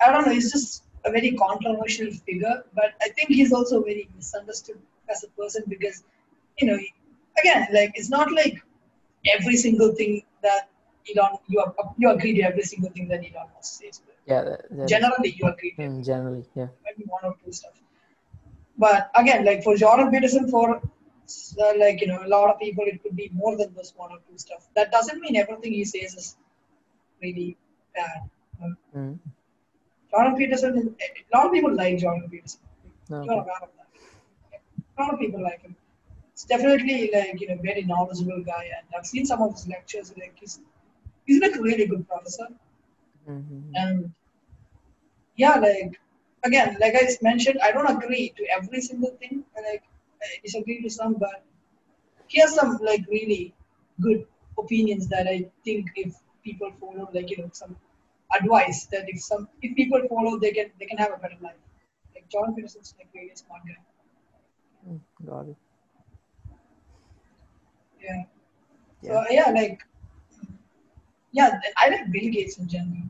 I 0.01 0.11
don't 0.11 0.25
know, 0.25 0.33
he's 0.33 0.51
just 0.51 0.83
a 1.05 1.11
very 1.11 1.31
controversial 1.43 2.11
figure. 2.27 2.63
But 2.79 2.91
I 3.01 3.09
think 3.09 3.29
he's 3.29 3.53
also 3.53 3.81
very 3.81 4.09
misunderstood 4.15 4.79
as 5.09 5.23
a 5.23 5.29
person 5.41 5.63
because, 5.67 6.03
you 6.59 6.67
know, 6.67 6.77
again, 7.39 7.67
like 7.73 7.91
it's 7.95 8.09
not 8.09 8.31
like 8.31 8.61
every 9.35 9.57
single 9.65 9.91
thing 9.95 10.21
that 10.43 10.69
Elon 11.09 11.37
you 11.47 11.59
are, 11.59 11.73
you 11.97 12.09
agree 12.11 12.35
to 12.35 12.41
every 12.43 12.63
single 12.63 12.91
thing 12.91 13.07
that 13.07 13.19
Elon 13.19 13.47
Musk 13.55 13.81
says. 13.81 14.01
Yeah. 14.27 14.43
That, 14.43 14.77
that, 14.77 14.87
generally, 14.87 15.35
you 15.37 15.47
agree 15.47 15.71
to 15.77 15.87
Hmm, 15.87 16.01
generally, 16.03 16.45
yeah. 16.55 16.67
maybe 16.85 17.09
one 17.17 17.23
or 17.23 17.35
two 17.43 17.51
stuff. 17.51 17.73
But 18.77 19.09
again, 19.15 19.45
like 19.45 19.63
for 19.63 19.75
Jordan 19.75 20.11
Peterson, 20.11 20.49
for 20.49 20.81
uh, 21.59 21.73
like 21.77 22.01
you 22.01 22.07
know, 22.07 22.19
a 22.25 22.29
lot 22.35 22.49
of 22.49 22.59
people, 22.59 22.85
it 22.87 23.01
could 23.03 23.15
be 23.15 23.29
more 23.33 23.57
than 23.57 23.73
just 23.75 23.97
one 23.97 24.11
or 24.11 24.19
two 24.27 24.37
stuff. 24.37 24.67
That 24.75 24.91
doesn't 24.91 25.19
mean 25.21 25.35
everything 25.35 25.73
he 25.73 25.85
says 25.85 26.13
is 26.15 26.37
really 27.21 27.57
bad. 27.95 28.29
Hmm. 28.93 29.13
Jordan 30.11 30.35
Peterson, 30.35 30.77
is, 30.77 30.85
a 30.85 31.37
lot 31.37 31.47
of 31.47 31.53
people 31.53 31.73
like 31.73 31.97
Jordan 31.97 32.29
Peterson. 32.29 32.59
No, 33.09 33.23
You're 33.23 33.33
aware 33.33 33.61
of 33.61 33.69
that. 33.77 34.59
A 34.97 35.01
lot 35.01 35.13
of 35.13 35.19
people 35.19 35.41
like 35.41 35.61
him. 35.61 35.75
It's 36.33 36.45
definitely 36.45 37.09
like 37.13 37.39
you 37.41 37.47
know 37.47 37.57
very 37.61 37.83
knowledgeable 37.83 38.43
guy, 38.43 38.63
and 38.77 38.85
I've 38.97 39.05
seen 39.05 39.25
some 39.25 39.41
of 39.41 39.51
his 39.53 39.67
lectures. 39.67 40.13
Like 40.17 40.35
he's 40.39 40.59
he's 41.25 41.41
like 41.41 41.55
a 41.55 41.61
really 41.61 41.85
good 41.87 42.07
professor. 42.07 42.47
Mhm. 43.29 43.63
And 43.75 44.11
yeah, 45.35 45.55
like 45.59 45.99
again, 46.43 46.77
like 46.79 46.95
I 46.95 47.07
mentioned, 47.21 47.59
I 47.61 47.71
don't 47.71 47.89
agree 47.95 48.33
to 48.37 48.43
every 48.57 48.81
single 48.81 49.11
thing. 49.11 49.43
Like 49.55 49.83
I 50.23 50.27
disagree 50.43 50.81
to 50.83 50.89
some, 50.89 51.13
but 51.15 51.43
he 52.27 52.39
has 52.41 52.55
some 52.55 52.77
like 52.81 53.05
really 53.09 53.53
good 54.01 54.25
opinions 54.57 55.07
that 55.09 55.27
I 55.27 55.49
think 55.65 55.87
if 55.95 56.15
people 56.43 56.71
follow, 56.79 57.09
like 57.13 57.29
you 57.29 57.37
know, 57.37 57.49
some 57.53 57.75
advice 58.37 58.85
that 58.91 59.05
if 59.09 59.21
some 59.21 59.47
if 59.61 59.75
people 59.75 60.01
follow, 60.09 60.39
they 60.39 60.51
can 60.51 60.71
they 60.79 60.85
can 60.85 60.97
have 60.97 61.13
a 61.13 61.17
better 61.17 61.37
life. 61.41 61.61
Like 62.15 62.27
John 62.29 62.55
Peterson's 62.55 62.93
like 62.97 63.07
really 63.13 63.35
smart 63.35 63.61
guy. 63.67 63.81
Hmm, 64.85 64.97
Got 65.25 65.47
it. 65.49 65.55
Yeah. 68.03 68.23
Yeah. 69.01 69.23
So 69.25 69.31
yeah, 69.31 69.49
like 69.51 69.81
yeah, 71.31 71.59
I 71.77 71.89
like 71.89 72.11
Bill 72.11 72.29
Gates 72.31 72.57
in 72.57 72.67
general. 72.67 73.03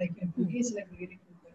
Like 0.00 0.12
Bill 0.36 0.46
Gates 0.46 0.68
is 0.70 0.74
like 0.74 0.88
really 0.92 1.18
good. 1.26 1.36
guy. 1.44 1.54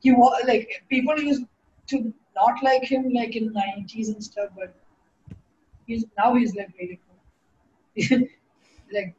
He 0.00 0.12
was 0.12 0.42
like 0.46 0.84
people 0.88 1.18
used 1.18 1.44
to 1.88 2.12
not 2.36 2.62
like 2.62 2.84
him 2.84 3.12
like 3.12 3.36
in 3.36 3.52
nineties 3.52 4.08
and 4.08 4.22
stuff, 4.22 4.50
but 4.56 4.74
he's 5.86 6.04
now 6.18 6.34
he's 6.34 6.54
like 6.54 6.70
really 6.78 7.00
cool. 7.06 8.28
like 8.92 9.14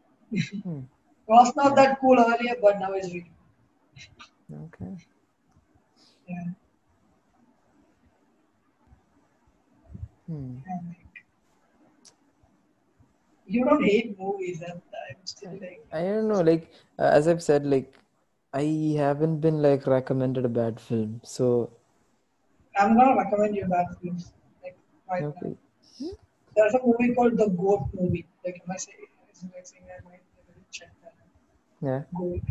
Hmm. 0.64 0.82
was 1.28 1.56
not 1.56 1.76
that 1.76 2.00
cool 2.00 2.20
earlier, 2.20 2.56
but 2.62 2.80
now 2.80 2.94
he's 2.94 3.14
really 3.14 3.32
Okay. 4.54 4.98
yeah. 6.28 6.44
Hmm. 10.28 10.58
And, 10.68 10.96
you 13.48 13.64
don't 13.64 13.84
hate 13.84 14.20
movies, 14.20 14.62
and 14.62 14.82
I'm 15.10 15.26
still 15.26 15.52
like 15.54 15.86
I 15.92 16.02
don't 16.02 16.28
know. 16.28 16.42
Like 16.42 16.72
uh, 17.00 17.10
as 17.14 17.28
I've 17.28 17.44
said, 17.44 17.66
like 17.66 17.94
I 18.54 18.96
haven't 18.98 19.40
been 19.40 19.62
like 19.62 19.86
recommended 19.88 20.46
a 20.46 20.50
bad 20.50 20.80
film. 20.80 21.22
So 21.24 21.72
I'm 22.78 22.98
gonna 22.98 23.16
recommend 23.16 23.56
you 23.56 23.68
films. 24.02 24.32
Like 24.64 24.78
right 25.10 25.24
now. 25.24 25.56
There's 26.56 26.74
a 26.74 26.80
movie 26.86 27.14
called 27.14 27.38
The 27.38 27.48
Goat 27.50 27.90
Movie. 27.94 28.26
Like, 28.46 28.62
am 28.64 28.72
I 28.72 28.78
saying, 28.78 28.98
is 29.32 29.44
it 29.44 29.50
like 29.54 29.66
saying 29.66 29.84
I 29.92 30.10
might 30.10 30.22
check 30.72 30.90
that. 31.04 31.14
Yeah. 31.82 32.04
Goat. 32.18 32.42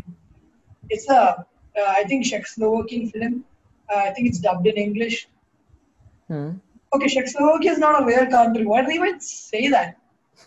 It's 0.89 1.09
a, 1.09 1.19
uh, 1.21 1.45
I 1.75 2.03
think 2.03 2.25
Czechoslovakian 2.25 3.11
film. 3.11 3.43
Uh, 3.89 3.97
I 3.97 4.11
think 4.11 4.27
it's 4.29 4.39
dubbed 4.39 4.67
in 4.67 4.75
English. 4.75 5.27
Hmm. 6.27 6.51
Okay, 6.93 7.07
Czechoslovakia 7.07 7.71
is 7.73 7.79
not 7.79 8.01
a 8.01 8.05
real 8.05 8.27
country. 8.27 8.65
Why 8.65 8.81
do 8.81 8.87
they 8.87 8.93
even 8.95 9.19
say 9.19 9.69
that? 9.69 9.97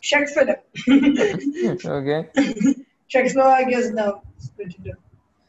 Czech 0.01 0.29
film. 0.29 0.55
okay. 1.85 2.29
Czechoslovakia 3.09 3.79
is 3.79 3.91
now 3.93 4.23
split 4.39 4.75
into 4.79 4.93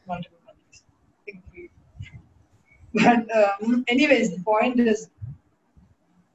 multiple 0.06 0.38
countries. 0.46 0.82
I 0.82 1.24
think 1.24 1.42
we- 1.54 1.70
But 2.94 3.26
um, 3.36 3.84
anyways, 3.86 4.36
the 4.36 4.42
point 4.42 4.80
is, 4.80 5.08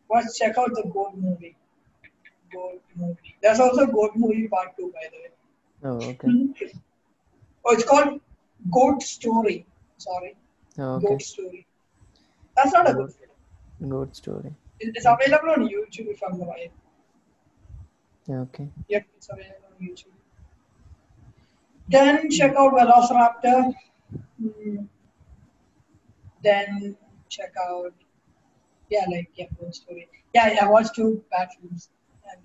watch 0.10 0.26
check 0.38 0.58
out 0.58 0.70
the 0.74 0.84
Goat 0.94 1.16
movie. 1.16 1.56
Goat 2.52 2.82
movie. 2.96 3.36
There's 3.42 3.60
also 3.60 3.86
Goat 3.88 4.12
movie 4.16 4.48
part 4.48 4.76
two, 4.78 4.94
by 4.94 5.08
the 5.12 5.18
way. 5.24 5.32
Oh, 5.84 6.10
okay. 6.12 6.72
Oh, 7.66 7.74
it's 7.74 7.84
called 7.84 8.22
Goat 8.72 9.04
Story. 9.04 9.66
Sorry, 9.98 10.36
Oh, 10.78 10.96
okay. 10.96 11.08
Goat 11.08 11.22
Story. 11.22 11.68
That's 12.56 12.72
not 12.74 12.90
a 12.90 12.94
good 12.94 13.12
film. 13.14 13.90
Goat 13.90 14.16
story. 14.16 14.54
It's 14.80 15.06
available 15.06 15.50
on 15.52 15.68
YouTube 15.68 16.08
if 16.08 16.22
I'm 16.24 16.40
right. 16.42 16.72
Yeah, 18.28 18.40
okay. 18.42 18.70
Yep, 18.88 19.06
it's 19.18 19.30
available 19.30 19.68
on 19.80 19.88
YouTube. 19.88 20.16
Then 21.90 22.30
check 22.32 22.56
out 22.56 22.74
Velociraptor. 22.74 23.74
Hmm. 24.42 24.78
Then 26.46 26.96
check 27.28 27.54
out, 27.68 27.92
yeah, 28.92 29.06
like 29.12 29.30
yeah, 29.36 29.48
Goat 29.60 29.74
Story. 29.74 30.08
Yeah, 30.34 30.54
yeah, 30.54 30.66
I 30.66 30.70
watched 30.70 30.94
two 30.96 31.24
bathrooms 31.32 31.90
and 32.30 32.40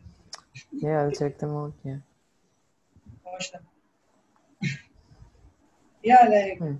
Yeah, 0.72 1.02
I'll 1.02 1.10
check 1.12 1.38
them 1.38 1.54
out. 1.54 1.74
Yeah. 1.84 1.98
watch 3.26 3.52
them. 3.52 3.62
yeah, 6.02 6.26
like 6.30 6.58
Hmm. 6.58 6.76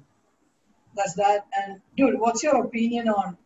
that's 0.97 1.15
that. 1.15 1.47
And 1.59 1.81
dude, 1.97 2.19
what's 2.19 2.43
your 2.43 2.65
opinion 2.65 3.09
on? 3.11 3.37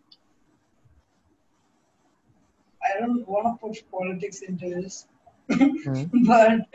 I 2.86 3.00
don't 3.00 3.26
want 3.26 3.46
to 3.48 3.66
push 3.66 3.80
politics 3.90 4.42
into 4.42 4.68
this, 4.70 5.06
Hmm. 5.50 6.04
but 6.26 6.68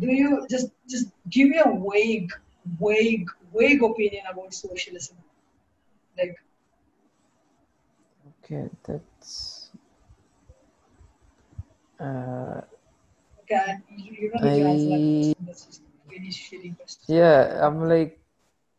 do 0.00 0.08
you 0.10 0.44
just 0.50 0.68
just 0.88 1.06
give 1.30 1.48
me 1.50 1.58
a 1.58 1.70
vague, 1.90 2.32
vague, 2.80 3.28
vague 3.56 3.82
opinion 3.82 4.24
about 4.30 4.54
socialism? 4.54 5.16
Like, 6.18 6.36
Okay, 8.44 8.68
that's. 8.84 9.70
Uh, 12.00 12.60
okay, 13.42 13.76
you, 13.96 14.12
you 14.12 14.30
don't 14.30 14.42
need 14.44 14.58
to 14.62 14.66
answer 14.68 14.88
that 14.88 14.94
I- 14.94 15.14
question. 15.14 15.46
That's 15.46 15.66
just 15.66 15.80
a 15.82 16.10
really 16.10 16.28
shitty 16.28 16.76
question. 16.76 17.14
yeah, 17.14 17.64
I'm 17.66 17.88
like, 17.88 18.18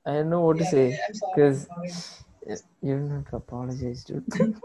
I 0.05 0.13
don't 0.13 0.29
know 0.29 0.41
what 0.41 0.57
to 0.57 0.65
say 0.65 0.89
yeah, 0.91 0.97
I'm 1.07 1.13
sorry. 1.13 1.31
because 1.35 1.67
I'm 1.69 2.57
you 2.81 2.95
don't 2.99 3.09
have 3.09 3.29
to 3.29 3.35
apologize, 3.37 4.03
dude. 4.03 4.25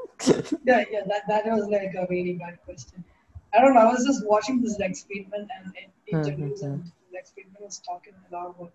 Yeah, 0.65 0.85
yeah, 0.91 1.01
that, 1.07 1.23
that 1.29 1.47
was 1.47 1.69
like 1.69 1.95
a 1.95 2.07
really 2.11 2.35
bad 2.35 2.59
question. 2.65 3.03
I 3.55 3.61
don't 3.61 3.73
know. 3.75 3.81
I 3.81 3.91
was 3.93 4.05
just 4.05 4.27
watching 4.27 4.61
this 4.61 4.79
Lex 4.79 5.07
Fridman 5.09 5.47
and 5.57 5.73
in 5.77 5.89
Hmm, 6.11 6.25
interviews, 6.27 6.61
hmm, 6.61 6.67
and 6.67 6.93
Lex 7.15 7.33
Fridman 7.33 7.63
was 7.63 7.79
talking 7.79 8.13
a 8.31 8.35
lot 8.35 8.51
about 8.51 8.73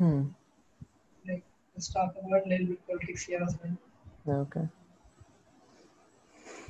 hmm. 0.00 0.20
Like, 1.28 1.44
let's 1.74 1.88
talk 1.94 2.14
about 2.20 2.46
a 2.46 2.48
little 2.48 2.66
bit 2.74 2.86
politics 2.88 3.24
here 3.30 3.42
as 3.46 3.56
well. 3.62 4.40
Okay. 4.42 4.66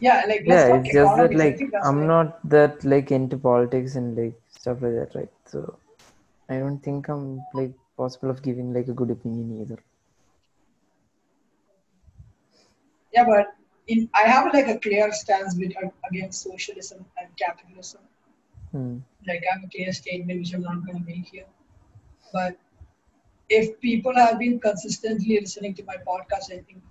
Yeah, 0.00 0.24
like 0.26 0.44
let's 0.46 0.62
Yeah, 0.62 0.68
talk 0.68 0.86
it's 0.86 0.94
just 0.94 1.16
that 1.16 1.32
economics. 1.32 1.60
Like 1.62 1.84
I'm 1.84 1.98
like- 1.98 2.08
not 2.08 2.48
that 2.48 2.84
like 2.84 3.10
into 3.12 3.38
politics 3.38 3.96
and 3.96 4.16
like 4.16 4.40
stuff 4.48 4.82
like 4.82 4.96
that, 4.98 5.14
right? 5.14 5.32
So 5.46 5.78
I 6.48 6.58
don't 6.58 6.80
think 6.80 7.08
I'm 7.08 7.42
like 7.54 7.72
possible 7.96 8.30
of 8.30 8.42
giving 8.42 8.72
like 8.72 8.88
a 8.88 8.92
good 8.92 9.10
opinion 9.10 9.60
either. 9.62 9.78
Yeah, 13.12 13.24
but 13.24 13.54
in 13.88 14.08
I 14.14 14.22
have 14.28 14.52
like 14.54 14.68
a 14.68 14.78
clear 14.78 15.12
stance 15.12 15.56
with, 15.56 15.72
against 16.10 16.42
socialism 16.42 17.04
and 17.20 17.28
capitalism. 17.36 18.00
Hmm. 18.72 18.98
Like 19.26 19.42
I 19.50 19.54
have 19.54 19.64
a 19.64 19.68
clear 19.68 19.92
statement 19.92 20.40
which 20.40 20.54
I'm 20.54 20.62
not 20.62 20.86
going 20.86 20.98
to 20.98 21.04
make 21.04 21.26
here. 21.26 21.46
But 22.32 22.56
if 23.51 23.80
people 23.80 24.14
have 24.14 24.38
been 24.38 24.59
consistently 24.61 25.38
listening 25.40 25.74
to 25.74 25.84
my 25.84 25.96
podcast, 26.09 26.53
I 26.57 26.61
think 26.68 26.82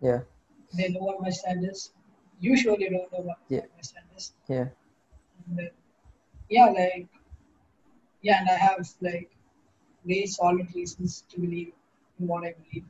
Yeah. 0.00 0.20
they 0.76 0.88
know 0.90 1.00
what 1.08 1.20
my 1.22 1.30
stand 1.30 1.64
is. 1.70 1.92
You 2.40 2.56
surely 2.56 2.88
don't 2.90 3.12
know 3.12 3.22
what 3.30 3.38
Yeah. 3.48 3.66
my 3.76 3.82
stand 3.82 4.06
is. 4.16 4.32
Yeah. 4.48 4.68
And, 5.46 5.60
uh, 5.60 5.70
yeah, 6.48 6.66
like 6.66 7.08
yeah, 8.20 8.40
and 8.40 8.48
I 8.48 8.54
have 8.54 8.88
like 9.00 9.30
very 10.04 10.26
solid 10.26 10.74
reasons 10.74 11.24
to 11.30 11.40
believe 11.40 11.72
in 12.18 12.26
what 12.28 12.44
I 12.44 12.54
believe. 12.60 12.84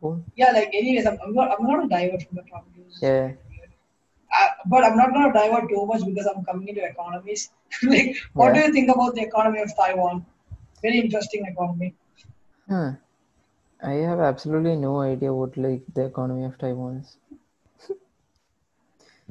Cool. 0.00 0.22
Yeah, 0.36 0.52
like 0.52 0.70
anyways, 0.72 1.06
I'm, 1.06 1.18
I'm 1.24 1.34
not 1.34 1.50
I'm 1.58 1.66
not 1.66 1.76
gonna 1.76 1.88
divert 1.88 2.22
from 2.22 2.36
the 2.36 2.42
topic. 2.42 2.72
Yeah. 3.02 3.32
Uh, 4.38 4.48
but 4.66 4.84
I'm 4.84 4.96
not 4.96 5.12
gonna 5.12 5.32
divert 5.32 5.68
too 5.68 5.84
much 5.86 6.04
because 6.04 6.26
I'm 6.26 6.44
coming 6.44 6.68
into 6.68 6.84
economies. 6.84 7.50
like, 7.82 8.16
what 8.34 8.54
do 8.54 8.60
you 8.60 8.72
think 8.72 8.90
about 8.90 9.14
the 9.16 9.22
economy 9.22 9.60
of 9.60 9.72
Taiwan? 9.76 10.24
Very 10.82 10.98
interesting 11.00 11.44
economy. 11.46 11.94
Huh. 12.68 12.92
I 13.82 13.92
have 13.92 14.20
absolutely 14.20 14.76
no 14.76 15.00
idea 15.00 15.32
what 15.32 15.56
like 15.56 15.82
the 15.94 16.06
economy 16.06 16.44
of 16.44 16.58
Taiwan 16.58 16.96
is. 16.98 17.16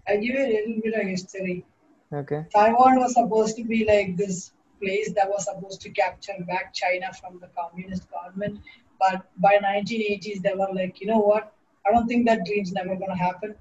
I 0.07 0.15
give 0.17 0.35
you 0.35 0.45
a 0.45 0.47
little 0.47 0.81
bit 0.81 0.93
of 0.93 1.07
history. 1.07 1.65
Okay. 2.13 2.45
Taiwan 2.53 2.99
was 2.99 3.13
supposed 3.13 3.57
to 3.57 3.63
be 3.63 3.85
like 3.85 4.15
this 4.15 4.51
place 4.81 5.11
that 5.13 5.29
was 5.29 5.45
supposed 5.45 5.81
to 5.81 5.89
capture 5.89 6.33
back 6.47 6.73
China 6.73 7.11
from 7.13 7.39
the 7.41 7.47
communist 7.47 8.07
government. 8.09 8.59
But 8.99 9.25
by 9.37 9.57
1980s, 9.57 10.41
they 10.41 10.53
were 10.53 10.69
like, 10.73 11.01
you 11.01 11.07
know 11.07 11.19
what? 11.19 11.53
I 11.85 11.91
don't 11.91 12.07
think 12.07 12.25
that 12.27 12.45
dream's 12.45 12.71
never 12.71 12.95
going 12.95 13.09
to 13.09 13.15
happen 13.15 13.55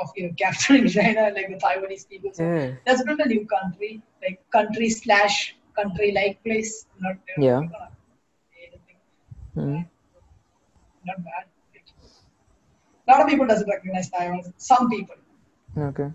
of 0.00 0.10
you 0.16 0.28
know, 0.28 0.34
capturing 0.38 0.88
China, 0.88 1.32
like 1.34 1.48
the 1.48 1.56
Taiwanese 1.56 2.08
people. 2.08 2.30
So 2.32 2.44
Yeah. 2.44 2.74
let's 2.86 3.02
build 3.02 3.20
a 3.20 3.26
new 3.28 3.46
country, 3.46 4.02
like 4.22 4.40
country 4.50 4.88
slash 4.90 5.56
country 5.78 6.12
like 6.12 6.42
place. 6.44 6.72
Not, 7.00 7.16
know, 7.16 7.44
Yeah. 7.46 7.58
we're 7.60 7.68
gonna 7.76 7.90
say 8.52 8.60
anything 8.68 8.98
Hmm. 9.54 9.80
Not 11.10 11.24
bad. 11.28 11.44
A 13.06 13.10
lot 13.10 13.20
of 13.22 13.28
people 13.28 13.46
doesn't 13.46 13.68
recognize 13.68 14.10
Taiwan. 14.10 14.42
Some 14.58 14.90
people. 14.90 15.16
Okay. 15.90 16.08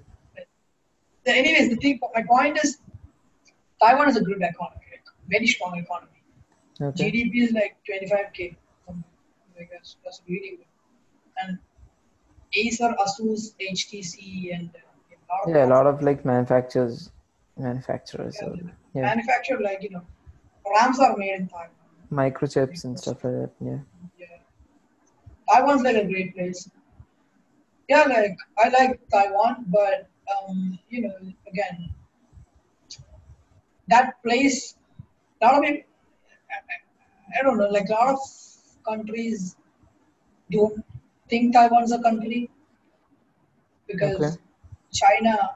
anyways, 1.25 1.69
the 1.69 1.77
thing, 1.77 1.99
my 2.15 2.23
point 2.23 2.59
is, 2.63 2.77
Taiwan 3.81 4.09
is 4.09 4.17
a 4.17 4.21
good 4.21 4.41
economy, 4.41 4.85
like 4.91 5.05
very 5.27 5.47
strong 5.47 5.77
economy. 5.77 6.19
Okay. 6.81 7.11
GDP 7.11 7.43
is 7.45 7.51
like 7.51 7.77
25k. 7.89 8.55
something 8.85 9.03
Like 9.57 9.69
that's, 9.71 9.97
that's 10.03 10.21
really 10.27 10.57
good. 10.57 10.65
And 11.41 11.57
Acer, 12.55 12.93
Asus, 13.03 13.55
HTC, 13.73 14.55
and 14.55 14.69
uh, 14.75 15.49
Yeah, 15.49 15.65
a 15.65 15.69
lot 15.75 15.87
of 15.87 16.03
like 16.03 16.23
manufacturers, 16.25 17.11
manufacturers, 17.57 18.37
yeah, 18.41 18.49
yeah, 18.93 19.01
manufactured 19.01 19.61
like 19.61 19.81
you 19.83 19.89
know, 19.89 20.05
RAMs 20.71 20.99
are 20.99 21.15
made 21.17 21.35
in 21.39 21.47
Taiwan. 21.47 21.69
microchips 22.11 22.83
and 22.85 22.99
stuff 22.99 23.23
like 23.23 23.33
that. 23.33 23.51
Yeah. 23.59 23.79
Yeah. 24.17 24.37
Taiwan's 25.51 25.81
like 25.83 25.95
a 25.95 26.05
great 26.05 26.35
place. 26.35 26.69
Yeah, 27.89 28.03
like 28.03 28.37
I 28.57 28.69
like 28.69 28.99
Taiwan, 29.09 29.65
but 29.67 30.07
um, 30.33 30.79
you 30.89 31.01
know, 31.01 31.15
again, 31.47 31.89
that 33.89 34.21
place, 34.23 34.75
a 35.41 35.45
lot 35.45 35.55
of 35.57 35.63
it, 35.69 35.85
I, 37.37 37.41
don't 37.43 37.57
know, 37.57 37.69
like 37.69 37.89
a 37.89 37.93
lot 37.93 38.13
of 38.13 38.19
countries 38.87 39.55
don't 40.51 40.83
think 41.29 41.53
Taiwan's 41.53 41.91
a 41.91 42.01
country 42.01 42.49
because 43.87 44.15
Okay. 44.15 44.35
China 44.93 45.55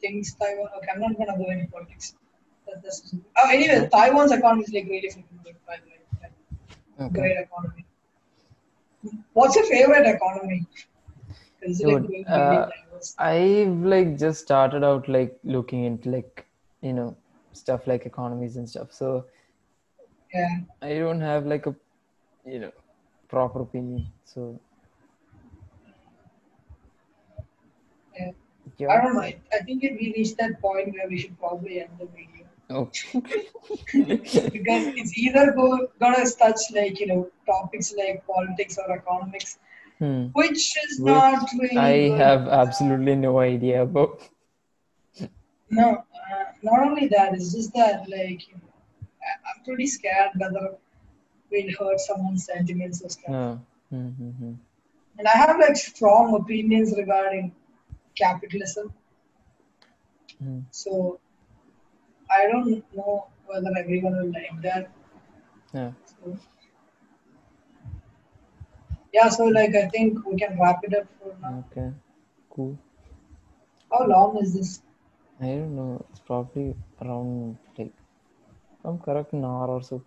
thinks 0.00 0.34
Taiwan. 0.34 0.68
Okay, 0.78 0.88
I'm 0.92 1.00
not 1.00 1.16
gonna 1.16 1.36
go 1.36 1.50
into 1.50 1.70
politics. 1.70 2.14
That, 2.82 3.20
oh, 3.36 3.50
anyway, 3.50 3.88
Taiwan's 3.92 4.32
economy 4.32 4.64
is 4.64 4.72
like 4.72 4.88
really 4.88 5.08
freaking 5.08 5.42
good, 5.44 5.56
by 5.66 5.76
the 5.76 5.90
way. 5.90 6.00
Like, 6.22 6.32
Okay. 7.00 7.20
great 7.20 7.38
economy. 7.38 7.84
What's 9.32 9.56
your 9.56 9.64
favorite 9.64 10.06
economy? 10.06 10.66
Is 11.62 11.80
it 11.80 11.88
like 11.88 12.06
Dude, 12.06 12.26
uh. 12.26 12.68
I've 13.18 13.82
like 13.82 14.18
just 14.18 14.42
started 14.42 14.84
out 14.84 15.08
like 15.08 15.38
looking 15.42 15.84
into 15.84 16.10
like 16.10 16.46
you 16.82 16.92
know 16.92 17.16
stuff 17.52 17.86
like 17.86 18.04
economies 18.04 18.56
and 18.56 18.68
stuff. 18.68 18.92
So 18.92 19.24
yeah, 20.34 20.60
I 20.82 20.94
don't 20.98 21.20
have 21.20 21.46
like 21.46 21.66
a 21.66 21.74
you 22.44 22.58
know 22.58 22.72
proper 23.28 23.62
opinion. 23.62 24.06
So 24.24 24.60
yeah. 28.78 28.88
I 28.88 29.00
don't 29.02 29.14
know. 29.14 29.20
I, 29.20 29.38
think 29.64 29.82
we 29.82 30.12
reached 30.16 30.36
that 30.38 30.60
point 30.60 30.92
where 30.92 31.08
we 31.08 31.18
should 31.18 31.38
probably 31.38 31.80
end 31.80 31.90
the 31.98 32.06
video 32.06 32.46
Because 32.70 34.86
it's 35.00 35.16
either 35.18 35.52
go, 35.52 35.88
gonna 35.98 36.24
touch 36.38 36.60
like 36.74 37.00
you 37.00 37.06
know 37.06 37.30
topics 37.46 37.94
like 37.96 38.24
politics 38.26 38.78
or 38.78 38.92
economics, 38.96 39.58
Hmm. 39.98 40.26
which 40.32 40.76
is 40.84 41.00
Which 41.00 41.14
not 41.14 41.48
really. 41.60 41.76
I 41.76 42.08
good. 42.08 42.18
have 42.20 42.48
absolutely 42.48 43.16
no 43.16 43.38
idea 43.40 43.82
about. 43.82 44.20
No, 45.70 45.88
uh, 46.20 46.44
not 46.62 46.80
only 46.86 47.06
that, 47.08 47.34
it's 47.34 47.52
just 47.52 47.72
that 47.74 48.08
like 48.08 48.48
you 48.48 48.54
know, 48.54 48.70
I- 49.28 49.40
I'm 49.48 49.64
pretty 49.64 49.86
scared 49.86 50.30
whether 50.36 50.74
we'll 51.50 51.72
hurt 51.78 52.00
someone's 52.00 52.44
sentiments 52.46 53.02
or 53.04 53.08
stuff. 53.10 53.30
No. 53.30 53.60
Hmm, 53.90 54.08
hmm, 54.08 54.30
hmm. 54.30 54.52
And 55.18 55.28
I 55.28 55.36
have 55.36 55.58
like 55.58 55.76
strong 55.76 56.34
opinions 56.34 56.94
regarding 56.96 57.52
capitalism. 58.16 58.92
Hmm. 60.42 60.60
So 60.70 61.20
I 62.30 62.46
don't 62.46 62.84
know 62.94 63.26
whether 63.46 63.70
everyone 63.78 64.16
will 64.16 64.32
like 64.32 64.62
that. 64.62 64.90
Yeah. 65.72 65.92
So, 66.04 66.38
yeah, 69.12 69.28
so 69.28 69.44
like 69.44 69.74
I 69.74 69.88
think 69.88 70.24
we 70.26 70.36
can 70.36 70.58
wrap 70.60 70.80
it 70.84 70.94
up 70.94 71.06
for 71.18 71.34
now. 71.42 71.64
Okay. 71.70 71.90
Cool. 72.50 72.78
How 73.90 74.06
long 74.06 74.38
is 74.42 74.54
this? 74.54 74.82
I 75.40 75.46
don't 75.46 75.74
know. 75.74 76.04
It's 76.10 76.20
probably 76.20 76.76
around 77.02 77.58
like, 77.76 77.92
I'm 78.84 78.98
correct, 78.98 79.32
an 79.32 79.44
hour 79.44 79.68
or 79.68 79.82
so. 79.82 80.02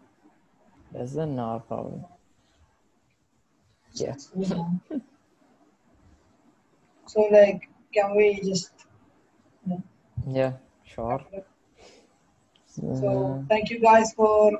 Less 0.93 1.13
than 1.13 1.31
an 1.31 1.39
hour, 1.39 1.59
probably. 1.59 2.01
Yeah. 3.93 4.15
So. 4.15 4.79
So 7.07 7.21
like, 7.31 7.69
can 7.93 8.15
we 8.15 8.39
just? 8.43 8.71
You 9.65 9.73
know, 9.73 9.83
Yeah. 10.27 10.53
Sure. 10.83 11.09
wrap 11.09 11.27
it 11.31 11.37
up? 11.39 11.43
Uh, 11.43 11.47
So 12.75 13.45
thank 13.49 13.69
you 13.69 13.79
guys 13.79 14.13
for 14.13 14.59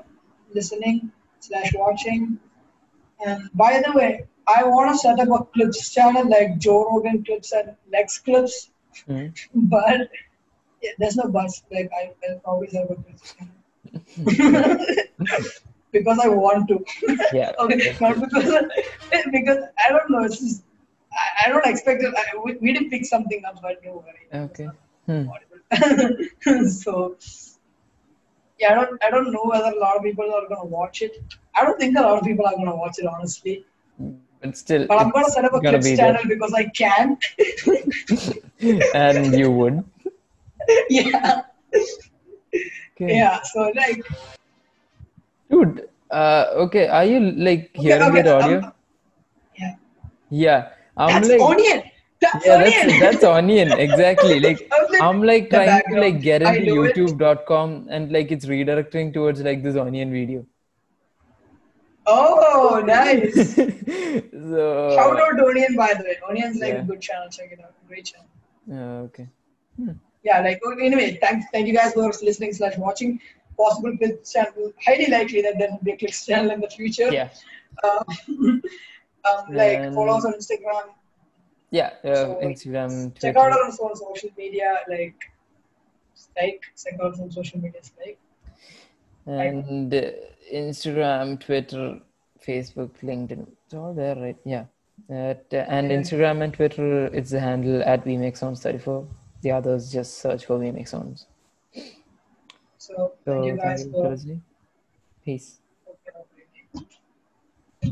listening 0.54 1.10
slash 1.40 1.72
watching. 1.74 2.38
And 3.24 3.50
by 3.54 3.82
the 3.84 3.92
way, 3.92 4.26
I 4.46 4.64
want 4.64 4.92
to 4.92 4.98
set 4.98 5.18
up 5.18 5.28
a 5.28 5.44
clips 5.44 5.92
channel 5.92 6.28
like 6.28 6.58
Joe 6.58 6.84
Rogan 6.90 7.24
clips 7.24 7.52
and 7.52 7.74
Lex 7.90 8.18
clips, 8.18 8.70
hmm. 9.06 9.28
but 9.54 10.08
yeah, 10.82 10.90
there's 10.98 11.16
no 11.16 11.28
buts. 11.28 11.62
Like 11.72 11.90
I, 11.96 12.12
I'll 12.28 12.38
probably 12.40 12.68
set 12.68 12.90
up 12.90 12.98
a 12.98 13.02
clips 13.02 13.34
channel 13.34 14.84
because 15.92 16.18
I 16.18 16.28
want 16.28 16.68
to. 16.68 16.84
Yeah. 17.32 17.52
okay, 17.58 17.96
not 18.00 18.20
because 18.20 18.64
because 19.32 19.58
I 19.84 19.88
don't 19.88 20.10
know. 20.10 20.24
It's 20.24 20.40
just, 20.40 20.62
I, 21.12 21.46
I 21.46 21.48
don't 21.48 21.66
expect 21.66 22.02
it. 22.02 22.14
I, 22.14 22.36
we, 22.44 22.56
we 22.60 22.72
did 22.72 22.90
pick 22.90 23.06
something 23.06 23.42
up, 23.44 23.60
but 23.62 23.82
don't 23.82 24.04
worry. 24.04 24.26
Okay. 24.34 24.68
Hmm. 25.06 26.66
so 26.68 27.16
yeah, 28.58 28.72
I 28.72 28.74
don't 28.74 29.04
I 29.04 29.10
don't 29.10 29.32
know 29.32 29.44
whether 29.44 29.70
a 29.70 29.78
lot 29.78 29.96
of 29.96 30.02
people 30.02 30.24
are 30.32 30.48
gonna 30.48 30.64
watch 30.64 31.02
it. 31.02 31.16
I 31.54 31.64
don't 31.64 31.78
think 31.78 31.96
a 31.98 32.02
lot 32.02 32.18
of 32.18 32.24
people 32.24 32.46
are 32.46 32.54
gonna 32.56 32.76
watch 32.76 32.98
it 32.98 33.06
honestly. 33.06 33.64
But 34.40 34.56
still, 34.56 34.86
But 34.86 34.98
I'm 35.00 35.10
gonna 35.10 35.30
set 35.30 35.44
up 35.44 35.54
a 35.54 35.60
clips 35.60 35.84
be 35.86 35.96
there. 35.96 36.12
channel 36.12 36.28
because 36.28 36.52
I 36.52 36.64
can. 36.66 37.16
and 38.94 39.34
you 39.34 39.50
would. 39.50 39.84
yeah. 40.90 41.42
Okay. 42.94 43.16
Yeah. 43.16 43.40
So 43.42 43.72
like 43.74 44.04
Dude. 45.50 45.88
Uh. 46.10 46.46
Okay. 46.66 46.88
Are 46.88 47.04
you 47.04 47.20
like 47.20 47.70
hearing 47.74 48.02
okay, 48.02 48.22
that 48.22 48.42
audio? 48.42 48.58
um, 48.58 48.72
yeah. 49.58 49.74
yeah. 50.30 50.68
I'm 50.96 51.22
That's 51.22 51.28
like. 51.28 51.40
onion. 51.40 51.82
That's 52.32 52.46
yeah, 52.46 52.54
onion. 52.54 52.88
that's 52.88 53.00
that's 53.00 53.24
onion. 53.24 53.72
Exactly. 53.72 54.40
Like 54.46 54.60
like, 54.70 55.02
I'm 55.02 55.22
like 55.22 55.50
trying 55.50 55.82
to 55.92 56.00
like 56.00 56.20
get 56.20 56.42
into. 56.42 56.72
YouTube.com 56.82 57.88
and 57.90 58.12
like 58.12 58.30
it's 58.32 58.46
redirecting 58.46 59.12
towards 59.14 59.40
like 59.42 59.62
this 59.62 59.76
onion 59.76 60.12
video. 60.12 60.46
Oh, 62.06 62.82
nice. 62.84 63.54
so 63.56 64.92
Shout 64.94 65.20
out 65.20 65.36
to 65.38 65.46
Onion, 65.46 65.74
by 65.74 65.94
the 65.94 66.04
way. 66.04 66.16
Onion's 66.28 66.60
like 66.60 66.74
Yeah. 66.74 66.80
a 66.80 66.84
good 66.84 67.00
channel. 67.00 67.28
Check 67.30 67.52
it 67.52 67.60
out. 67.64 67.72
Great 67.88 68.04
channel. 68.10 68.28
uh, 68.70 69.04
okay. 69.06 69.28
Yeah, 70.22 70.40
like 70.40 70.60
okay, 70.66 70.86
anyway, 70.86 71.18
thank 71.20 71.44
thank 71.52 71.66
you 71.66 71.74
guys 71.74 71.92
for 71.94 72.06
listening 72.22 72.52
slash 72.52 72.76
watching. 72.78 73.20
Possible 73.56 73.96
Clicks 73.96 74.32
channel, 74.32 74.72
highly 74.84 75.06
likely 75.10 75.40
that 75.42 75.58
there 75.58 75.68
will 75.70 75.78
be 75.82 75.92
a 75.92 75.96
Clicks 75.96 76.24
channel 76.26 76.50
in 76.50 76.60
the 76.60 76.68
future. 76.68 77.10
Yeah. 77.12 77.28
Um, 77.82 78.04
um, 79.28 79.54
like 79.54 79.92
follow 79.94 80.16
us 80.16 80.24
on 80.24 80.32
Instagram. 80.34 80.86
Yeah. 81.74 81.90
Uh, 82.04 82.14
So, 82.14 82.40
Instagram, 82.48 82.90
Check 83.20 83.36
out 83.36 83.52
our 83.52 83.64
on 83.64 83.96
social 83.96 84.30
media. 84.38 84.68
Like, 84.88 85.18
like 86.36 86.62
check 86.82 87.00
out 87.02 87.18
on 87.18 87.30
social 87.32 87.60
media. 87.60 87.80
Like, 87.98 88.18
and 89.26 89.92
uh, 89.92 90.02
Instagram, 90.52 91.40
Twitter, 91.40 92.00
Facebook, 92.46 92.90
LinkedIn. 93.02 93.46
It's 93.64 93.74
all 93.74 93.92
there, 93.92 94.14
right? 94.14 94.36
Yeah. 94.44 94.66
Uh, 95.10 95.34
and 95.74 95.90
Yeah. 95.90 95.98
Instagram 95.98 96.44
and 96.44 96.54
Twitter, 96.54 97.06
it's 97.06 97.30
the 97.30 97.40
handle 97.40 97.82
at 97.82 98.06
we 98.06 98.16
make 98.18 98.36
sounds 98.36 98.62
34. 98.62 99.08
The 99.42 99.50
others 99.50 99.90
just 99.90 100.18
search 100.18 100.46
for 100.46 100.58
we 100.58 100.70
make 100.70 100.86
sounds. 100.86 101.26
so 101.74 101.82
So 102.78 103.12
thank 103.24 103.46
you 103.46 103.56
guys 103.56 103.82
thank 103.82 103.96
you 103.96 104.16
for. 104.26 104.40
Peace. 105.24 105.58